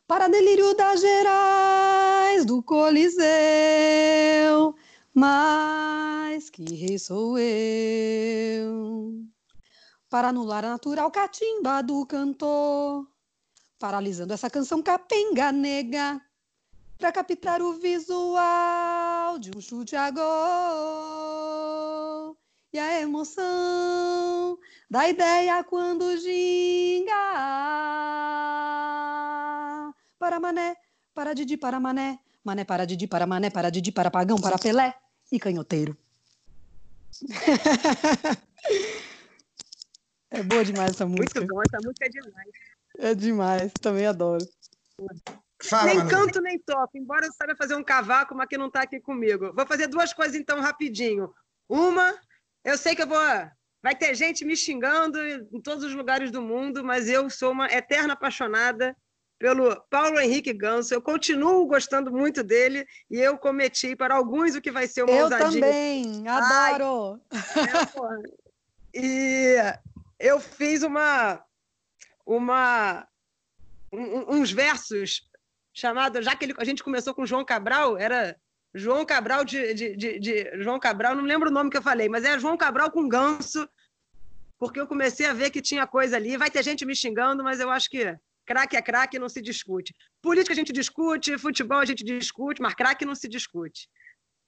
Para 0.07 0.29
delírio 0.29 0.75
das 0.75 1.01
Gerais 1.01 2.45
do 2.45 2.63
Coliseu, 2.63 3.25
mas 5.15 6.22
que 6.41 6.65
rei 6.75 6.99
sou 6.99 7.39
eu. 7.39 9.15
Para 10.09 10.29
anular 10.29 10.65
a 10.65 10.71
natural 10.71 11.11
catimba 11.11 11.83
do 11.83 12.07
cantor, 12.07 13.07
paralisando 13.79 14.33
essa 14.33 14.49
canção 14.49 14.83
capenga 14.83 15.53
nega, 15.53 16.21
para 16.99 17.13
captar 17.13 17.61
o 17.61 17.75
visual 17.75 19.39
de 19.39 19.51
um 19.57 19.61
chute 19.61 19.95
a 19.95 20.11
gol 20.11 20.23
e 22.73 22.79
a 22.79 23.01
emoção 23.01 24.59
da 24.91 25.09
ideia 25.09 25.63
quando 25.65 26.17
ginga. 26.17 27.13
Para 30.19 30.41
mané, 30.41 30.77
para 31.15 31.35
Didi, 31.35 31.59
para 31.59 31.79
mané, 31.79 32.19
mané 32.43 32.65
para 32.65 32.87
Didi, 32.87 33.07
para 33.07 33.27
mané, 33.27 33.51
para 33.51 33.71
Didi, 33.71 33.93
para 33.93 34.11
pagão, 34.11 34.39
para 34.39 34.59
Pelé 34.59 34.95
e 35.31 35.39
canhoteiro. 35.39 35.97
É 40.31 40.43
boa 40.43 40.65
demais 40.65 40.91
essa 40.91 41.07
música. 41.07 41.41
Muito 41.41 41.55
bom, 41.55 41.63
essa 41.63 41.79
música 41.85 42.07
é 42.07 42.09
demais. 42.09 42.51
É 42.99 43.15
demais, 43.15 43.73
também 43.81 44.07
adoro. 44.07 44.45
Fala, 45.63 45.85
nem 45.85 45.99
Manu. 45.99 46.11
canto 46.11 46.41
nem 46.41 46.59
toco, 46.59 46.99
embora 46.99 47.27
eu 47.27 47.33
saiba 47.33 47.55
fazer 47.57 47.77
um 47.77 47.85
cavaco, 47.85 48.35
mas 48.35 48.49
que 48.49 48.59
não 48.59 48.67
está 48.67 48.83
aqui 48.83 49.01
comigo. 49.01 49.53
Vou 49.55 49.67
fazer 49.67 49.87
duas 49.87 50.13
coisas 50.13 50.35
então 50.35 50.61
rapidinho. 50.61 51.33
Uma, 51.69 52.19
eu 52.65 52.77
sei 52.77 52.95
que 52.95 53.03
eu 53.03 53.07
vou. 53.07 53.19
Vai 53.83 53.97
ter 53.97 54.15
gente 54.15 54.45
me 54.45 54.57
xingando 54.57 55.19
em 55.21 55.61
todos 55.61 55.85
os 55.85 55.95
lugares 55.95 56.31
do 56.31 56.41
mundo, 56.43 56.85
mas 56.85 57.09
eu 57.09 57.29
sou 57.31 57.51
uma 57.51 57.67
eterna 57.67 58.13
apaixonada 58.13 58.97
pelo 59.43 59.75
Paulo 59.91 60.21
Henrique 60.21 60.53
Ganso. 60.53 60.95
Eu 60.95 61.03
continuo 61.03 61.67
gostando 61.67 62.13
muito 62.13 62.45
dele 62.45 62.87
e 63.11 63.19
eu 63.19 63.37
cometi 63.37 63.97
para 63.97 64.15
alguns 64.15 64.55
o 64.55 64.61
que 64.63 64.71
vai 64.71 64.87
ser 64.87 65.03
uma 65.03 65.11
Eu 65.11 65.25
ousadia. 65.25 65.49
também, 65.51 66.29
adoro. 66.29 67.21
É, 67.33 67.87
porra. 67.87 68.23
E 68.95 69.57
eu 70.21 70.39
fiz 70.39 70.85
uma, 70.85 71.43
uma 72.25 73.05
um- 73.93 73.99
um- 74.19 74.31
uns 74.37 74.53
versos 74.53 75.29
chamados, 75.75 76.25
já 76.25 76.37
que 76.37 76.45
ele- 76.45 76.55
a 76.57 76.65
gente 76.65 76.85
começou 76.85 77.13
com 77.13 77.27
João 77.27 77.45
Cabral, 77.45 77.99
era 77.99 78.37
João 78.73 79.05
Cabral 79.05 79.45
de, 79.45 79.75
de, 79.75 79.97
de- 79.97 80.21
de- 80.21 80.63
João 80.63 80.79
Cabral, 80.79 81.17
não 81.17 81.25
lembro 81.25 81.49
o 81.51 81.53
nome 81.53 81.69
que 81.69 81.77
eu 81.77 81.83
falei, 81.83 82.09
mas 82.09 82.25
é 82.25 82.39
João 82.39 82.57
Cabral 82.57 82.93
com 82.93 83.09
ganso, 83.09 83.69
porque 84.57 84.79
eu 84.79 84.87
comecei 84.87 85.27
a 85.27 85.33
ver 85.33 85.51
que 85.51 85.61
tinha 85.61 85.85
coisa 85.85 86.15
ali. 86.15 86.37
Vai 86.37 86.49
ter 86.49 86.63
gente 86.63 86.87
me 86.87 86.95
xingando, 86.95 87.43
mas 87.43 87.59
eu 87.59 87.69
acho 87.71 87.91
que 87.91 88.17
craque 88.53 88.77
é 88.77 88.83
craque, 88.83 89.19
não 89.19 89.31
se 89.31 89.41
discute. 89.41 89.95
Política 90.21 90.53
a 90.53 90.57
gente 90.57 90.75
discute, 90.75 91.39
futebol 91.39 91.79
a 91.79 91.87
gente 91.87 92.05
discute, 92.05 92.61
mas 92.61 92.75
craque 92.75 93.03
não 93.03 93.15
se 93.15 93.27
discute. 93.27 93.89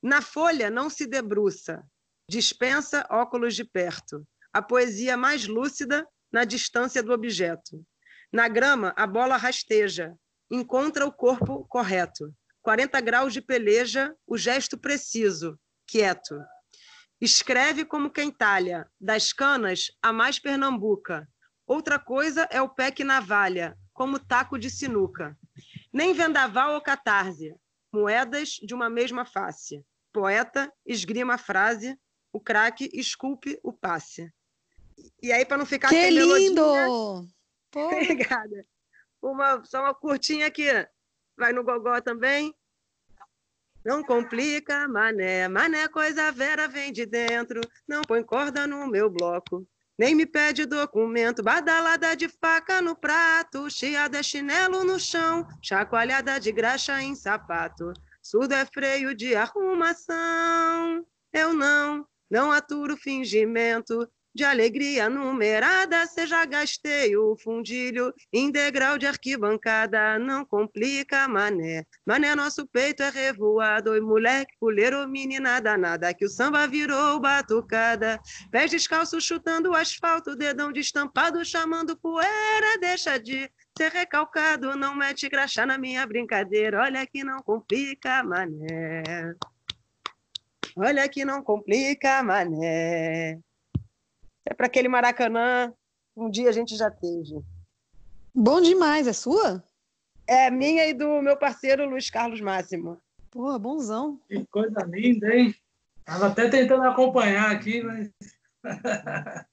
Na 0.03 0.21
folha 0.21 0.69
não 0.69 0.91
se 0.91 1.07
debruça, 1.07 1.83
dispensa 2.29 3.07
óculos 3.11 3.55
de 3.55 3.65
perto. 3.65 4.23
A 4.53 4.61
poesia 4.61 5.17
mais 5.17 5.47
lúcida 5.47 6.07
na 6.31 6.45
distância 6.45 7.03
do 7.03 7.15
objeto. 7.15 7.83
Na 8.31 8.47
grama, 8.47 8.93
a 8.95 9.07
bola 9.07 9.39
rasteja, 9.39 10.15
encontra 10.51 11.07
o 11.07 11.13
corpo 11.13 11.65
correto. 11.67 12.31
40 12.61 13.01
graus 13.01 13.33
de 13.33 13.41
peleja, 13.41 14.15
o 14.27 14.37
gesto 14.37 14.77
preciso, 14.77 15.59
quieto. 15.87 16.39
Escreve 17.19 17.87
como 17.87 18.11
quem 18.11 18.31
talha, 18.31 18.87
das 19.01 19.33
canas 19.33 19.91
a 20.03 20.13
mais 20.13 20.39
pernambuca. 20.39 21.27
Outra 21.67 21.99
coisa 21.99 22.47
é 22.51 22.61
o 22.61 22.69
pé 22.69 22.91
que 22.91 23.03
navalha, 23.03 23.75
como 23.95 24.19
taco 24.19 24.59
de 24.59 24.69
sinuca. 24.69 25.39
Nem 25.93 26.13
vendaval 26.13 26.75
ou 26.75 26.81
catarse, 26.83 27.55
moedas 27.93 28.51
de 28.63 28.75
uma 28.75 28.91
mesma 28.91 29.25
face. 29.25 29.83
Poeta 30.13 30.71
esgrima 30.85 31.35
a 31.35 31.39
frase, 31.39 31.99
o 32.33 32.41
craque 32.41 32.91
esculpe 32.93 33.59
o 33.63 33.73
passe. 33.73 34.31
E 35.23 35.33
aí, 35.33 35.45
para 35.47 35.57
não 35.57 35.65
ficar 35.67 35.89
Que 35.89 35.95
sem 36.03 36.11
lindo! 36.11 36.61
melodia- 36.61 37.33
Pô, 37.71 37.81
Obrigada. 37.89 38.67
Uma, 39.23 39.65
só 39.65 39.81
uma 39.81 39.95
curtinha 39.95 40.47
aqui. 40.47 40.67
Vai 41.37 41.53
no 41.53 41.65
gogó 41.65 42.01
também. 42.01 42.55
Não 43.85 44.03
complica, 44.03 44.87
mané. 44.89 45.49
Mané, 45.49 45.89
coisa 45.89 46.31
vera 46.31 46.69
vem 46.69 46.93
de 46.93 47.05
dentro. 47.07 47.61
Não 47.87 48.03
põe 48.03 48.23
corda 48.23 48.67
no 48.67 48.87
meu 48.87 49.11
bloco. 49.11 49.67
Nem 49.99 50.15
me 50.15 50.27
pede 50.27 50.67
documento. 50.67 51.43
Badalada 51.43 52.17
de 52.17 52.29
faca 52.29 52.83
no 52.83 52.97
prato. 52.97 53.71
Chiada 53.71 54.19
é 54.19 54.23
chinelo 54.23 54.85
no 54.85 54.99
chão. 54.99 55.47
Chacoalhada 55.63 56.39
de 56.41 56.51
graxa 56.51 57.01
em 57.01 57.15
sapato. 57.15 57.93
Surdo 58.23 58.55
é 58.55 58.65
freio 58.65 59.15
de 59.15 59.35
arrumação. 59.37 61.07
Eu 61.33 61.53
não, 61.53 62.07
não 62.31 62.51
aturo 62.51 62.97
fingimento 62.97 64.09
de 64.35 64.43
alegria 64.43 65.09
numerada, 65.09 66.05
já 66.27 66.45
gastei 66.45 67.17
o 67.17 67.37
fundilho 67.37 68.13
em 68.33 68.51
degrau 68.51 68.99
de 68.99 69.07
arquibancada, 69.07 70.19
não 70.19 70.45
complica, 70.45 71.29
mané. 71.29 71.85
Mané, 72.05 72.35
nosso 72.35 72.67
peito 72.67 73.03
é 73.03 73.11
revoado, 73.11 73.93
oi 73.93 74.01
moleque, 74.01 74.53
puleiro, 74.59 75.07
menina 75.09 75.61
danada, 75.61 76.13
que 76.13 76.25
o 76.25 76.29
samba 76.29 76.67
virou 76.67 77.21
batucada. 77.21 78.19
Pés 78.51 78.73
descalços 78.73 79.23
chutando 79.23 79.71
o 79.71 79.75
asfalto, 79.75 80.35
dedão 80.35 80.73
destampado 80.73 81.45
chamando 81.45 81.97
poeira, 81.97 82.79
deixa 82.81 83.19
de 83.19 83.49
ser 83.79 83.93
recalcado, 83.93 84.77
não 84.77 84.97
mete 84.97 85.29
graxa 85.29 85.65
na 85.65 85.79
minha 85.79 86.05
brincadeira, 86.07 86.81
olha 86.81 87.07
que 87.07 87.23
não 87.23 87.41
complica, 87.41 88.25
mané. 88.25 89.35
Olha 90.77 91.09
que 91.09 91.25
não 91.25 91.41
complica, 91.41 92.21
mané. 92.25 93.39
É 94.47 94.53
para 94.55 94.67
aquele 94.67 94.89
Maracanã, 94.89 95.73
um 96.17 96.31
dia 96.31 96.49
a 96.49 96.53
gente 96.53 96.77
já 96.77 96.91
teve. 96.91 97.43
bom 98.35 98.61
demais. 98.61 99.07
É 99.07 99.13
sua? 99.13 99.65
É 100.27 100.51
minha 100.51 100.87
e 100.87 100.95
do 100.95 101.21
meu 101.23 101.37
parceiro 101.37 101.89
Luiz 101.89 102.11
Carlos 102.11 102.41
Máximo. 102.41 102.99
Porra, 103.31 103.59
bonzão. 103.59 104.21
Que 104.29 104.45
coisa 104.47 104.81
linda, 104.85 105.35
hein? 105.35 105.55
Tava 106.05 106.29
até 106.29 106.49
tentando 106.49 106.83
acompanhar 106.85 107.51
aqui, 107.51 107.83
mas. 107.83 108.11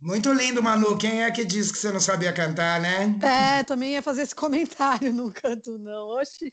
Muito 0.00 0.32
lindo, 0.32 0.62
Manu. 0.62 0.98
Quem 0.98 1.22
é 1.22 1.30
que 1.30 1.44
disse 1.44 1.72
que 1.72 1.78
você 1.78 1.90
não 1.90 2.00
sabia 2.00 2.32
cantar, 2.32 2.78
né? 2.80 3.18
É, 3.22 3.62
também 3.64 3.92
ia 3.92 4.02
fazer 4.02 4.22
esse 4.22 4.34
comentário, 4.34 5.12
não 5.14 5.30
canto 5.30 5.78
não. 5.78 6.08
Oxi. 6.20 6.52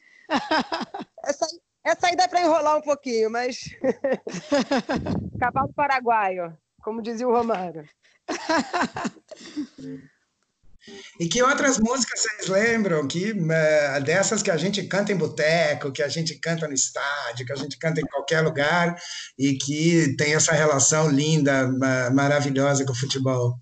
Essa, 1.25 1.45
aí- 1.45 1.59
essa 1.83 2.07
aí 2.07 2.15
dá 2.15 2.27
para 2.27 2.41
enrolar 2.41 2.77
um 2.77 2.81
pouquinho, 2.81 3.29
mas. 3.29 3.57
Cavalo 5.39 5.73
paraguaio, 5.73 6.57
como 6.83 7.01
dizia 7.01 7.27
o 7.27 7.33
Romário. 7.33 7.83
E 11.19 11.27
que 11.27 11.43
outras 11.43 11.77
músicas 11.77 12.21
vocês 12.21 12.47
lembram 12.47 13.07
que 13.07 13.31
eh, 13.51 13.99
dessas 14.01 14.41
que 14.41 14.49
a 14.49 14.57
gente 14.57 14.81
canta 14.87 15.11
em 15.11 15.15
boteco, 15.17 15.91
que 15.91 16.01
a 16.01 16.07
gente 16.07 16.39
canta 16.39 16.67
no 16.67 16.73
estádio, 16.73 17.45
que 17.45 17.53
a 17.53 17.55
gente 17.55 17.77
canta 17.77 18.01
em 18.01 18.05
qualquer 18.05 18.41
lugar 18.41 18.99
e 19.37 19.53
que 19.53 20.15
tem 20.17 20.33
essa 20.33 20.53
relação 20.53 21.07
linda, 21.09 21.67
ma- 21.67 22.09
maravilhosa 22.09 22.83
com 22.83 22.93
o 22.93 22.95
futebol? 22.95 23.59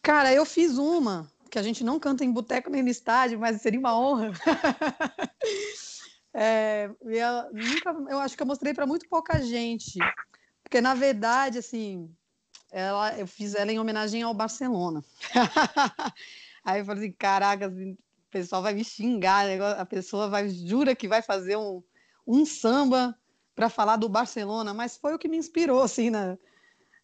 Cara, 0.00 0.32
eu 0.32 0.46
fiz 0.46 0.78
uma 0.78 1.28
que 1.50 1.58
a 1.58 1.62
gente 1.62 1.82
não 1.82 1.98
canta 1.98 2.24
em 2.24 2.32
boteco 2.32 2.70
nem 2.70 2.82
no 2.82 2.88
estádio, 2.88 3.40
mas 3.40 3.60
seria 3.60 3.80
uma 3.80 3.98
honra. 3.98 4.30
É, 6.42 6.88
eu, 7.02 7.52
nunca, 7.52 7.90
eu 8.10 8.18
acho 8.18 8.34
que 8.34 8.42
eu 8.42 8.46
mostrei 8.46 8.72
para 8.72 8.86
muito 8.86 9.06
pouca 9.10 9.42
gente, 9.42 9.98
porque 10.62 10.80
na 10.80 10.94
verdade, 10.94 11.58
assim, 11.58 12.10
ela, 12.72 13.18
eu 13.18 13.26
fiz 13.26 13.54
ela 13.54 13.70
em 13.70 13.78
homenagem 13.78 14.22
ao 14.22 14.32
Barcelona. 14.32 15.04
Aí 16.64 16.80
eu 16.80 16.86
falei 16.86 17.04
assim, 17.04 17.12
caraca, 17.12 17.66
assim, 17.66 17.92
o 17.92 18.30
pessoal 18.30 18.62
vai 18.62 18.72
me 18.72 18.82
xingar, 18.82 19.46
negócio- 19.46 19.78
a 19.80 19.84
pessoa 19.84 20.30
vai 20.30 20.48
jura 20.48 20.96
que 20.96 21.06
vai 21.06 21.20
fazer 21.20 21.58
um, 21.58 21.82
um 22.26 22.46
samba 22.46 23.14
para 23.54 23.68
falar 23.68 23.96
do 23.96 24.08
Barcelona, 24.08 24.72
mas 24.72 24.96
foi 24.96 25.12
o 25.14 25.18
que 25.18 25.28
me 25.28 25.36
inspirou, 25.36 25.82
assim, 25.82 26.08
na, 26.08 26.38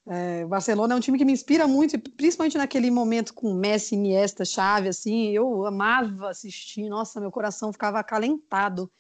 é, 0.08 0.44
o 0.44 0.48
Barcelona 0.48 0.94
é 0.94 0.96
um 0.96 1.00
time 1.00 1.18
que 1.18 1.24
me 1.24 1.32
inspira 1.32 1.66
muito, 1.66 1.98
principalmente 1.98 2.56
naquele 2.56 2.90
momento 2.90 3.34
com 3.34 3.52
Messi, 3.52 3.96
Iniesta, 3.96 4.44
Xavi, 4.44 4.88
assim, 4.88 5.30
eu 5.32 5.66
amava 5.66 6.30
assistir, 6.30 6.88
nossa, 6.88 7.20
meu 7.20 7.30
coração 7.30 7.72
ficava 7.72 7.98
acalentado. 7.98 8.90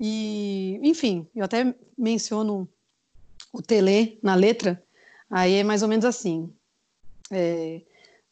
E, 0.00 0.80
enfim, 0.82 1.28
eu 1.34 1.44
até 1.44 1.74
menciono 1.96 2.68
o 3.52 3.62
Tele 3.62 4.18
na 4.22 4.34
letra, 4.34 4.82
aí 5.30 5.54
é 5.54 5.64
mais 5.64 5.82
ou 5.82 5.88
menos 5.88 6.04
assim. 6.04 6.52
É, 7.30 7.82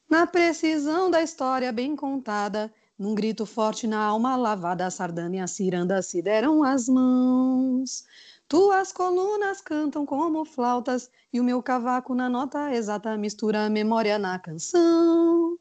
na 0.08 0.26
precisão 0.26 1.10
da 1.10 1.22
história 1.22 1.70
bem 1.70 1.94
contada, 1.94 2.72
num 2.98 3.14
grito 3.14 3.46
forte 3.46 3.86
na 3.86 4.02
alma 4.02 4.36
lavada, 4.36 4.84
a 4.84 4.90
sardana 4.90 5.36
e 5.36 5.38
a 5.38 5.46
ciranda 5.46 6.02
se 6.02 6.20
deram 6.20 6.64
as 6.64 6.88
mãos. 6.88 8.04
Tuas 8.48 8.92
colunas 8.92 9.60
cantam 9.60 10.04
como 10.04 10.44
flautas, 10.44 11.08
e 11.32 11.38
o 11.38 11.44
meu 11.44 11.62
cavaco 11.62 12.14
na 12.14 12.28
nota 12.28 12.74
exata 12.74 13.16
mistura 13.16 13.66
a 13.66 13.70
memória 13.70 14.18
na 14.18 14.38
canção. 14.38 15.56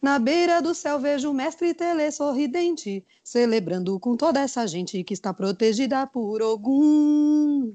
Na 0.00 0.16
beira 0.18 0.62
do 0.62 0.74
céu 0.74 1.00
vejo 1.00 1.30
o 1.30 1.34
mestre 1.34 1.74
Tele 1.74 2.10
sorridente, 2.12 3.04
celebrando 3.22 3.98
com 3.98 4.16
toda 4.16 4.40
essa 4.40 4.64
gente 4.66 5.02
que 5.02 5.12
está 5.12 5.34
protegida 5.34 6.06
por 6.06 6.40
Ogum. 6.40 7.74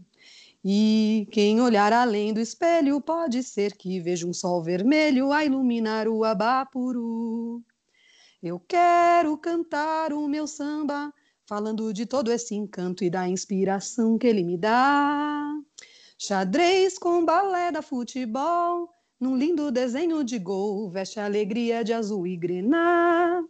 E 0.64 1.28
quem 1.32 1.60
olhar 1.60 1.92
além 1.92 2.34
do 2.34 2.40
espelho 2.40 3.02
pode 3.02 3.44
ser 3.44 3.76
que 3.76 4.00
veja 4.00 4.26
um 4.26 4.32
sol 4.32 4.64
vermelho 4.64 5.34
a 5.34 5.44
iluminar 5.44 6.08
o 6.08 6.24
Abapuru. 6.24 7.62
Eu 8.42 8.58
quero 8.58 9.38
cantar 9.38 10.14
o 10.14 10.26
meu 10.26 10.48
samba, 10.48 11.14
falando 11.46 11.94
de 11.94 12.06
todo 12.06 12.32
esse 12.32 12.56
encanto 12.56 13.04
e 13.04 13.10
da 13.10 13.28
inspiração 13.28 14.18
que 14.18 14.28
ele 14.28 14.44
me 14.44 14.58
dá. 14.58 15.54
Xadrez 16.18 16.98
com 16.98 17.26
balé 17.26 17.70
da 17.70 17.82
futebol, 17.82 18.90
num 19.24 19.38
lindo 19.38 19.72
desenho 19.72 20.22
de 20.22 20.38
gol, 20.38 20.90
veste 20.90 21.18
a 21.18 21.24
alegria 21.24 21.82
de 21.82 21.94
azul 21.94 22.28
e 22.28 22.36
grená. 22.36 23.42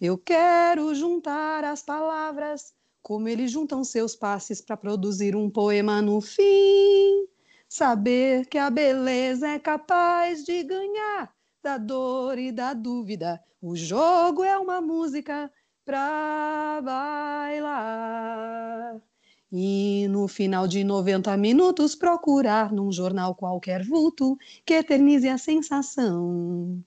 Eu 0.00 0.18
quero 0.18 0.92
juntar 0.92 1.62
as 1.62 1.84
palavras, 1.84 2.74
como 3.00 3.28
eles 3.28 3.52
juntam 3.52 3.84
seus 3.84 4.16
passes 4.16 4.60
para 4.60 4.76
produzir 4.76 5.36
um 5.36 5.48
poema 5.48 6.02
no 6.02 6.20
fim. 6.20 7.28
Saber 7.68 8.46
que 8.46 8.58
a 8.58 8.68
beleza 8.68 9.46
é 9.46 9.58
capaz 9.60 10.44
de 10.44 10.64
ganhar 10.64 11.32
da 11.62 11.78
dor 11.78 12.36
e 12.36 12.50
da 12.50 12.74
dúvida. 12.74 13.40
O 13.62 13.76
jogo 13.76 14.42
é 14.42 14.58
uma 14.58 14.80
música 14.80 15.48
para 15.84 16.80
bailar. 16.82 19.00
E 19.56 20.08
no 20.08 20.26
final 20.26 20.66
de 20.66 20.82
90 20.82 21.36
minutos, 21.36 21.94
procurar 21.94 22.72
num 22.72 22.90
jornal 22.90 23.36
qualquer 23.36 23.84
vulto 23.84 24.36
que 24.66 24.74
eternize 24.74 25.28
a 25.28 25.38
sensação. 25.38 26.82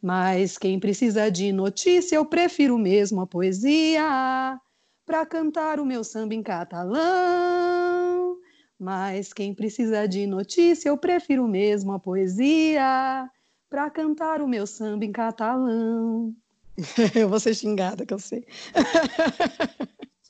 Mas 0.00 0.56
quem 0.56 0.80
precisa 0.80 1.30
de 1.30 1.52
notícia, 1.52 2.16
eu 2.16 2.24
prefiro 2.24 2.78
mesmo 2.78 3.20
a 3.20 3.26
poesia 3.26 4.58
para 5.04 5.26
cantar 5.26 5.78
o 5.78 5.84
meu 5.84 6.02
samba 6.02 6.32
em 6.32 6.42
catalão. 6.42 8.38
Mas 8.80 9.34
quem 9.34 9.52
precisa 9.52 10.08
de 10.08 10.26
notícia, 10.26 10.88
eu 10.88 10.96
prefiro 10.96 11.46
mesmo 11.46 11.92
a 11.92 11.98
poesia 11.98 13.30
para 13.68 13.90
cantar 13.90 14.40
o 14.40 14.48
meu 14.48 14.66
samba 14.66 15.04
em 15.04 15.12
catalão. 15.12 16.34
eu 17.14 17.28
vou 17.28 17.38
ser 17.38 17.54
xingada, 17.54 18.06
que 18.06 18.14
eu 18.14 18.18
sei. 18.18 18.46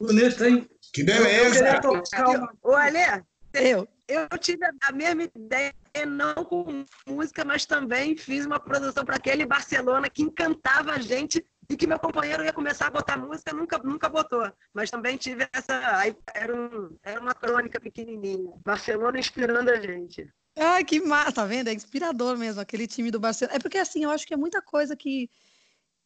Bonito, 0.00 0.44
hein? 0.44 0.68
Que 0.92 1.02
Eu 1.02 1.06
beleza! 1.06 1.54
queria 1.56 1.80
tocar 1.80 2.28
uma. 2.28 2.52
Ô, 2.62 2.72
Alê, 2.72 3.22
Eu. 3.54 3.88
eu 4.08 4.38
tive 4.38 4.64
a 4.64 4.92
mesma 4.92 5.24
ideia, 5.24 5.74
não 6.06 6.34
com 6.44 6.84
música, 7.06 7.44
mas 7.44 7.66
também 7.66 8.16
fiz 8.16 8.46
uma 8.46 8.60
produção 8.60 9.04
para 9.04 9.16
aquele 9.16 9.44
Barcelona 9.46 10.08
que 10.08 10.22
encantava 10.22 10.92
a 10.92 10.98
gente 10.98 11.44
e 11.70 11.76
que 11.76 11.86
meu 11.86 11.98
companheiro 11.98 12.42
ia 12.44 12.52
começar 12.52 12.86
a 12.86 12.90
botar 12.90 13.18
música, 13.18 13.52
nunca, 13.52 13.78
nunca 13.78 14.08
botou. 14.08 14.50
Mas 14.72 14.90
também 14.90 15.16
tive 15.16 15.46
essa. 15.52 15.96
aí 15.96 16.16
Era, 16.34 16.54
um, 16.54 16.96
era 17.02 17.20
uma 17.20 17.34
crônica 17.34 17.78
pequenininha. 17.78 18.52
Barcelona 18.64 19.18
inspirando 19.18 19.70
a 19.70 19.80
gente. 19.80 20.26
Ai, 20.56 20.82
que 20.84 21.00
massa, 21.00 21.32
tá 21.32 21.44
vendo? 21.44 21.68
É 21.68 21.72
inspirador 21.72 22.36
mesmo, 22.36 22.60
aquele 22.60 22.86
time 22.86 23.10
do 23.10 23.20
Barcelona. 23.20 23.56
É 23.56 23.60
porque, 23.60 23.78
assim, 23.78 24.04
eu 24.04 24.10
acho 24.10 24.26
que 24.26 24.34
é 24.34 24.36
muita 24.36 24.60
coisa 24.62 24.96
que 24.96 25.30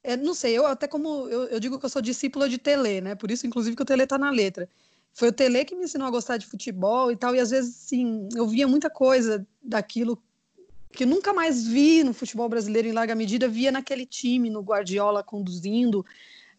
é, 0.04 0.16
não 0.16 0.34
sei, 0.34 0.56
eu 0.56 0.66
até 0.66 0.88
como 0.88 1.28
eu, 1.28 1.44
eu 1.44 1.60
digo 1.60 1.78
que 1.78 1.84
eu 1.84 1.90
sou 1.90 2.02
discípula 2.02 2.48
de 2.48 2.58
Tele, 2.58 3.00
né? 3.00 3.14
Por 3.14 3.30
isso, 3.30 3.46
inclusive, 3.46 3.76
que 3.76 3.82
o 3.82 3.86
Tele 3.86 4.06
tá 4.06 4.18
na 4.18 4.30
letra. 4.30 4.68
Foi 5.12 5.28
o 5.28 5.32
Tele 5.32 5.64
que 5.64 5.74
me 5.74 5.84
ensinou 5.84 6.08
a 6.08 6.10
gostar 6.10 6.38
de 6.38 6.46
futebol 6.46 7.12
e 7.12 7.16
tal, 7.16 7.34
e 7.34 7.40
às 7.40 7.50
vezes, 7.50 7.74
sim, 7.76 8.28
eu 8.34 8.46
via 8.46 8.66
muita 8.66 8.90
coisa 8.90 9.46
daquilo 9.62 10.20
que 10.92 11.06
nunca 11.06 11.32
mais 11.32 11.66
vi 11.66 12.04
no 12.04 12.12
futebol 12.12 12.48
brasileiro 12.48 12.88
em 12.88 12.92
larga 12.92 13.14
medida, 13.14 13.48
via 13.48 13.72
naquele 13.72 14.04
time, 14.04 14.50
no 14.50 14.60
Guardiola 14.60 15.22
conduzindo, 15.22 16.04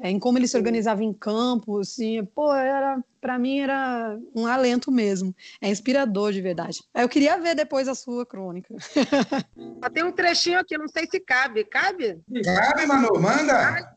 é, 0.04 0.10
em 0.10 0.20
como 0.20 0.38
ele 0.38 0.49
se 0.49 0.58
organizava 0.58 1.01
em 1.01 1.14
campo, 1.14 1.80
assim, 1.80 2.26
pô, 2.26 2.54
era 2.54 3.01
para 3.22 3.39
mim 3.39 3.62
era 3.62 4.20
um 4.36 4.45
alento 4.45 4.91
mesmo. 4.91 5.34
É 5.62 5.70
inspirador 5.70 6.34
de 6.34 6.41
verdade. 6.41 6.84
Eu 6.93 7.08
queria 7.08 7.39
ver 7.39 7.56
depois 7.56 7.88
a 7.88 7.95
sua 7.95 8.26
crônica. 8.26 8.76
Só 9.82 9.89
tem 9.89 10.04
um 10.04 10.12
trechinho 10.12 10.60
aqui, 10.60 10.78
não 10.78 10.89
sei 10.89 11.08
se 11.10 11.22
cabe. 11.22 11.64
Cabe? 11.64 12.22
Cabe, 12.43 12.86
Manu, 12.86 13.18
manda. 13.18 13.95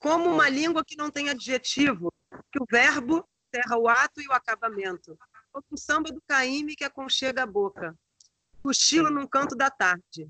Como 0.00 0.28
uma 0.28 0.48
língua 0.48 0.84
que 0.84 0.96
não 0.96 1.08
tem 1.08 1.28
adjetivo, 1.30 2.12
que 2.50 2.60
o 2.60 2.66
verbo 2.68 3.24
encerra 3.46 3.78
o 3.78 3.86
ato 3.86 4.20
e 4.20 4.26
o 4.26 4.32
acabamento. 4.32 5.16
Como 5.52 5.64
o 5.70 5.78
samba 5.78 6.10
do 6.10 6.20
Caíme 6.26 6.74
que 6.74 6.82
aconchega 6.82 7.44
a 7.44 7.46
boca. 7.46 7.94
Cochilo 8.60 9.08
num 9.08 9.26
canto 9.26 9.54
da 9.54 9.70
tarde. 9.70 10.28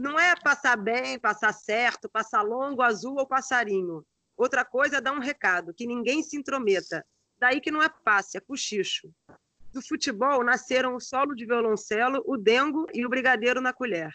Não 0.00 0.18
é 0.18 0.34
passar 0.34 0.76
bem, 0.76 1.16
passar 1.16 1.52
certo, 1.52 2.08
passar 2.08 2.42
longo, 2.42 2.82
azul 2.82 3.18
ou 3.18 3.26
passarinho. 3.26 4.04
Outra 4.38 4.64
coisa 4.64 4.98
é 4.98 5.00
dar 5.00 5.12
um 5.12 5.18
recado, 5.18 5.74
que 5.74 5.84
ninguém 5.84 6.22
se 6.22 6.36
intrometa. 6.36 7.04
Daí 7.40 7.60
que 7.60 7.72
não 7.72 7.82
é 7.82 7.88
passe, 7.88 8.38
é 8.38 8.40
cochicho. 8.40 9.10
Do 9.72 9.82
futebol 9.82 10.44
nasceram 10.44 10.94
o 10.94 11.00
solo 11.00 11.34
de 11.34 11.44
violoncelo, 11.44 12.22
o 12.24 12.36
dengo 12.36 12.86
e 12.94 13.04
o 13.04 13.08
brigadeiro 13.08 13.60
na 13.60 13.72
colher. 13.72 14.12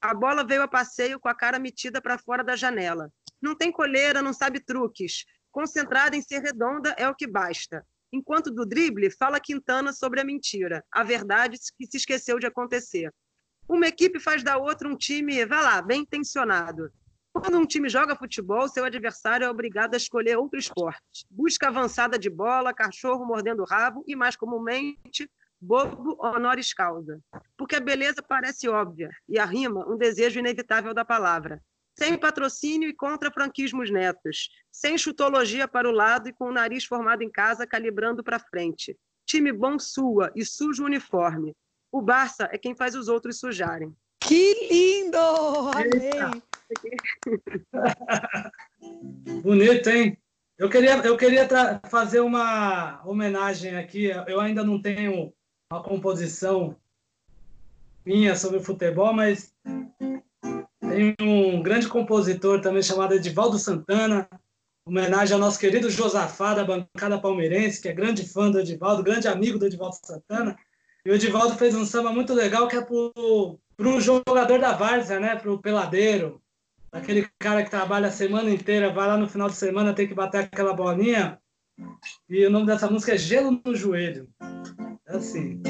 A 0.00 0.14
bola 0.14 0.44
veio 0.44 0.62
a 0.62 0.68
passeio 0.68 1.18
com 1.18 1.28
a 1.28 1.34
cara 1.34 1.58
metida 1.58 2.00
para 2.00 2.16
fora 2.16 2.44
da 2.44 2.54
janela. 2.54 3.10
Não 3.42 3.56
tem 3.56 3.72
coleira, 3.72 4.22
não 4.22 4.32
sabe 4.32 4.60
truques. 4.60 5.24
Concentrada 5.50 6.16
em 6.16 6.22
ser 6.22 6.38
redonda 6.38 6.94
é 6.96 7.08
o 7.08 7.14
que 7.14 7.26
basta. 7.26 7.84
Enquanto 8.12 8.52
do 8.52 8.64
drible, 8.64 9.10
fala 9.10 9.40
Quintana 9.40 9.92
sobre 9.92 10.20
a 10.20 10.24
mentira, 10.24 10.84
a 10.92 11.02
verdade 11.02 11.58
que 11.76 11.86
se 11.86 11.96
esqueceu 11.96 12.38
de 12.38 12.46
acontecer. 12.46 13.12
Uma 13.68 13.88
equipe 13.88 14.20
faz 14.20 14.44
da 14.44 14.56
outra 14.56 14.88
um 14.88 14.96
time, 14.96 15.44
vá 15.44 15.60
lá, 15.60 15.82
bem 15.82 16.02
intencionado. 16.02 16.88
Quando 17.40 17.58
um 17.58 17.66
time 17.66 17.88
joga 17.88 18.16
futebol, 18.16 18.66
seu 18.66 18.82
adversário 18.84 19.44
é 19.44 19.50
obrigado 19.50 19.92
a 19.92 19.98
escolher 19.98 20.38
outro 20.38 20.58
esporte. 20.58 21.26
Busca 21.30 21.68
avançada 21.68 22.18
de 22.18 22.30
bola, 22.30 22.72
cachorro 22.72 23.26
mordendo 23.26 23.60
o 23.60 23.66
rabo 23.66 24.02
e, 24.06 24.16
mais 24.16 24.34
comumente, 24.36 25.30
bobo 25.60 26.16
honoris 26.18 26.72
causa. 26.72 27.20
Porque 27.56 27.76
a 27.76 27.80
beleza 27.80 28.22
parece 28.22 28.68
óbvia 28.68 29.10
e 29.28 29.38
a 29.38 29.44
rima 29.44 29.86
um 29.86 29.98
desejo 29.98 30.38
inevitável 30.38 30.94
da 30.94 31.04
palavra. 31.04 31.62
Sem 31.94 32.16
patrocínio 32.18 32.88
e 32.88 32.94
contra 32.94 33.30
franquismos 33.30 33.90
netos. 33.90 34.48
Sem 34.72 34.96
chutologia 34.96 35.68
para 35.68 35.88
o 35.88 35.92
lado 35.92 36.30
e 36.30 36.32
com 36.32 36.46
o 36.46 36.52
nariz 36.52 36.86
formado 36.86 37.22
em 37.22 37.30
casa 37.30 37.66
calibrando 37.66 38.24
para 38.24 38.38
frente. 38.38 38.96
Time 39.26 39.52
bom 39.52 39.78
sua 39.78 40.32
e 40.34 40.42
sujo 40.42 40.84
uniforme. 40.84 41.54
O 41.92 42.00
Barça 42.00 42.48
é 42.50 42.56
quem 42.56 42.74
faz 42.74 42.94
os 42.94 43.08
outros 43.08 43.38
sujarem. 43.38 43.94
Que 44.20 44.68
lindo! 44.70 45.18
Amei! 45.18 46.42
Bonito, 49.42 49.88
hein? 49.88 50.18
Eu 50.58 50.70
queria, 50.70 50.96
eu 50.98 51.16
queria 51.16 51.48
fazer 51.88 52.20
uma 52.20 53.00
homenagem 53.04 53.76
aqui. 53.76 54.06
Eu 54.26 54.40
ainda 54.40 54.64
não 54.64 54.80
tenho 54.80 55.32
uma 55.70 55.82
composição 55.82 56.76
minha 58.04 58.34
sobre 58.34 58.60
futebol, 58.60 59.12
mas 59.12 59.54
tem 60.80 61.14
um 61.20 61.62
grande 61.62 61.88
compositor 61.88 62.60
também 62.60 62.82
chamado 62.82 63.14
Edivaldo 63.14 63.58
Santana, 63.58 64.28
homenagem 64.86 65.34
ao 65.34 65.40
nosso 65.40 65.58
querido 65.58 65.90
Josafá 65.90 66.54
da 66.54 66.64
bancada 66.64 67.18
palmeirense, 67.18 67.82
que 67.82 67.88
é 67.88 67.92
grande 67.92 68.26
fã 68.26 68.50
do 68.50 68.60
Edivaldo, 68.60 69.02
grande 69.02 69.28
amigo 69.28 69.58
do 69.58 69.66
Edivaldo 69.66 69.96
Santana. 70.02 70.56
E 71.04 71.10
o 71.10 71.14
Edivaldo 71.14 71.54
fez 71.56 71.74
um 71.74 71.84
samba 71.84 72.10
muito 72.12 72.32
legal 72.32 72.66
que 72.66 72.76
é 72.76 72.82
para 72.82 72.94
o 72.94 74.00
jogador 74.00 74.58
da 74.58 74.72
Várzea, 74.72 75.20
né? 75.20 75.36
Para 75.36 75.52
o 75.52 75.58
peladeiro, 75.58 76.40
aquele 76.96 77.28
cara 77.38 77.62
que 77.62 77.70
trabalha 77.70 78.08
a 78.08 78.12
semana 78.12 78.50
inteira, 78.50 78.92
vai 78.92 79.06
lá 79.06 79.16
no 79.16 79.28
final 79.28 79.48
de 79.48 79.56
semana, 79.56 79.94
tem 79.94 80.08
que 80.08 80.14
bater 80.14 80.44
aquela 80.44 80.74
bolinha. 80.74 81.38
E 82.28 82.46
o 82.46 82.50
nome 82.50 82.66
dessa 82.66 82.90
música 82.90 83.14
é 83.14 83.18
Gelo 83.18 83.60
no 83.64 83.74
Joelho. 83.74 84.28
É 85.06 85.16
assim. 85.16 85.60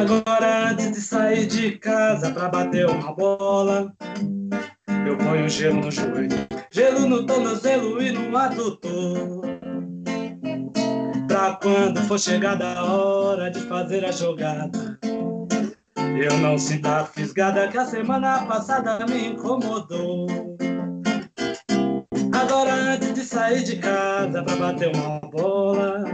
Agora, 0.00 0.70
antes 0.70 0.92
de 0.92 1.00
sair 1.00 1.46
de 1.46 1.78
casa 1.78 2.30
pra 2.30 2.48
bater 2.48 2.86
uma 2.86 3.12
bola, 3.14 3.92
eu 5.06 5.16
ponho 5.16 5.48
gelo 5.48 5.80
no 5.80 5.90
joelho, 5.90 6.36
gelo 6.70 7.08
no 7.08 7.24
tornozelo 7.26 8.02
e 8.02 8.12
no 8.12 8.36
adutor. 8.36 9.42
Pra 11.26 11.58
quando 11.62 12.00
for 12.02 12.18
chegada 12.18 12.74
a 12.74 12.84
hora 12.84 13.50
de 13.50 13.60
fazer 13.62 14.04
a 14.04 14.10
jogada, 14.10 14.98
eu 16.16 16.38
não 16.38 16.56
sinto 16.56 16.86
a 16.86 17.04
fisgada 17.04 17.68
que 17.68 17.76
a 17.76 17.84
semana 17.84 18.44
passada 18.46 19.04
me 19.06 19.28
incomodou. 19.28 20.26
Agora, 22.32 22.72
antes 22.72 23.14
de 23.14 23.24
sair 23.24 23.64
de 23.64 23.76
casa 23.76 24.42
pra 24.42 24.56
bater 24.56 24.94
uma 24.94 25.20
bola, 25.30 26.04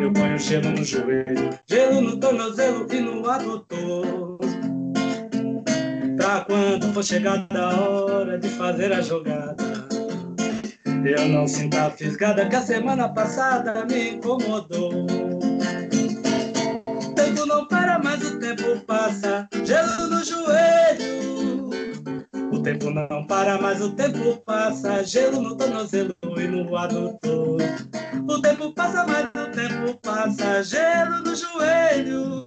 eu 0.00 0.12
ponho 0.12 0.38
gelo 0.38 0.70
no 0.70 0.84
joelho, 0.84 1.50
gelo 1.66 2.00
no 2.00 2.18
tornozelo 2.18 2.86
e 2.92 3.00
no 3.00 3.28
adutor. 3.30 4.38
Pra 6.16 6.44
quando 6.44 6.92
for 6.92 7.04
chegada 7.04 7.46
a 7.60 7.80
hora 7.80 8.38
de 8.38 8.48
fazer 8.48 8.92
a 8.92 9.00
jogada, 9.00 9.86
eu 11.04 11.28
não 11.28 11.46
sinto 11.46 11.76
a 11.76 11.90
fisgada 11.90 12.48
que 12.48 12.56
a 12.56 12.62
semana 12.62 13.08
passada 13.08 13.84
me 13.84 14.10
incomodou 14.14 15.35
tempo 18.76 18.84
passa. 18.84 19.48
Gelo 19.64 20.06
no 20.08 20.24
joelho. 20.24 21.70
O 22.52 22.62
tempo 22.62 22.90
não 22.90 23.26
para, 23.26 23.60
mas 23.60 23.80
o 23.80 23.92
tempo 23.92 24.36
passa. 24.44 25.04
Gelo 25.04 25.40
no 25.40 25.56
tornozelo 25.56 26.14
e 26.36 26.46
no 26.46 26.76
adutor. 26.76 27.58
O 28.28 28.40
tempo 28.40 28.72
passa, 28.72 29.06
mas 29.06 29.24
o 29.24 29.50
tempo 29.52 29.98
passa. 30.00 30.62
Gelo 30.62 31.22
no 31.22 31.34
joelho. 31.34 32.46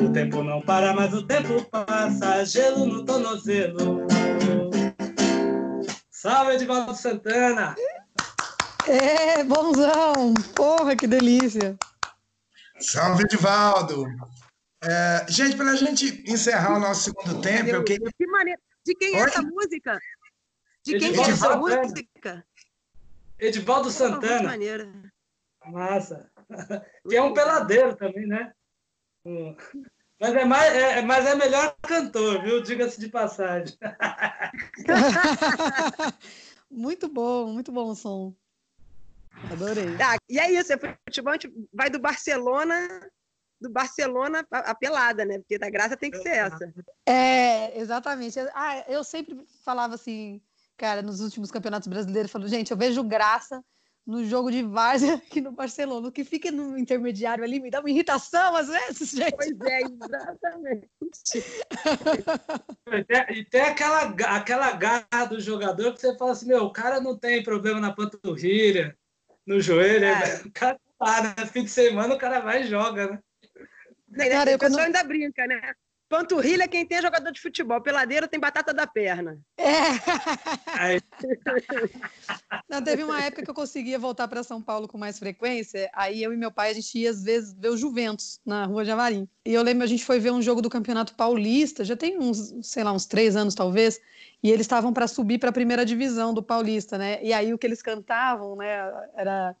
O 0.00 0.12
tempo 0.12 0.42
não 0.42 0.60
para, 0.62 0.92
mas 0.94 1.12
o 1.12 1.22
tempo 1.26 1.62
passa. 1.70 2.44
Gelo 2.44 2.86
no 2.86 3.04
tornozelo. 3.04 4.06
Salve, 6.10 6.54
Edivaldo 6.54 6.94
Santana! 6.94 7.74
É, 8.86 9.44
bonzão! 9.44 10.32
Porra, 10.54 10.96
que 10.96 11.06
delícia! 11.06 11.76
Salve, 12.80 13.24
Edivaldo! 13.24 14.06
É, 14.86 15.26
gente, 15.30 15.56
para 15.56 15.70
a 15.70 15.76
gente 15.76 16.22
encerrar 16.30 16.76
o 16.76 16.80
nosso 16.80 17.04
segundo 17.04 17.40
tempo, 17.40 17.70
eu 17.70 17.84
queria... 17.84 18.10
Que 18.16 18.26
maneiro. 18.26 18.60
De 18.84 18.94
quem 18.94 19.16
é 19.16 19.22
Oi? 19.22 19.28
essa 19.28 19.42
música? 19.42 19.98
De 20.84 20.98
quem 20.98 21.08
é 21.08 21.10
Edivaldo 21.10 21.30
essa 21.30 21.48
Santana. 21.48 21.82
música? 21.82 22.46
Edivaldo 23.38 23.90
Santana. 23.90 24.42
maneira. 24.42 24.92
Massa. 25.66 26.30
Que 27.08 27.16
é 27.16 27.22
um 27.22 27.32
peladeiro 27.32 27.96
também, 27.96 28.26
né? 28.26 28.52
Mas 30.20 30.34
é, 30.34 30.44
mais, 30.44 30.74
é, 30.74 31.02
mas 31.02 31.26
é 31.26 31.34
melhor 31.34 31.74
cantor, 31.82 32.42
viu? 32.42 32.62
Diga-se 32.62 33.00
de 33.00 33.08
passagem. 33.08 33.76
muito 36.70 37.08
bom, 37.08 37.52
muito 37.52 37.72
bom 37.72 37.90
o 37.90 37.94
som. 37.94 38.34
Adorei. 39.50 39.96
Tá, 39.96 40.16
e 40.28 40.38
é 40.38 40.52
isso, 40.52 40.72
é 40.72 40.78
futebol, 40.78 41.32
a 41.32 41.36
gente 41.36 41.52
vai 41.72 41.90
do 41.90 41.98
Barcelona, 41.98 42.76
do 43.64 43.72
Barcelona 43.72 44.46
a, 44.50 44.74
pelada, 44.74 45.24
né? 45.24 45.38
Porque 45.38 45.58
da 45.58 45.70
graça 45.70 45.96
tem 45.96 46.10
que 46.10 46.18
ser 46.18 46.36
essa. 46.36 46.72
É, 47.06 47.78
exatamente. 47.78 48.38
Ah, 48.54 48.84
eu 48.88 49.02
sempre 49.02 49.44
falava 49.64 49.94
assim, 49.94 50.40
cara, 50.76 51.02
nos 51.02 51.20
últimos 51.20 51.50
campeonatos 51.50 51.88
brasileiros, 51.88 52.28
eu 52.28 52.32
falo, 52.32 52.48
gente, 52.48 52.70
eu 52.70 52.76
vejo 52.76 53.02
graça 53.02 53.64
no 54.06 54.22
jogo 54.24 54.50
de 54.50 54.62
várzea 54.62 55.14
aqui 55.26 55.40
no 55.40 55.52
Barcelona. 55.52 56.08
O 56.08 56.12
que 56.12 56.24
fica 56.24 56.50
no 56.50 56.76
intermediário 56.78 57.42
ali 57.42 57.58
me 57.58 57.70
dá 57.70 57.80
uma 57.80 57.90
irritação 57.90 58.54
às 58.54 58.68
vezes, 58.68 59.10
gente. 59.16 59.34
Pois 59.34 59.60
é, 59.60 59.80
exatamente. 59.82 60.88
E 62.92 63.04
tem, 63.04 63.38
e 63.38 63.44
tem 63.44 63.60
aquela, 63.62 64.02
aquela 64.36 64.72
garra 64.72 65.24
do 65.28 65.40
jogador 65.40 65.94
que 65.94 66.00
você 66.00 66.16
fala 66.16 66.32
assim, 66.32 66.46
meu, 66.46 66.64
o 66.64 66.72
cara 66.72 67.00
não 67.00 67.16
tem 67.16 67.42
problema 67.42 67.80
na 67.80 67.92
panturrilha, 67.92 68.96
no 69.46 69.60
joelho. 69.60 70.04
É. 70.04 70.42
O 70.44 70.52
cara 70.52 70.78
tá, 70.98 71.22
né? 71.22 71.46
Fim 71.46 71.64
de 71.64 71.70
semana 71.70 72.14
o 72.14 72.18
cara 72.18 72.40
vai 72.40 72.62
e 72.62 72.66
joga, 72.66 73.12
né? 73.12 73.18
Né, 74.16 74.28
Cara, 74.28 74.50
o 74.50 74.52
eu 74.54 74.58
quando- 74.58 74.70
pessoal 74.70 74.86
ainda 74.86 75.02
brinca, 75.04 75.46
né? 75.46 75.74
Panturrilha 76.08 76.64
é 76.64 76.68
quem 76.68 76.86
tem 76.86 77.00
jogador 77.00 77.32
de 77.32 77.40
futebol. 77.40 77.80
Peladeiro 77.80 78.28
tem 78.28 78.38
batata 78.38 78.72
da 78.74 78.86
perna. 78.86 79.38
É. 79.58 79.64
Não, 82.68 82.82
teve 82.82 83.02
uma 83.02 83.20
época 83.22 83.42
que 83.42 83.50
eu 83.50 83.54
conseguia 83.54 83.98
voltar 83.98 84.28
para 84.28 84.42
São 84.42 84.60
Paulo 84.62 84.86
com 84.86 84.98
mais 84.98 85.18
frequência. 85.18 85.90
Aí 85.94 86.22
eu 86.22 86.32
e 86.32 86.36
meu 86.36 86.52
pai, 86.52 86.70
a 86.70 86.74
gente 86.74 86.98
ia 86.98 87.10
às 87.10 87.22
vezes 87.22 87.54
ver 87.54 87.70
o 87.70 87.76
Juventus 87.76 88.38
na 88.44 88.66
rua 88.66 88.84
Javarim. 88.84 89.28
E 89.44 89.52
eu 89.54 89.62
lembro, 89.62 89.82
a 89.82 89.86
gente 89.86 90.04
foi 90.04 90.20
ver 90.20 90.30
um 90.30 90.42
jogo 90.42 90.60
do 90.62 90.70
Campeonato 90.70 91.14
Paulista, 91.14 91.84
já 91.84 91.96
tem 91.96 92.18
uns, 92.18 92.54
sei 92.62 92.84
lá, 92.84 92.92
uns 92.92 93.06
três 93.06 93.34
anos 93.34 93.54
talvez. 93.54 94.00
E 94.42 94.50
eles 94.50 94.66
estavam 94.66 94.92
para 94.92 95.08
subir 95.08 95.38
para 95.38 95.48
a 95.50 95.52
primeira 95.52 95.84
divisão 95.86 96.34
do 96.34 96.42
Paulista, 96.42 96.98
né? 96.98 97.18
E 97.22 97.32
aí 97.32 97.52
o 97.52 97.58
que 97.58 97.66
eles 97.66 97.82
cantavam, 97.82 98.56
né, 98.56 98.92
era: 99.16 99.56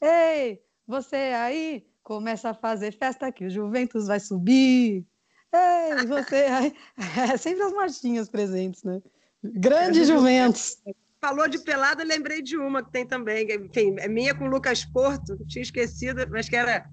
Ei, 0.00 0.62
você 0.86 1.16
aí, 1.16 1.84
começa 2.10 2.50
a 2.50 2.54
fazer 2.54 2.90
festa 2.90 3.30
que 3.30 3.44
o 3.44 3.50
Juventus 3.50 4.08
vai 4.08 4.18
subir. 4.18 5.06
Ei, 5.52 6.06
você. 6.08 6.74
É 7.32 7.36
sempre 7.36 7.62
as 7.62 7.72
marchinhas 7.72 8.28
presentes, 8.28 8.82
né? 8.82 9.00
Grande 9.44 10.04
Juventus. 10.04 10.82
Falou 11.20 11.46
de 11.46 11.60
pelada, 11.60 12.02
lembrei 12.02 12.42
de 12.42 12.56
uma 12.56 12.82
que 12.82 12.90
tem 12.90 13.06
também. 13.06 13.46
que, 13.46 13.54
Enfim, 13.54 13.94
é 14.00 14.08
minha 14.08 14.34
com 14.34 14.46
o 14.46 14.50
Lucas 14.50 14.84
Porto, 14.84 15.38
tinha 15.46 15.62
esquecido, 15.62 16.28
mas 16.28 16.48
que 16.48 16.56
era. 16.56 16.84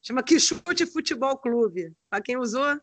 Chama 0.00 0.22
Quixute 0.22 0.86
Futebol 0.86 1.36
Clube. 1.36 1.92
Para 2.08 2.22
quem 2.22 2.38
usou? 2.38 2.80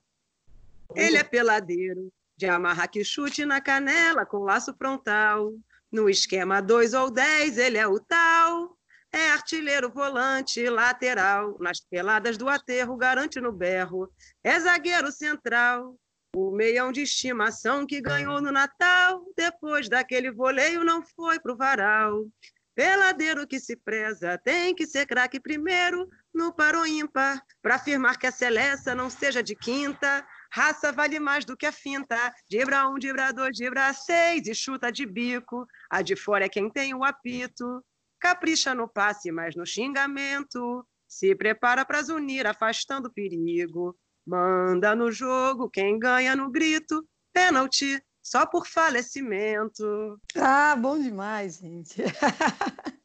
Ele 0.95 1.17
é 1.17 1.23
peladeiro, 1.23 2.13
de 2.37 2.45
amarrar 2.45 2.89
quixute 2.89 3.45
na 3.45 3.59
canela 3.59 4.27
com 4.27 4.43
laço 4.43 4.75
frontal. 4.75 5.51
No 5.91 6.07
esquema 6.07 6.61
2 6.61 6.93
ou 6.93 7.09
10, 7.09 7.57
ele 7.57 7.79
é 7.79 7.87
o 7.87 7.99
tal. 7.99 8.78
É 9.11 9.31
artilheiro, 9.31 9.89
volante, 9.89 10.69
lateral. 10.69 11.57
Nas 11.59 11.79
peladas 11.79 12.37
do 12.37 12.47
aterro, 12.47 12.95
garante 12.95 13.39
no 13.41 13.51
berro. 13.51 14.11
É 14.43 14.59
zagueiro 14.59 15.11
central. 15.11 15.95
O 16.35 16.51
meião 16.51 16.91
de 16.91 17.01
estimação 17.01 17.87
que 17.87 18.01
ganhou 18.01 18.39
no 18.39 18.51
Natal. 18.51 19.25
Depois 19.35 19.89
daquele 19.89 20.31
voleio, 20.31 20.83
não 20.83 21.01
foi 21.01 21.39
pro 21.39 21.57
varal. 21.57 22.27
Peladeiro 22.75 23.45
que 23.45 23.59
se 23.59 23.75
preza, 23.75 24.37
tem 24.37 24.73
que 24.73 24.87
ser 24.87 25.05
craque 25.05 25.37
primeiro 25.37 26.07
no 26.33 26.53
paro 26.53 26.85
ímpar, 26.85 27.43
para 27.61 27.75
afirmar 27.75 28.17
que 28.17 28.25
a 28.25 28.31
seleça 28.31 28.95
não 28.95 29.09
seja 29.09 29.43
de 29.43 29.53
quinta. 29.53 30.25
Raça 30.49 30.89
vale 30.89 31.19
mais 31.19 31.43
do 31.43 31.57
que 31.57 31.65
a 31.65 31.73
finta. 31.73 32.33
Dibra 32.49 32.87
um, 32.87 32.97
dibra 32.97 33.33
dois, 33.33 33.57
dibra 33.57 33.91
seis 33.91 34.47
e 34.47 34.55
chuta 34.55 34.91
de 34.91 35.05
bico. 35.05 35.67
A 35.89 36.01
de 36.01 36.15
fora 36.15 36.45
é 36.45 36.49
quem 36.49 36.69
tem 36.69 36.95
o 36.95 37.03
apito. 37.03 37.83
Capricha 38.19 38.75
no 38.75 38.87
passe, 38.87 39.31
mas 39.31 39.55
no 39.55 39.65
xingamento. 39.65 40.85
Se 41.07 41.33
prepara 41.35 41.83
para 41.85 42.01
unir, 42.13 42.45
afastando 42.45 43.07
o 43.07 43.13
perigo. 43.13 43.97
Manda 44.25 44.95
no 44.95 45.11
jogo, 45.11 45.69
quem 45.69 45.97
ganha 45.97 46.35
no 46.35 46.51
grito. 46.51 47.03
Pênalti, 47.33 48.01
só 48.21 48.45
por 48.45 48.67
falecimento. 48.67 50.19
Ah, 50.35 50.75
bom 50.75 50.99
demais, 50.99 51.57
gente. 51.57 51.95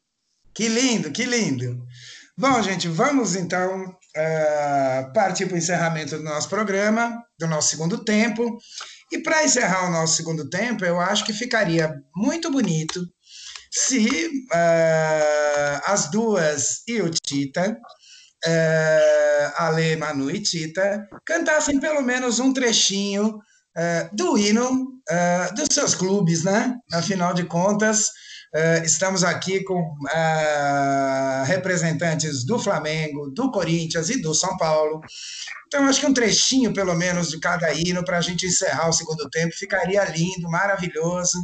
Que 0.55 0.69
lindo, 0.69 1.11
que 1.11 1.25
lindo. 1.25 1.85
Bom, 2.37 2.61
gente, 2.61 2.87
vamos 2.87 3.35
então 3.35 3.93
eh, 4.15 5.11
partir 5.13 5.47
para 5.47 5.55
o 5.55 5.57
encerramento 5.57 6.17
do 6.17 6.23
nosso 6.23 6.47
programa, 6.47 7.21
do 7.37 7.45
nosso 7.45 7.71
segundo 7.71 8.05
tempo. 8.05 8.57
E 9.11 9.19
para 9.19 9.43
encerrar 9.43 9.85
o 9.85 9.91
nosso 9.91 10.15
segundo 10.15 10.49
tempo, 10.49 10.85
eu 10.85 10.97
acho 10.97 11.25
que 11.25 11.33
ficaria 11.33 12.01
muito 12.15 12.49
bonito 12.49 13.05
se 13.75 14.29
eh, 14.53 15.81
as 15.85 16.09
duas 16.09 16.81
e 16.87 17.01
o 17.01 17.09
Tita, 17.09 17.77
eh, 18.45 19.51
Ale, 19.57 19.97
Manu 19.97 20.31
e 20.31 20.39
Tita, 20.39 21.05
cantassem 21.25 21.77
pelo 21.79 22.01
menos 22.01 22.39
um 22.39 22.53
trechinho 22.53 23.37
eh, 23.75 24.09
do 24.13 24.37
hino 24.37 24.93
eh, 25.09 25.49
dos 25.53 25.67
seus 25.71 25.93
clubes, 25.93 26.45
né? 26.45 26.73
Afinal 26.93 27.33
de 27.33 27.43
contas, 27.43 28.11
estamos 28.85 29.23
aqui 29.23 29.63
com 29.63 29.95
eh, 30.13 31.43
representantes 31.45 32.45
do 32.45 32.57
Flamengo, 32.57 33.29
do 33.31 33.51
Corinthians 33.51 34.09
e 34.09 34.21
do 34.21 34.33
São 34.33 34.55
Paulo. 34.57 35.01
Então, 35.67 35.83
acho 35.85 35.99
que 35.99 36.05
um 36.05 36.13
trechinho, 36.13 36.73
pelo 36.73 36.95
menos, 36.95 37.29
de 37.29 37.39
cada 37.39 37.73
hino 37.73 38.03
para 38.05 38.17
a 38.17 38.21
gente 38.21 38.45
encerrar 38.45 38.87
o 38.87 38.93
segundo 38.93 39.29
tempo 39.29 39.53
ficaria 39.55 40.03
lindo, 40.05 40.49
maravilhoso. 40.49 41.37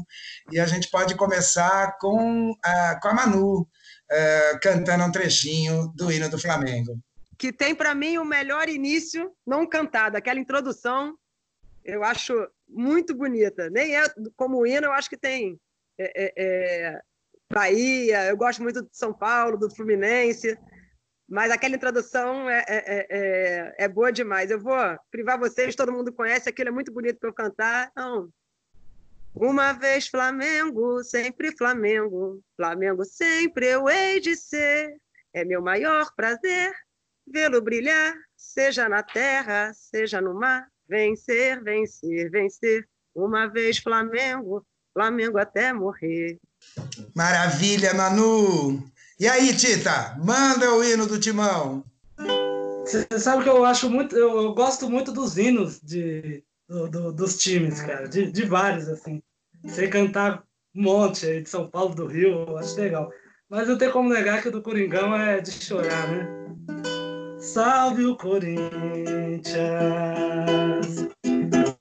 E 0.52 0.60
a 0.60 0.66
gente 0.66 0.90
pode 0.90 1.16
começar 1.16 1.98
com, 2.00 2.54
a- 2.64 3.00
com 3.02 3.08
a 3.10 3.14
Manu, 3.14 3.68
eh, 4.10 4.60
cantando 4.62 5.04
um 5.04 5.12
trechinho 5.12 5.92
do 5.96 6.12
hino 6.12 6.30
do 6.30 6.40
Flamengo. 6.40 6.98
que 7.38 7.52
tem 7.52 7.74
para 7.74 7.96
mim 7.96 8.20
o 8.20 8.24
melhor 8.26 8.70
início 8.70 9.32
não 9.48 9.68
cantado, 9.68 10.16
aquela 10.16 10.40
introdução, 10.40 11.16
eu 11.84 12.04
acho 12.04 12.34
muito 12.70 13.16
bonita. 13.16 13.68
Nem 13.72 13.96
é 13.98 14.04
como 14.36 14.64
hino, 14.68 14.86
eu 14.86 14.94
acho 14.94 15.10
que 15.10 15.18
tem 15.18 15.60
é, 16.02 16.12
é, 16.16 16.34
é, 16.38 17.02
Bahia, 17.52 18.26
eu 18.28 18.38
gosto 18.38 18.64
muito 18.64 18.82
de 18.82 18.98
São 18.98 19.14
Paulo, 19.14 19.58
do 19.58 19.70
Fluminense, 19.70 20.58
mas 21.30 21.52
aquela 21.52 21.76
introdução 21.76 22.50
é, 22.50 22.64
é, 22.68 23.08
é, 23.10 23.76
é- 23.78 23.88
boa 23.88 24.12
demais. 24.12 24.52
Eu 24.52 24.60
vou 24.60 24.76
privar 25.10 25.38
vocês, 25.38 25.76
todo 25.76 25.92
mundo 25.92 26.14
conhece, 26.14 26.50
aquilo 26.50 26.70
é 26.70 26.72
muito 26.72 26.92
bonito 26.92 27.20
para 27.20 27.30
eu 27.30 27.34
cantar. 27.34 27.90
Então, 27.92 28.30
uma 29.34 29.74
vez 29.74 30.08
Flamengo, 30.08 31.04
sempre 31.04 31.56
Flamengo, 31.56 32.42
Flamengo 32.56 33.06
sempre 33.06 33.68
eu 33.68 33.88
hei 33.88 34.20
de 34.20 34.36
ser. 34.36 34.98
É 35.34 35.46
meu 35.46 35.62
maior 35.62 36.14
prazer 36.16 36.74
vê-lo 37.26 37.62
brilhar, 37.62 38.14
seja 38.36 38.90
na 38.90 39.02
terra, 39.02 39.72
seja 39.74 40.20
no 40.20 40.34
mar. 40.34 40.68
Vencer, 40.88 41.64
vencer, 41.64 42.30
vencer. 42.30 42.86
Uma 43.16 43.48
vez 43.48 43.78
Flamengo, 43.78 44.66
Flamengo 44.94 45.38
até 45.38 45.72
morrer. 45.74 46.38
Maravilha, 47.16 47.94
Manu! 47.94 48.84
E 49.20 49.28
aí, 49.28 49.56
Tita, 49.56 50.18
manda 50.24 50.74
o 50.74 50.84
hino 50.84 51.06
do 51.06 51.20
Timão. 51.20 51.84
Você 52.86 53.08
sabe 53.20 53.44
que 53.44 53.50
eu 53.50 53.64
acho 53.64 53.90
muito, 53.90 54.16
eu, 54.16 54.54
gosto 54.54 54.90
muito 54.90 55.12
dos 55.12 55.38
hinos 55.38 55.80
de, 55.82 56.44
do- 56.68 56.90
do- 56.90 57.12
dos 57.14 57.38
times, 57.38 57.80
cara, 57.82 58.08
de, 58.08 58.32
de 58.32 58.44
vários, 58.46 58.88
assim. 58.90 59.22
Sei 59.68 59.88
cantar 59.88 60.44
um 60.76 60.82
monte 60.84 61.26
aí 61.28 61.42
de 61.44 61.50
São 61.50 61.70
Paulo, 61.70 61.94
do 61.94 62.08
Rio, 62.08 62.46
eu 62.48 62.58
acho 62.58 62.76
legal. 62.80 63.12
Mas 63.50 63.68
não 63.68 63.78
tem 63.78 63.92
como 63.92 64.10
negar 64.10 64.42
que 64.42 64.48
o 64.48 64.52
do 64.52 64.62
Coringão 64.62 65.16
é 65.16 65.40
de 65.40 65.52
chorar, 65.52 66.08
né? 66.10 66.28
Salve 67.40 68.06
o 68.06 68.16
Corinthians, 68.16 69.52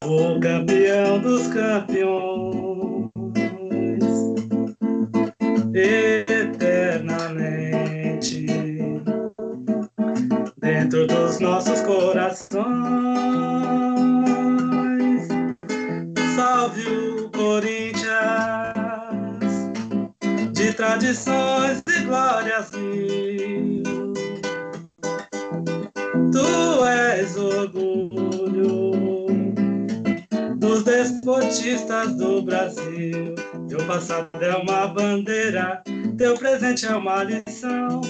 o 0.04 0.40
campeão 0.40 1.20
dos 1.20 1.46
campeões, 1.48 2.99
eternamente 5.80 8.46
dentro 10.58 11.06
dos 11.06 11.38
nossos 11.40 11.80
corações. 11.82 12.60
Salve 16.36 16.86
o 16.86 17.30
Corinthians, 17.30 18.10
de 20.52 20.72
tradições 20.72 21.82
e 21.88 22.00
glórias 22.04 22.70
mil. 22.72 23.82
Tu 26.32 26.79
dos 31.30 31.58
desportistas 31.60 32.16
do 32.16 32.42
Brasil. 32.42 33.34
Teu 33.68 33.86
passado 33.86 34.28
é 34.40 34.56
uma 34.56 34.88
bandeira, 34.88 35.80
teu 36.18 36.34
presente 36.34 36.86
é 36.86 36.94
uma 36.94 37.22
lição. 37.22 38.00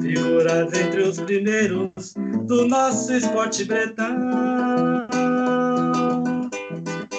Figuras 0.00 0.72
entre 0.78 1.02
os 1.02 1.18
primeiros 1.18 2.12
do 2.46 2.68
nosso 2.68 3.14
esporte 3.14 3.64
bretão. 3.64 5.08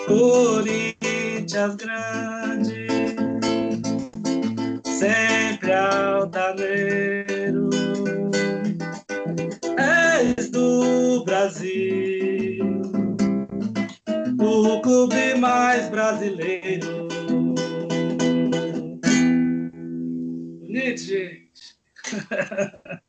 Corinthians 0.06 1.76
grande, 1.76 2.88
sempre 4.86 5.74
altaneiro. 5.74 7.70
És 9.78 10.50
do 10.52 11.24
Brasil, 11.26 12.19
clube 14.90 15.36
mais 15.36 15.88
brasileiro. 15.90 17.08
Bonito, 20.62 21.00
gente. 21.00 21.78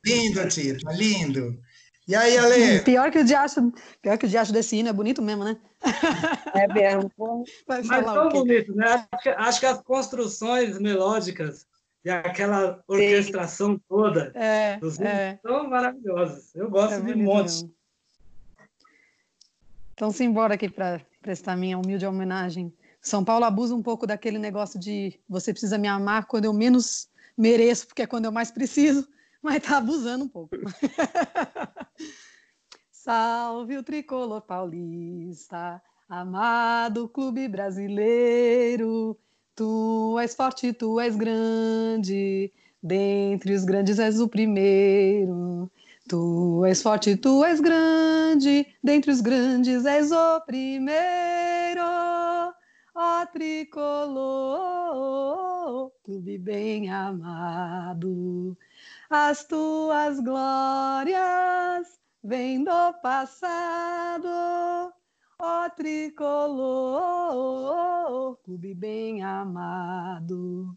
Lindo, 0.05 0.47
Tita, 0.47 0.93
lindo. 0.93 1.59
E 2.07 2.14
aí, 2.14 2.37
Ale? 2.37 2.81
Pior 2.85 3.11
que 3.11 3.20
o 3.20 3.24
diacho, 3.24 3.72
pior 4.03 4.18
que 4.18 4.26
o 4.26 4.28
diacho 4.28 4.53
desse 4.53 4.76
hino, 4.76 4.91
é 4.91 4.93
bonito 4.93 5.22
mesmo, 5.22 5.43
né? 5.43 5.57
É 6.55 6.68
mesmo. 6.70 7.11
Mas 7.66 7.89
tão 7.89 8.28
bonito, 8.28 8.74
né? 8.74 9.07
Acho 9.11 9.22
que, 9.22 9.28
acho 9.31 9.61
que 9.61 9.66
as 9.66 9.81
construções 9.81 10.78
melódicas 10.78 11.66
e 12.05 12.11
aquela 12.11 12.85
orquestração 12.87 13.81
toda 13.89 14.33
É, 14.35 14.76
dos 14.78 15.01
é. 15.01 15.39
são 15.41 15.66
maravilhosas. 15.66 16.55
Eu 16.55 16.68
gosto 16.68 16.93
É 16.93 17.01
de 17.01 17.12
um 17.14 17.24
monte. 17.24 17.45
mesmo. 17.45 17.74
Então, 19.95 20.11
simbora 20.11 20.55
aqui 20.55 20.68
para 20.68 21.01
prestar 21.21 21.57
minha 21.57 21.79
humilde 21.79 22.07
homenagem. 22.07 22.73
São 23.01 23.25
Paulo 23.25 23.45
abusa 23.45 23.75
um 23.75 23.83
pouco 23.83 24.07
daquele 24.07 24.39
negócio 24.39 24.79
de 24.79 25.18
você 25.29 25.53
precisa 25.53 25.79
me 25.79 25.89
amar 25.89 26.27
quando 26.27 26.45
eu 26.45 26.53
menos 26.53 27.09
mereço, 27.37 27.87
porque 27.87 28.03
é 28.03 28.07
quando 28.07 28.27
eu 28.27 28.33
mais 28.33 28.51
preciso, 28.51 29.09
mas 29.43 29.62
tá 29.62 29.79
abusando 29.79 30.25
um 30.25 30.29
pouco. 30.29 30.57
Salve 32.93 33.79
o 33.79 33.83
tricolor 33.83 34.43
paulista, 34.43 35.83
amado 36.09 37.09
clube 37.09 37.49
brasileiro. 37.49 39.18
Tu 39.55 40.18
és 40.21 40.35
forte, 40.35 40.73
tu 40.73 41.01
és 41.01 41.16
grande, 41.16 42.53
dentre 42.83 43.55
os 43.55 43.64
grandes 43.64 43.99
és 43.99 44.21
o 44.21 44.29
primeiro. 44.29 45.71
Tu 46.11 46.67
és 46.67 46.81
forte, 46.83 47.13
tu 47.17 47.45
és 47.47 47.61
grande, 47.61 48.67
dentre 48.83 49.13
os 49.13 49.21
grandes 49.21 49.85
és 49.87 50.11
o 50.11 50.41
primeiro. 50.41 51.85
Ó 52.97 53.27
tricolor, 53.33 54.33
clube 56.03 56.37
bem 56.37 56.91
amado, 56.91 58.59
as 59.09 59.45
tuas 59.45 60.19
glórias 60.19 61.87
vêm 62.25 62.65
do 62.65 62.93
passado. 63.05 64.93
Ó 65.39 65.71
tricolor, 65.77 66.91
clube 68.43 68.75
bem 68.75 69.23
amado, 69.23 70.77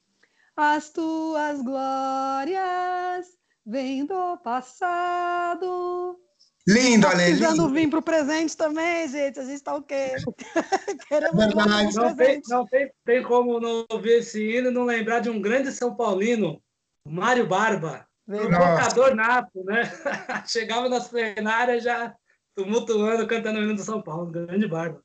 as 0.56 0.92
tuas 0.92 1.60
glórias 1.64 3.43
vêm 3.66 4.06
do 4.06 4.38
passado. 4.38 6.20
Lindo, 6.68 7.08
Ale. 7.08 7.26
precisando 7.26 7.64
lindo. 7.64 7.74
vir 7.74 7.90
pro 7.90 8.02
presente 8.02 8.56
também, 8.56 9.08
gente. 9.10 9.40
A 9.40 9.44
gente 9.44 9.62
tá 9.62 9.76
o 9.76 9.82
quê? 9.82 10.16
Queremos 11.10 11.46
verdade. 11.46 11.96
Não, 11.96 12.16
tem, 12.16 12.42
não 12.48 12.66
tem, 12.66 12.92
tem 13.06 13.24
como 13.24 13.60
não 13.60 13.86
ouvir 13.90 14.20
esse 14.20 14.42
hino 14.42 14.70
e 14.70 14.74
não 14.74 14.86
lembrar 14.86 15.20
de 15.20 15.30
um 15.30 15.42
grande 15.42 15.72
São 15.74 15.94
Paulino, 15.94 16.62
Mário 17.06 17.46
Barba, 17.46 18.08
provocador 18.26 19.14
nato, 19.14 19.64
né? 19.66 19.82
Chegava 20.48 20.88
nas 20.88 21.10
plenárias 21.10 21.84
já 21.84 22.16
tumultuando, 22.56 23.28
cantando 23.28 23.60
o 23.60 23.64
hino 23.64 23.76
do 23.76 23.84
São 23.84 24.02
Paulo, 24.02 24.32
grande 24.32 24.68
Barba. 24.68 25.02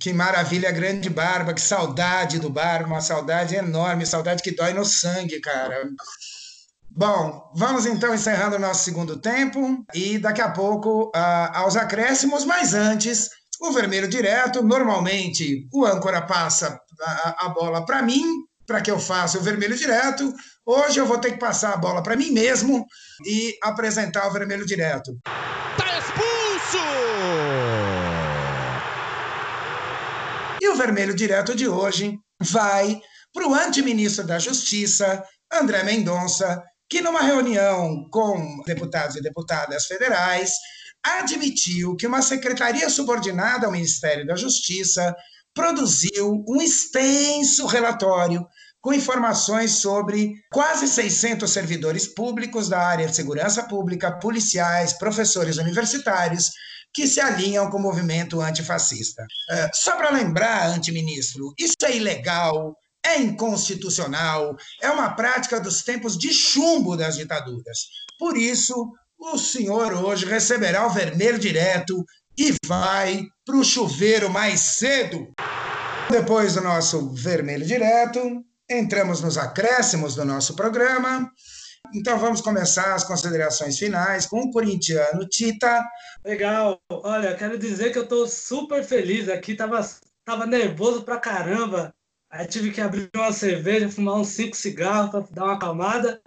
Que 0.00 0.12
maravilha, 0.12 0.72
grande 0.72 1.08
Barba, 1.10 1.54
que 1.54 1.60
saudade 1.60 2.40
do 2.40 2.50
Barba, 2.50 2.86
uma 2.86 3.00
saudade 3.00 3.54
enorme, 3.54 4.06
saudade 4.06 4.42
que 4.42 4.50
dói 4.50 4.72
no 4.72 4.84
sangue, 4.84 5.40
cara. 5.40 5.88
Bom, 6.90 7.50
vamos 7.54 7.86
então 7.86 8.12
encerrando 8.12 8.56
o 8.56 8.58
nosso 8.58 8.84
segundo 8.84 9.16
tempo 9.20 9.84
e 9.94 10.18
daqui 10.18 10.40
a 10.40 10.50
pouco 10.50 11.10
ah, 11.14 11.60
aos 11.60 11.76
acréscimos, 11.76 12.44
mas 12.44 12.74
antes, 12.74 13.30
o 13.60 13.72
vermelho 13.72 14.08
direto. 14.08 14.62
Normalmente 14.62 15.68
o 15.72 15.86
âncora 15.86 16.22
passa 16.22 16.80
a, 17.00 17.46
a 17.46 17.48
bola 17.50 17.84
para 17.84 18.02
mim, 18.02 18.24
para 18.66 18.80
que 18.80 18.90
eu 18.90 18.98
faça 18.98 19.38
o 19.38 19.42
vermelho 19.42 19.76
direto. 19.76 20.34
Hoje 20.66 20.98
eu 20.98 21.06
vou 21.06 21.18
ter 21.18 21.32
que 21.32 21.38
passar 21.38 21.74
a 21.74 21.76
bola 21.76 22.02
para 22.02 22.16
mim 22.16 22.32
mesmo 22.32 22.84
e 23.24 23.56
apresentar 23.62 24.26
o 24.28 24.32
vermelho 24.32 24.66
direto. 24.66 25.16
Tá 25.24 25.98
expulso! 25.98 26.84
E 30.60 30.68
o 30.68 30.74
vermelho 30.74 31.14
direto 31.14 31.54
de 31.54 31.68
hoje 31.68 32.18
vai 32.40 33.00
para 33.32 33.46
o 33.46 33.54
antiministro 33.54 34.26
da 34.26 34.38
Justiça, 34.38 35.22
André 35.52 35.82
Mendonça, 35.82 36.62
que 36.90 37.00
numa 37.00 37.22
reunião 37.22 38.08
com 38.10 38.62
deputados 38.66 39.14
e 39.14 39.22
deputadas 39.22 39.86
federais 39.86 40.50
admitiu 41.02 41.96
que 41.96 42.06
uma 42.06 42.20
secretaria 42.20 42.90
subordinada 42.90 43.66
ao 43.66 43.72
Ministério 43.72 44.26
da 44.26 44.34
Justiça 44.34 45.14
produziu 45.54 46.44
um 46.48 46.60
extenso 46.60 47.64
relatório 47.66 48.44
com 48.80 48.92
informações 48.92 49.72
sobre 49.72 50.32
quase 50.50 50.88
600 50.88 51.50
servidores 51.50 52.06
públicos 52.06 52.68
da 52.68 52.80
área 52.80 53.06
de 53.06 53.14
segurança 53.14 53.62
pública, 53.62 54.18
policiais, 54.18 54.94
professores 54.94 55.58
universitários 55.58 56.50
que 56.92 57.06
se 57.06 57.20
alinham 57.20 57.70
com 57.70 57.76
o 57.76 57.82
movimento 57.82 58.40
antifascista. 58.40 59.22
Uh, 59.22 59.70
só 59.72 59.96
para 59.96 60.10
lembrar, 60.10 60.70
antiministro, 60.70 61.52
isso 61.58 61.76
é 61.84 61.96
ilegal, 61.96 62.74
é 63.04 63.18
inconstitucional, 63.18 64.56
é 64.80 64.90
uma 64.90 65.10
prática 65.10 65.60
dos 65.60 65.82
tempos 65.82 66.16
de 66.18 66.32
chumbo 66.32 66.96
das 66.96 67.16
ditaduras. 67.16 67.88
Por 68.18 68.36
isso, 68.36 68.92
o 69.18 69.38
senhor 69.38 69.92
hoje 69.92 70.26
receberá 70.26 70.86
o 70.86 70.90
vermelho 70.90 71.38
direto 71.38 72.04
e 72.38 72.54
vai 72.64 73.26
para 73.44 73.56
o 73.56 73.64
chuveiro 73.64 74.30
mais 74.30 74.60
cedo. 74.60 75.32
Depois 76.10 76.54
do 76.54 76.60
nosso 76.60 77.12
vermelho 77.14 77.66
direto, 77.66 78.20
entramos 78.68 79.20
nos 79.20 79.36
acréscimos 79.36 80.14
do 80.14 80.24
nosso 80.24 80.54
programa. 80.54 81.30
Então 81.94 82.18
vamos 82.18 82.40
começar 82.40 82.94
as 82.94 83.04
considerações 83.04 83.78
finais 83.78 84.26
com 84.26 84.40
o 84.40 84.50
corintiano 84.50 85.26
Tita. 85.28 85.82
Legal. 86.24 86.80
Olha, 86.90 87.34
quero 87.34 87.58
dizer 87.58 87.92
que 87.92 87.98
eu 87.98 88.04
estou 88.04 88.26
super 88.26 88.84
feliz 88.84 89.28
aqui. 89.28 89.54
Tava, 89.54 89.80
tava 90.24 90.46
nervoso 90.46 91.02
pra 91.02 91.18
caramba. 91.18 91.92
Aí 92.30 92.46
tive 92.46 92.70
que 92.70 92.80
abrir 92.80 93.10
uma 93.14 93.32
cerveja, 93.32 93.88
fumar 93.88 94.14
uns 94.14 94.28
cinco 94.28 94.56
cigarros 94.56 95.10
para 95.10 95.20
dar 95.32 95.44
uma 95.44 95.54
acalmada. 95.54 96.22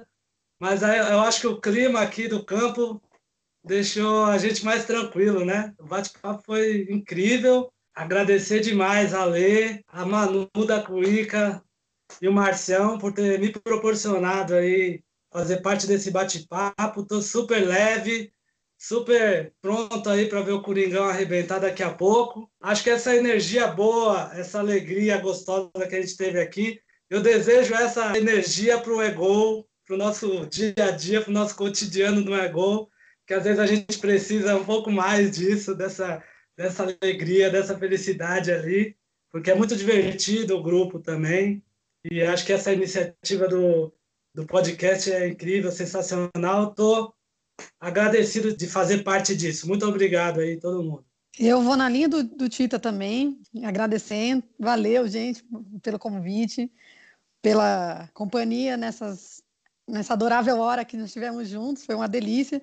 Mas 0.59 0.83
aí 0.83 0.99
eu 0.99 1.21
acho 1.21 1.39
que 1.41 1.47
o 1.47 1.61
clima 1.61 2.01
aqui 2.01 2.27
do 2.27 2.43
campo 2.43 3.01
deixou 3.63 4.25
a 4.25 4.37
gente 4.37 4.65
mais 4.65 4.85
tranquilo, 4.85 5.45
né? 5.45 5.73
O 5.79 5.85
bate-papo 5.85 6.43
foi 6.45 6.85
incrível. 6.89 7.71
Agradecer 7.95 8.59
demais 8.59 9.13
a 9.13 9.23
Lê, 9.23 9.81
a 9.87 10.05
Manu 10.05 10.49
da 10.67 10.81
Cuica 10.81 11.63
e 12.21 12.27
o 12.27 12.33
Marcião 12.33 12.97
por 12.97 13.13
ter 13.13 13.39
me 13.39 13.51
proporcionado 13.51 14.55
aí 14.55 15.01
fazer 15.31 15.61
parte 15.61 15.87
desse 15.87 16.11
bate-papo. 16.11 17.01
Estou 17.01 17.21
super 17.21 17.65
leve, 17.65 18.32
super 18.83 19.53
pronto 19.61 20.09
aí 20.09 20.27
para 20.27 20.41
ver 20.41 20.51
o 20.51 20.61
Coringão 20.61 21.05
arrebentar 21.05 21.57
daqui 21.57 21.81
a 21.81 21.89
pouco. 21.89 22.51
Acho 22.59 22.83
que 22.83 22.89
essa 22.89 23.15
energia 23.15 23.65
boa, 23.65 24.29
essa 24.33 24.59
alegria 24.59 25.17
gostosa 25.19 25.87
que 25.87 25.95
a 25.95 26.01
gente 26.01 26.17
teve 26.17 26.37
aqui, 26.37 26.81
eu 27.09 27.21
desejo 27.21 27.73
essa 27.73 28.17
energia 28.17 28.77
para 28.77 28.91
o 28.91 29.01
Egol, 29.01 29.65
para 29.85 29.95
o 29.95 29.97
nosso 29.97 30.45
dia 30.47 30.73
a 30.79 30.91
dia, 30.91 31.21
para 31.21 31.29
o 31.29 31.33
nosso 31.33 31.55
cotidiano 31.55 32.21
do 32.21 32.35
Egol, 32.35 32.89
que 33.25 33.33
às 33.33 33.45
vezes 33.45 33.59
a 33.59 33.65
gente 33.65 33.97
precisa 33.99 34.53
um 34.57 34.65
pouco 34.65 34.91
mais 34.91 35.31
disso, 35.31 35.73
dessa, 35.73 36.21
dessa 36.57 36.83
alegria, 36.83 37.49
dessa 37.49 37.77
felicidade 37.79 38.51
ali, 38.51 38.97
porque 39.31 39.49
é 39.49 39.55
muito 39.55 39.77
divertido 39.77 40.57
o 40.57 40.63
grupo 40.63 40.99
também. 40.99 41.63
E 42.11 42.21
acho 42.21 42.45
que 42.45 42.51
essa 42.51 42.73
iniciativa 42.73 43.47
do, 43.47 43.93
do 44.35 44.45
podcast 44.45 45.09
é 45.09 45.29
incrível, 45.29 45.71
sensacional. 45.71 46.71
Estou 46.71 47.15
agradecido 47.79 48.55
de 48.55 48.67
fazer 48.67 49.03
parte 49.03 49.35
disso. 49.35 49.67
Muito 49.67 49.85
obrigado 49.85 50.39
aí, 50.39 50.57
todo 50.57 50.83
mundo. 50.83 51.05
Eu 51.39 51.61
vou 51.61 51.75
na 51.75 51.89
linha 51.89 52.07
do, 52.07 52.23
do 52.23 52.47
Tita 52.47 52.77
também, 52.77 53.39
agradecendo. 53.63 54.43
Valeu, 54.59 55.07
gente, 55.07 55.43
pelo 55.81 55.97
convite, 55.97 56.71
pela 57.41 58.07
companhia 58.13 58.77
nessas, 58.77 59.41
nessa 59.87 60.13
adorável 60.13 60.59
hora 60.59 60.85
que 60.85 60.95
nós 60.95 61.11
tivemos 61.11 61.49
juntos. 61.49 61.85
Foi 61.85 61.95
uma 61.95 62.07
delícia. 62.07 62.61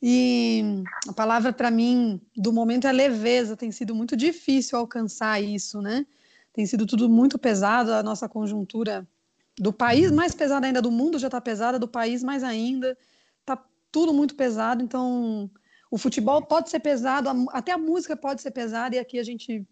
E 0.00 0.62
a 1.08 1.12
palavra 1.12 1.52
para 1.52 1.70
mim 1.70 2.20
do 2.36 2.52
momento 2.52 2.86
é 2.86 2.92
leveza. 2.92 3.56
Tem 3.56 3.72
sido 3.72 3.94
muito 3.94 4.16
difícil 4.16 4.78
alcançar 4.78 5.42
isso, 5.42 5.82
né? 5.82 6.06
Tem 6.52 6.64
sido 6.66 6.86
tudo 6.86 7.08
muito 7.08 7.36
pesado. 7.36 7.92
A 7.92 8.02
nossa 8.02 8.28
conjuntura 8.28 9.06
do 9.58 9.72
país 9.72 10.12
mais 10.12 10.34
pesada 10.34 10.66
ainda, 10.66 10.82
do 10.82 10.90
mundo 10.90 11.18
já 11.18 11.26
está 11.28 11.40
pesada, 11.40 11.78
do 11.78 11.88
país 11.88 12.22
mais 12.22 12.44
ainda. 12.44 12.96
Tudo 13.94 14.12
muito 14.12 14.34
pesado. 14.34 14.82
Então, 14.82 15.48
o 15.88 15.96
futebol 15.96 16.42
pode 16.42 16.68
ser 16.68 16.80
pesado, 16.80 17.30
até 17.52 17.70
a 17.70 17.78
música 17.78 18.16
pode 18.16 18.42
ser 18.42 18.50
pesada, 18.50 18.96
e 18.96 18.98
aqui 18.98 19.20
a 19.20 19.22
gente 19.22 19.64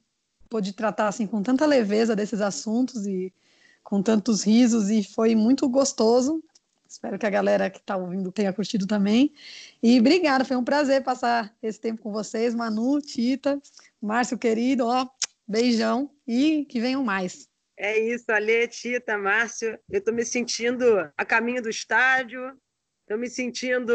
pôde 0.49 0.73
tratar 0.73 1.09
assim 1.09 1.27
com 1.27 1.43
tanta 1.43 1.67
leveza 1.67 2.15
desses 2.15 2.41
assuntos 2.41 3.05
e 3.05 3.35
com 3.83 4.01
tantos 4.01 4.45
risos, 4.45 4.91
e 4.91 5.03
foi 5.03 5.35
muito 5.35 5.69
gostoso. 5.69 6.41
Espero 6.89 7.19
que 7.19 7.27
a 7.27 7.31
galera 7.31 7.69
que 7.69 7.81
está 7.81 7.97
ouvindo 7.97 8.31
tenha 8.31 8.53
curtido 8.53 8.87
também. 8.87 9.33
E 9.83 9.99
obrigada, 9.99 10.45
foi 10.45 10.57
um 10.57 10.63
prazer 10.63 11.03
passar 11.03 11.53
esse 11.61 11.81
tempo 11.81 12.01
com 12.01 12.13
vocês, 12.13 12.55
Manu, 12.55 13.01
Tita, 13.01 13.61
Márcio 14.01 14.39
querido, 14.39 14.87
ó, 14.87 15.05
beijão 15.49 16.09
e 16.25 16.65
que 16.67 16.81
venham 16.81 17.03
mais. 17.03 17.49
É 17.77 17.99
isso, 17.99 18.31
Ale, 18.31 18.69
Tita, 18.69 19.19
Márcio. 19.19 19.77
Eu 19.91 19.99
estou 19.99 20.15
me 20.15 20.25
sentindo 20.25 21.11
a 21.19 21.25
caminho 21.25 21.61
do 21.61 21.69
estádio, 21.69 22.57
estou 23.13 23.19
me 23.19 23.29
sentindo 23.29 23.93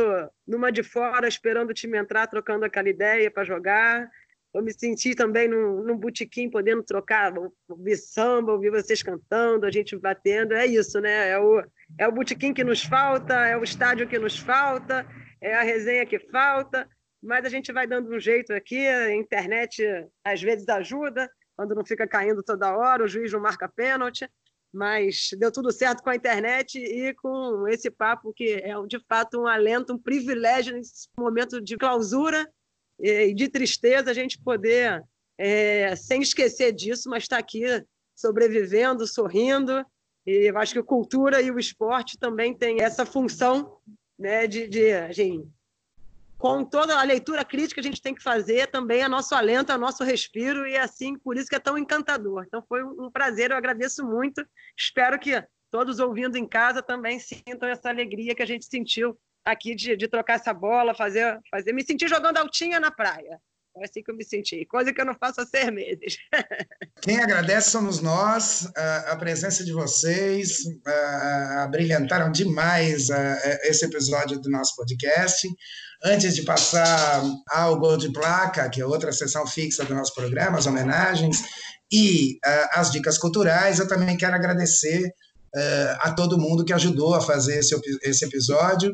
numa 0.47 0.71
de 0.71 0.83
fora, 0.83 1.27
esperando 1.27 1.71
o 1.71 1.73
time 1.73 1.97
entrar, 1.97 2.27
trocando 2.27 2.65
aquela 2.65 2.87
ideia 2.87 3.31
para 3.31 3.43
jogar. 3.43 4.07
Eu 4.53 4.61
me 4.61 4.71
senti 4.71 5.15
também 5.15 5.47
num, 5.47 5.83
num 5.83 5.97
botequim, 5.97 6.49
podendo 6.49 6.83
trocar, 6.83 7.33
ouvir 7.67 7.97
samba, 7.97 8.53
ouvir 8.53 8.69
vocês 8.69 9.01
cantando, 9.01 9.65
a 9.65 9.71
gente 9.71 9.97
batendo. 9.97 10.53
É 10.53 10.65
isso, 10.65 10.99
né? 11.01 11.29
É 11.29 11.39
o, 11.39 11.63
é 11.97 12.07
o 12.07 12.11
botequim 12.11 12.53
que 12.53 12.63
nos 12.63 12.83
falta, 12.83 13.33
é 13.33 13.57
o 13.57 13.63
estádio 13.63 14.07
que 14.07 14.19
nos 14.19 14.37
falta, 14.37 15.05
é 15.41 15.55
a 15.55 15.63
resenha 15.63 16.05
que 16.05 16.19
falta. 16.19 16.87
mas 17.21 17.43
a 17.43 17.49
gente 17.49 17.73
vai 17.73 17.87
dando 17.87 18.13
um 18.15 18.19
jeito 18.19 18.53
aqui, 18.53 18.87
a 18.87 19.13
internet 19.15 19.83
às 20.23 20.41
vezes 20.41 20.69
ajuda, 20.69 21.29
quando 21.55 21.73
não 21.73 21.83
fica 21.83 22.07
caindo 22.07 22.43
toda 22.43 22.77
hora, 22.77 23.03
o 23.03 23.07
juiz 23.07 23.31
não 23.33 23.39
marca 23.39 23.67
pênalti, 23.67 24.29
mas 24.77 25.29
deu 25.37 25.51
tudo 25.51 25.71
certo 25.71 26.03
com 26.03 26.11
a 26.11 26.15
internet 26.15 26.77
e 26.77 27.11
com 27.15 27.67
esse 27.67 27.89
papo 27.89 28.31
que 28.31 28.53
é 28.53 28.73
de 28.85 28.99
fato 29.09 29.41
um 29.41 29.47
alento, 29.47 29.93
um 29.93 29.97
privilégio 29.97 30.73
nesse 30.73 31.09
momento 31.17 31.59
de 31.59 31.75
clausura 31.75 32.47
e 32.99 33.33
de 33.33 33.49
tristeza 33.49 34.11
a 34.11 34.13
gente 34.13 34.39
poder, 34.39 35.03
é, 35.37 35.95
sem 35.95 36.21
esquecer 36.21 36.71
disso, 36.71 37.09
mas 37.09 37.23
estar 37.23 37.37
tá 37.37 37.39
aqui 37.39 37.63
sobrevivendo, 38.15 39.07
sorrindo. 39.07 39.83
E 40.25 40.49
eu 40.49 40.57
acho 40.57 40.73
que 40.73 40.79
a 40.79 40.83
cultura 40.83 41.41
e 41.41 41.49
o 41.49 41.59
esporte 41.59 42.17
também 42.17 42.55
têm 42.55 42.81
essa 42.81 43.05
função 43.05 43.77
né, 44.17 44.45
de, 44.45 44.67
de 44.67 44.91
assim, 44.91 45.51
com 46.37 46.63
toda 46.63 46.99
a 46.99 47.03
leitura 47.03 47.43
crítica 47.43 47.81
que 47.81 47.87
a 47.87 47.91
gente 47.91 48.01
tem 48.01 48.13
que 48.13 48.21
fazer, 48.21 48.67
também 48.67 49.01
é 49.01 49.07
nosso 49.07 49.33
alento, 49.33 49.71
é 49.71 49.77
nosso 49.77 50.03
respiro, 50.03 50.67
e 50.67 50.73
é 50.73 50.81
assim, 50.81 51.17
por 51.17 51.35
isso 51.35 51.47
que 51.47 51.55
é 51.55 51.59
tão 51.59 51.77
encantador. 51.77 52.43
Então 52.45 52.63
foi 52.67 52.83
um 52.83 53.09
prazer, 53.09 53.51
eu 53.51 53.57
agradeço 53.57 54.05
muito. 54.05 54.45
Espero 54.77 55.19
que 55.19 55.43
todos 55.71 55.99
ouvindo 55.99 56.37
em 56.37 56.47
casa 56.47 56.81
também 56.81 57.19
sintam 57.19 57.67
essa 57.67 57.89
alegria 57.89 58.35
que 58.35 58.43
a 58.43 58.47
gente 58.47 58.65
sentiu 58.65 59.17
aqui 59.43 59.73
de, 59.73 59.95
de 59.95 60.07
trocar 60.07 60.35
essa 60.35 60.53
bola, 60.53 60.93
fazer, 60.93 61.39
fazer, 61.49 61.73
me 61.73 61.83
sentir 61.83 62.07
jogando 62.07 62.37
altinha 62.37 62.79
na 62.79 62.91
praia. 62.91 63.39
É 63.77 63.85
assim 63.85 64.01
que 64.01 64.09
eu 64.09 64.15
me 64.15 64.25
senti, 64.25 64.65
coisa 64.65 64.91
que 64.91 64.99
eu 64.99 65.05
não 65.05 65.15
faço 65.15 65.39
há 65.39 65.45
seis 65.45 65.71
meses. 65.71 66.17
Quem 67.01 67.19
agradece 67.19 67.69
somos 67.69 68.01
nós, 68.01 68.71
a, 68.75 69.15
presença 69.15 69.63
de 69.63 69.71
vocês, 69.71 70.63
brilhantaram 71.69 72.31
demais 72.31 73.09
esse 73.63 73.85
episódio 73.85 74.39
do 74.39 74.49
nosso 74.49 74.75
podcast. 74.75 75.47
Antes 76.03 76.35
de 76.35 76.43
passar 76.43 77.23
ao 77.49 77.79
Gol 77.79 77.97
de 77.97 78.11
Placa, 78.11 78.69
que 78.69 78.81
é 78.81 78.85
outra 78.85 79.11
sessão 79.11 79.47
fixa 79.47 79.83
do 79.83 79.95
nosso 79.95 80.13
programa, 80.13 80.57
as 80.57 80.67
homenagens, 80.67 81.41
e 81.91 82.37
as 82.73 82.91
dicas 82.91 83.17
culturais, 83.17 83.79
eu 83.79 83.87
também 83.87 84.15
quero 84.17 84.35
agradecer 84.35 85.11
a 86.01 86.11
todo 86.11 86.37
mundo 86.37 86.63
que 86.63 86.73
ajudou 86.73 87.15
a 87.15 87.21
fazer 87.21 87.59
esse, 87.59 87.75
esse 88.03 88.25
episódio, 88.25 88.93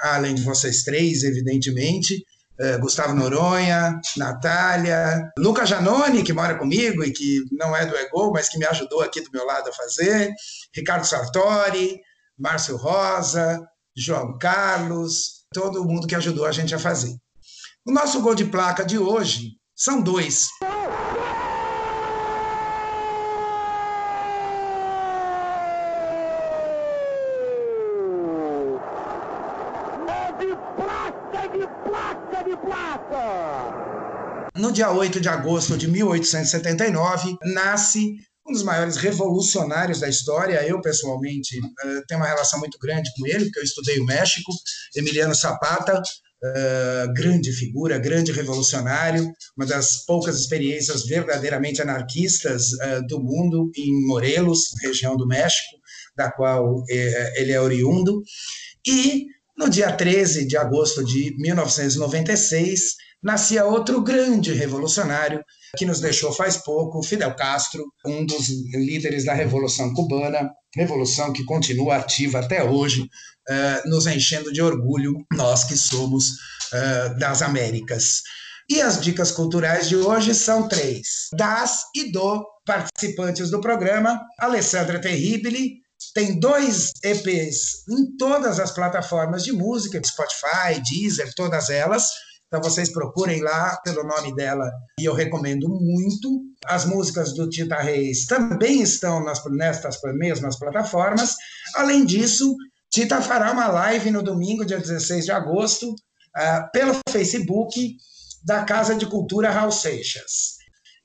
além 0.00 0.34
de 0.34 0.42
vocês 0.42 0.82
três, 0.82 1.24
evidentemente. 1.24 2.24
É, 2.58 2.76
Gustavo 2.76 3.14
Noronha, 3.14 3.98
Natália, 4.18 5.30
Luca 5.38 5.64
Janoni, 5.64 6.22
que 6.22 6.30
mora 6.30 6.58
comigo 6.58 7.02
e 7.02 7.10
que 7.10 7.42
não 7.52 7.74
é 7.74 7.86
do 7.86 7.96
Ego, 7.96 8.30
mas 8.34 8.50
que 8.50 8.58
me 8.58 8.66
ajudou 8.66 9.00
aqui 9.00 9.22
do 9.22 9.30
meu 9.32 9.46
lado 9.46 9.70
a 9.70 9.72
fazer, 9.72 10.30
Ricardo 10.74 11.06
Sartori, 11.06 11.98
Márcio 12.38 12.76
Rosa, 12.76 13.66
João 13.96 14.36
Carlos, 14.36 15.39
todo 15.52 15.84
mundo 15.84 16.06
que 16.06 16.14
ajudou 16.14 16.46
a 16.46 16.52
gente 16.52 16.74
a 16.74 16.78
fazer. 16.78 17.16
O 17.84 17.90
nosso 17.90 18.20
gol 18.22 18.36
de 18.36 18.44
placa 18.44 18.84
de 18.84 18.98
hoje 18.98 19.56
são 19.74 20.00
dois. 20.00 20.46
No 34.54 34.70
dia 34.70 34.92
8 34.92 35.20
de 35.20 35.28
agosto 35.28 35.76
de 35.76 35.88
1879, 35.88 37.36
nasce 37.54 38.18
um 38.50 38.52
dos 38.52 38.62
maiores 38.64 38.96
revolucionários 38.96 40.00
da 40.00 40.08
história. 40.08 40.66
Eu, 40.66 40.80
pessoalmente, 40.80 41.56
eh, 41.56 42.02
tenho 42.08 42.20
uma 42.20 42.26
relação 42.26 42.58
muito 42.58 42.78
grande 42.78 43.10
com 43.16 43.26
ele, 43.26 43.44
porque 43.44 43.60
eu 43.60 43.64
estudei 43.64 43.98
o 44.00 44.04
México. 44.04 44.52
Emiliano 44.96 45.32
Zapata, 45.34 46.02
eh, 46.42 47.06
grande 47.14 47.52
figura, 47.52 47.98
grande 47.98 48.32
revolucionário, 48.32 49.30
uma 49.56 49.66
das 49.66 50.04
poucas 50.04 50.36
experiências 50.36 51.06
verdadeiramente 51.06 51.80
anarquistas 51.80 52.72
eh, 52.80 53.00
do 53.02 53.20
mundo 53.20 53.70
em 53.76 54.06
Morelos, 54.06 54.72
região 54.82 55.16
do 55.16 55.28
México, 55.28 55.76
da 56.16 56.30
qual 56.30 56.84
ele 56.88 57.52
é 57.52 57.60
oriundo. 57.60 58.20
E 58.86 59.26
no 59.56 59.70
dia 59.70 59.92
13 59.92 60.46
de 60.46 60.56
agosto 60.56 61.04
de 61.04 61.36
1996, 61.38 62.96
nascia 63.22 63.64
outro 63.64 64.02
grande 64.02 64.52
revolucionário 64.52 65.44
que 65.76 65.86
nos 65.86 66.00
deixou 66.00 66.32
faz 66.32 66.56
pouco, 66.56 67.02
Fidel 67.02 67.34
Castro, 67.34 67.84
um 68.04 68.24
dos 68.24 68.48
líderes 68.72 69.24
da 69.24 69.34
Revolução 69.34 69.92
Cubana, 69.94 70.50
revolução 70.74 71.32
que 71.32 71.44
continua 71.44 71.96
ativa 71.96 72.40
até 72.40 72.62
hoje, 72.64 73.02
uh, 73.02 73.88
nos 73.88 74.06
enchendo 74.06 74.52
de 74.52 74.62
orgulho, 74.62 75.14
nós 75.32 75.64
que 75.64 75.76
somos 75.76 76.30
uh, 76.72 77.18
das 77.18 77.42
Américas. 77.42 78.22
E 78.68 78.80
as 78.80 79.00
dicas 79.00 79.32
culturais 79.32 79.88
de 79.88 79.96
hoje 79.96 80.34
são 80.34 80.68
três: 80.68 81.28
das 81.36 81.82
e 81.94 82.12
do 82.12 82.44
participantes 82.64 83.50
do 83.50 83.60
programa, 83.60 84.20
Alessandra 84.38 85.00
Terribili, 85.00 85.80
tem 86.14 86.38
dois 86.38 86.92
EPs 87.04 87.86
em 87.88 88.16
todas 88.16 88.58
as 88.58 88.70
plataformas 88.70 89.44
de 89.44 89.52
música, 89.52 90.00
Spotify, 90.04 90.80
Deezer, 90.88 91.32
todas 91.34 91.68
elas. 91.68 92.04
Então 92.50 92.68
vocês 92.68 92.92
procurem 92.92 93.40
lá 93.40 93.76
pelo 93.84 94.02
nome 94.02 94.34
dela 94.34 94.68
e 94.98 95.04
eu 95.04 95.14
recomendo 95.14 95.68
muito. 95.68 96.42
As 96.66 96.84
músicas 96.84 97.32
do 97.32 97.48
Tita 97.48 97.76
Reis 97.76 98.26
também 98.26 98.82
estão 98.82 99.22
nas, 99.22 99.40
nestas 99.52 100.00
mesmas 100.16 100.58
plataformas. 100.58 101.36
Além 101.76 102.04
disso, 102.04 102.56
Tita 102.90 103.22
fará 103.22 103.52
uma 103.52 103.68
live 103.68 104.10
no 104.10 104.20
domingo, 104.20 104.64
dia 104.64 104.80
16 104.80 105.26
de 105.26 105.30
agosto, 105.30 105.92
uh, 105.92 106.70
pelo 106.72 106.98
Facebook 107.08 107.96
da 108.44 108.64
Casa 108.64 108.96
de 108.96 109.06
Cultura 109.06 109.52
Raul 109.52 109.70
Seixas. 109.70 110.56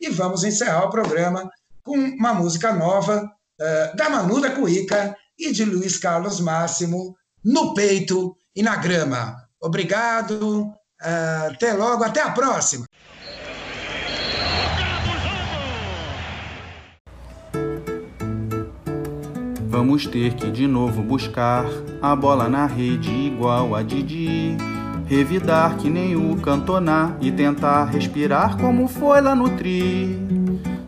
E 0.02 0.10
vamos 0.10 0.44
encerrar 0.44 0.86
o 0.86 0.90
programa 0.90 1.48
com 1.84 1.96
uma 1.96 2.34
música 2.34 2.74
nova 2.74 3.24
uh, 3.24 3.96
da 3.96 4.10
Manu 4.10 4.42
da 4.42 4.50
Cuíca 4.50 5.16
e 5.38 5.52
de 5.52 5.64
Luiz 5.64 6.00
Carlos 6.00 6.40
Máximo, 6.40 7.16
No 7.44 7.76
Peito 7.76 8.36
e 8.56 8.64
na 8.64 8.78
Grama. 8.78 9.36
Obrigado, 9.62 10.74
até 11.00 11.74
logo, 11.74 12.04
até 12.04 12.22
a 12.22 12.32
próxima. 12.32 12.86
Vamos 19.68 20.08
ter 20.08 20.34
que 20.36 20.50
de 20.50 20.68
novo 20.68 21.02
buscar 21.02 21.66
a 22.02 22.16
bola 22.16 22.48
na 22.48 22.66
rede 22.66 23.12
igual 23.12 23.76
a 23.76 23.84
Didi. 23.84 24.56
Revidar 25.06 25.78
que 25.78 25.90
nem 25.90 26.16
o 26.16 26.36
cantonar 26.38 27.18
e 27.22 27.32
tentar 27.32 27.86
respirar 27.86 28.58
como 28.58 28.88
foi 28.88 29.22
lá 29.22 29.36
no 29.36 29.50
tri. 29.50 30.18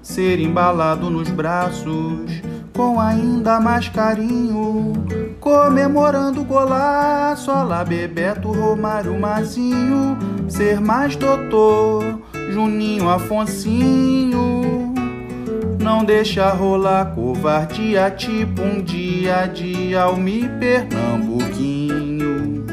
Ser 0.02 0.40
embalado 0.40 1.10
nos 1.10 1.30
braços 1.30 2.32
com 2.78 3.02
ainda 3.02 3.60
mais 3.60 3.90
carinho, 3.90 4.94
comemorando 5.40 6.42
o 6.42 6.46
golaço, 6.46 7.52
lá 7.52 7.84
Bebeto, 7.84 8.52
Romário, 8.52 9.20
Mazinho, 9.20 10.16
ser 10.48 10.80
mais 10.80 11.16
doutor, 11.16 12.22
Juninho, 12.52 13.10
Afonsinho. 13.10 14.94
Não 15.82 16.06
deixa 16.06 16.48
rolar 16.52 17.16
covardia, 17.16 18.12
tipo 18.12 18.62
um 18.62 18.84
dia 18.84 19.38
a 19.38 19.48
dia 19.48 20.04
ao 20.04 20.16
me 20.16 20.48
Pernambuquinho. 20.48 22.68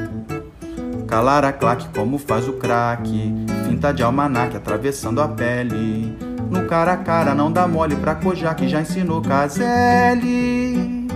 Calar 1.06 1.46
a 1.46 1.52
claque 1.52 1.88
como 1.98 2.18
faz 2.18 2.46
o 2.46 2.52
craque, 2.54 3.32
finta 3.66 3.90
de 3.90 4.02
almanaque 4.02 4.58
atravessando 4.58 5.22
a 5.22 5.28
pele 5.28 6.33
no 6.54 6.66
cara 6.68 6.92
a 6.92 6.96
cara 6.96 7.34
não 7.34 7.50
dá 7.50 7.66
mole 7.66 7.96
pra 7.96 8.14
cojar 8.14 8.54
que 8.54 8.68
já 8.68 8.80
ensinou 8.80 9.20
Caselli. 9.20 11.08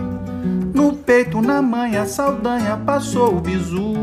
No 0.75 0.93
peito, 0.93 1.41
na 1.41 1.63
manha, 1.63 2.05
Saldanha 2.07 2.77
passou 2.77 3.37
o 3.37 3.41
bizu. 3.41 3.95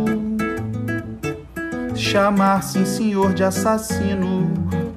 Chamar 1.93 2.63
sim 2.63 2.86
senhor 2.86 3.33
de 3.33 3.43
assassino, 3.43 4.49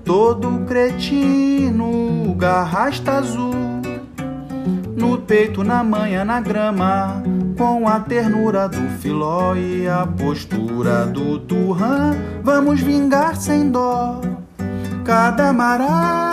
todo 0.05 0.64
cretino, 0.64 2.34
garrasta 2.36 3.12
azul. 3.12 3.55
No 4.97 5.18
peito, 5.18 5.64
na 5.64 5.82
manha, 5.82 6.24
na 6.24 6.41
grama, 6.41 7.22
com 7.57 7.89
a 7.89 8.01
ternura 8.01 8.68
do 8.68 8.89
filó 8.99 9.55
e 9.55 9.89
a 9.89 10.07
postura 10.07 11.07
do 11.07 11.39
turrã, 11.39 12.16
vamos 12.43 12.80
vingar 12.80 13.36
sem 13.36 13.70
dó 13.70 14.20
cada 15.09 15.55
maracana. 15.55 16.28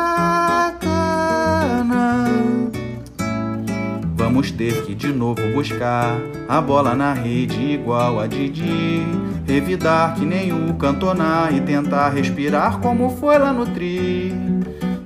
Vamos 4.36 4.52
ter 4.52 4.84
que 4.84 4.94
de 4.94 5.14
novo 5.14 5.42
buscar 5.54 6.20
a 6.50 6.60
bola 6.60 6.94
na 6.94 7.14
rede 7.14 7.72
igual 7.72 8.20
a 8.20 8.28
Didi. 8.28 9.02
Revidar 9.48 10.14
que 10.14 10.26
nem 10.26 10.52
o 10.52 10.74
cantonar 10.74 11.56
e 11.56 11.62
tentar 11.62 12.10
respirar 12.10 12.80
como 12.80 13.12
foi 13.12 13.40
lá 13.40 13.54
no 13.54 13.66
tri. 13.66 14.34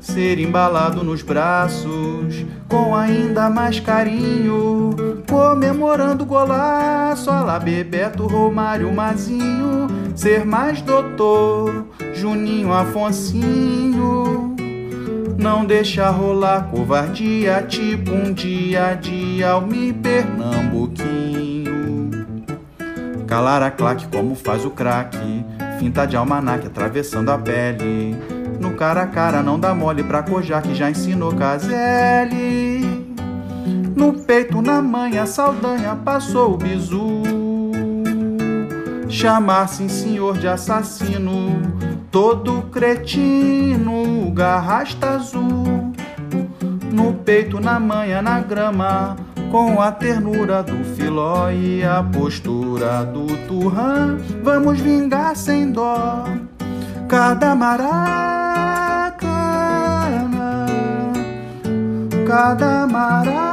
Ser 0.01 0.39
embalado 0.39 1.03
nos 1.03 1.21
braços 1.21 2.43
com 2.67 2.95
ainda 2.95 3.51
mais 3.51 3.79
carinho 3.79 4.95
comemorando 5.29 6.25
golaço, 6.25 7.29
lá 7.29 7.59
Bebeto, 7.59 8.25
Romário, 8.25 8.91
Mazinho, 8.91 9.85
ser 10.15 10.43
mais 10.43 10.81
doutor, 10.81 11.85
Juninho, 12.15 12.73
Afonsinho. 12.73 14.58
Não 15.39 15.63
deixa 15.63 16.09
rolar 16.09 16.67
covardia, 16.69 17.63
tipo 17.65 18.11
um 18.11 18.33
dia 18.33 18.87
a 18.87 18.93
dia, 18.93 19.51
Almi 19.51 19.93
Pernambuquinho. 19.93 22.09
Calar 23.25 23.63
a 23.63 23.71
claque 23.71 24.05
como 24.09 24.35
faz 24.35 24.65
o 24.65 24.69
craque, 24.69 25.45
finta 25.79 26.05
de 26.05 26.17
almanaque 26.17 26.67
atravessando 26.67 27.29
a 27.29 27.37
pele. 27.37 28.17
No 28.59 28.73
cara 28.73 29.03
a 29.03 29.07
cara 29.07 29.41
não 29.41 29.57
dá 29.57 29.73
mole 29.73 30.03
pra 30.03 30.21
cojar 30.21 30.61
que 30.61 30.75
já 30.75 30.91
ensinou 30.91 31.33
Caselli. 31.33 33.15
No 33.95 34.11
peito, 34.11 34.61
na 34.61 34.81
manha, 34.81 35.25
Saldanha 35.25 35.95
passou 35.95 36.55
o 36.55 36.57
bizu. 36.57 37.23
Chamar-se 39.07 39.87
senhor 39.87 40.37
de 40.37 40.49
assassino, 40.49 41.78
todo 42.11 42.63
cretino, 42.71 44.31
garrasta 44.31 45.11
azul. 45.11 45.93
No 46.91 47.13
peito, 47.13 47.59
na 47.59 47.79
manha, 47.79 48.21
na 48.21 48.39
grama, 48.39 49.15
com 49.51 49.81
a 49.81 49.91
ternura 49.91 50.61
do 50.63 50.83
filó 50.95 51.49
e 51.51 51.83
a 51.83 52.03
postura 52.03 53.05
do 53.05 53.25
turrã, 53.47 54.17
vamos 54.43 54.79
vingar 54.79 55.35
sem 55.35 55.71
dó. 55.71 56.25
Cada 57.07 57.55
maracana, 57.55 57.85
cada 62.27 62.87
maracana. 62.87 63.49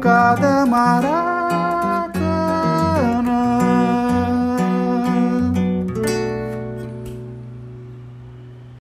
cada 0.00 0.66
maracana 0.66 1.23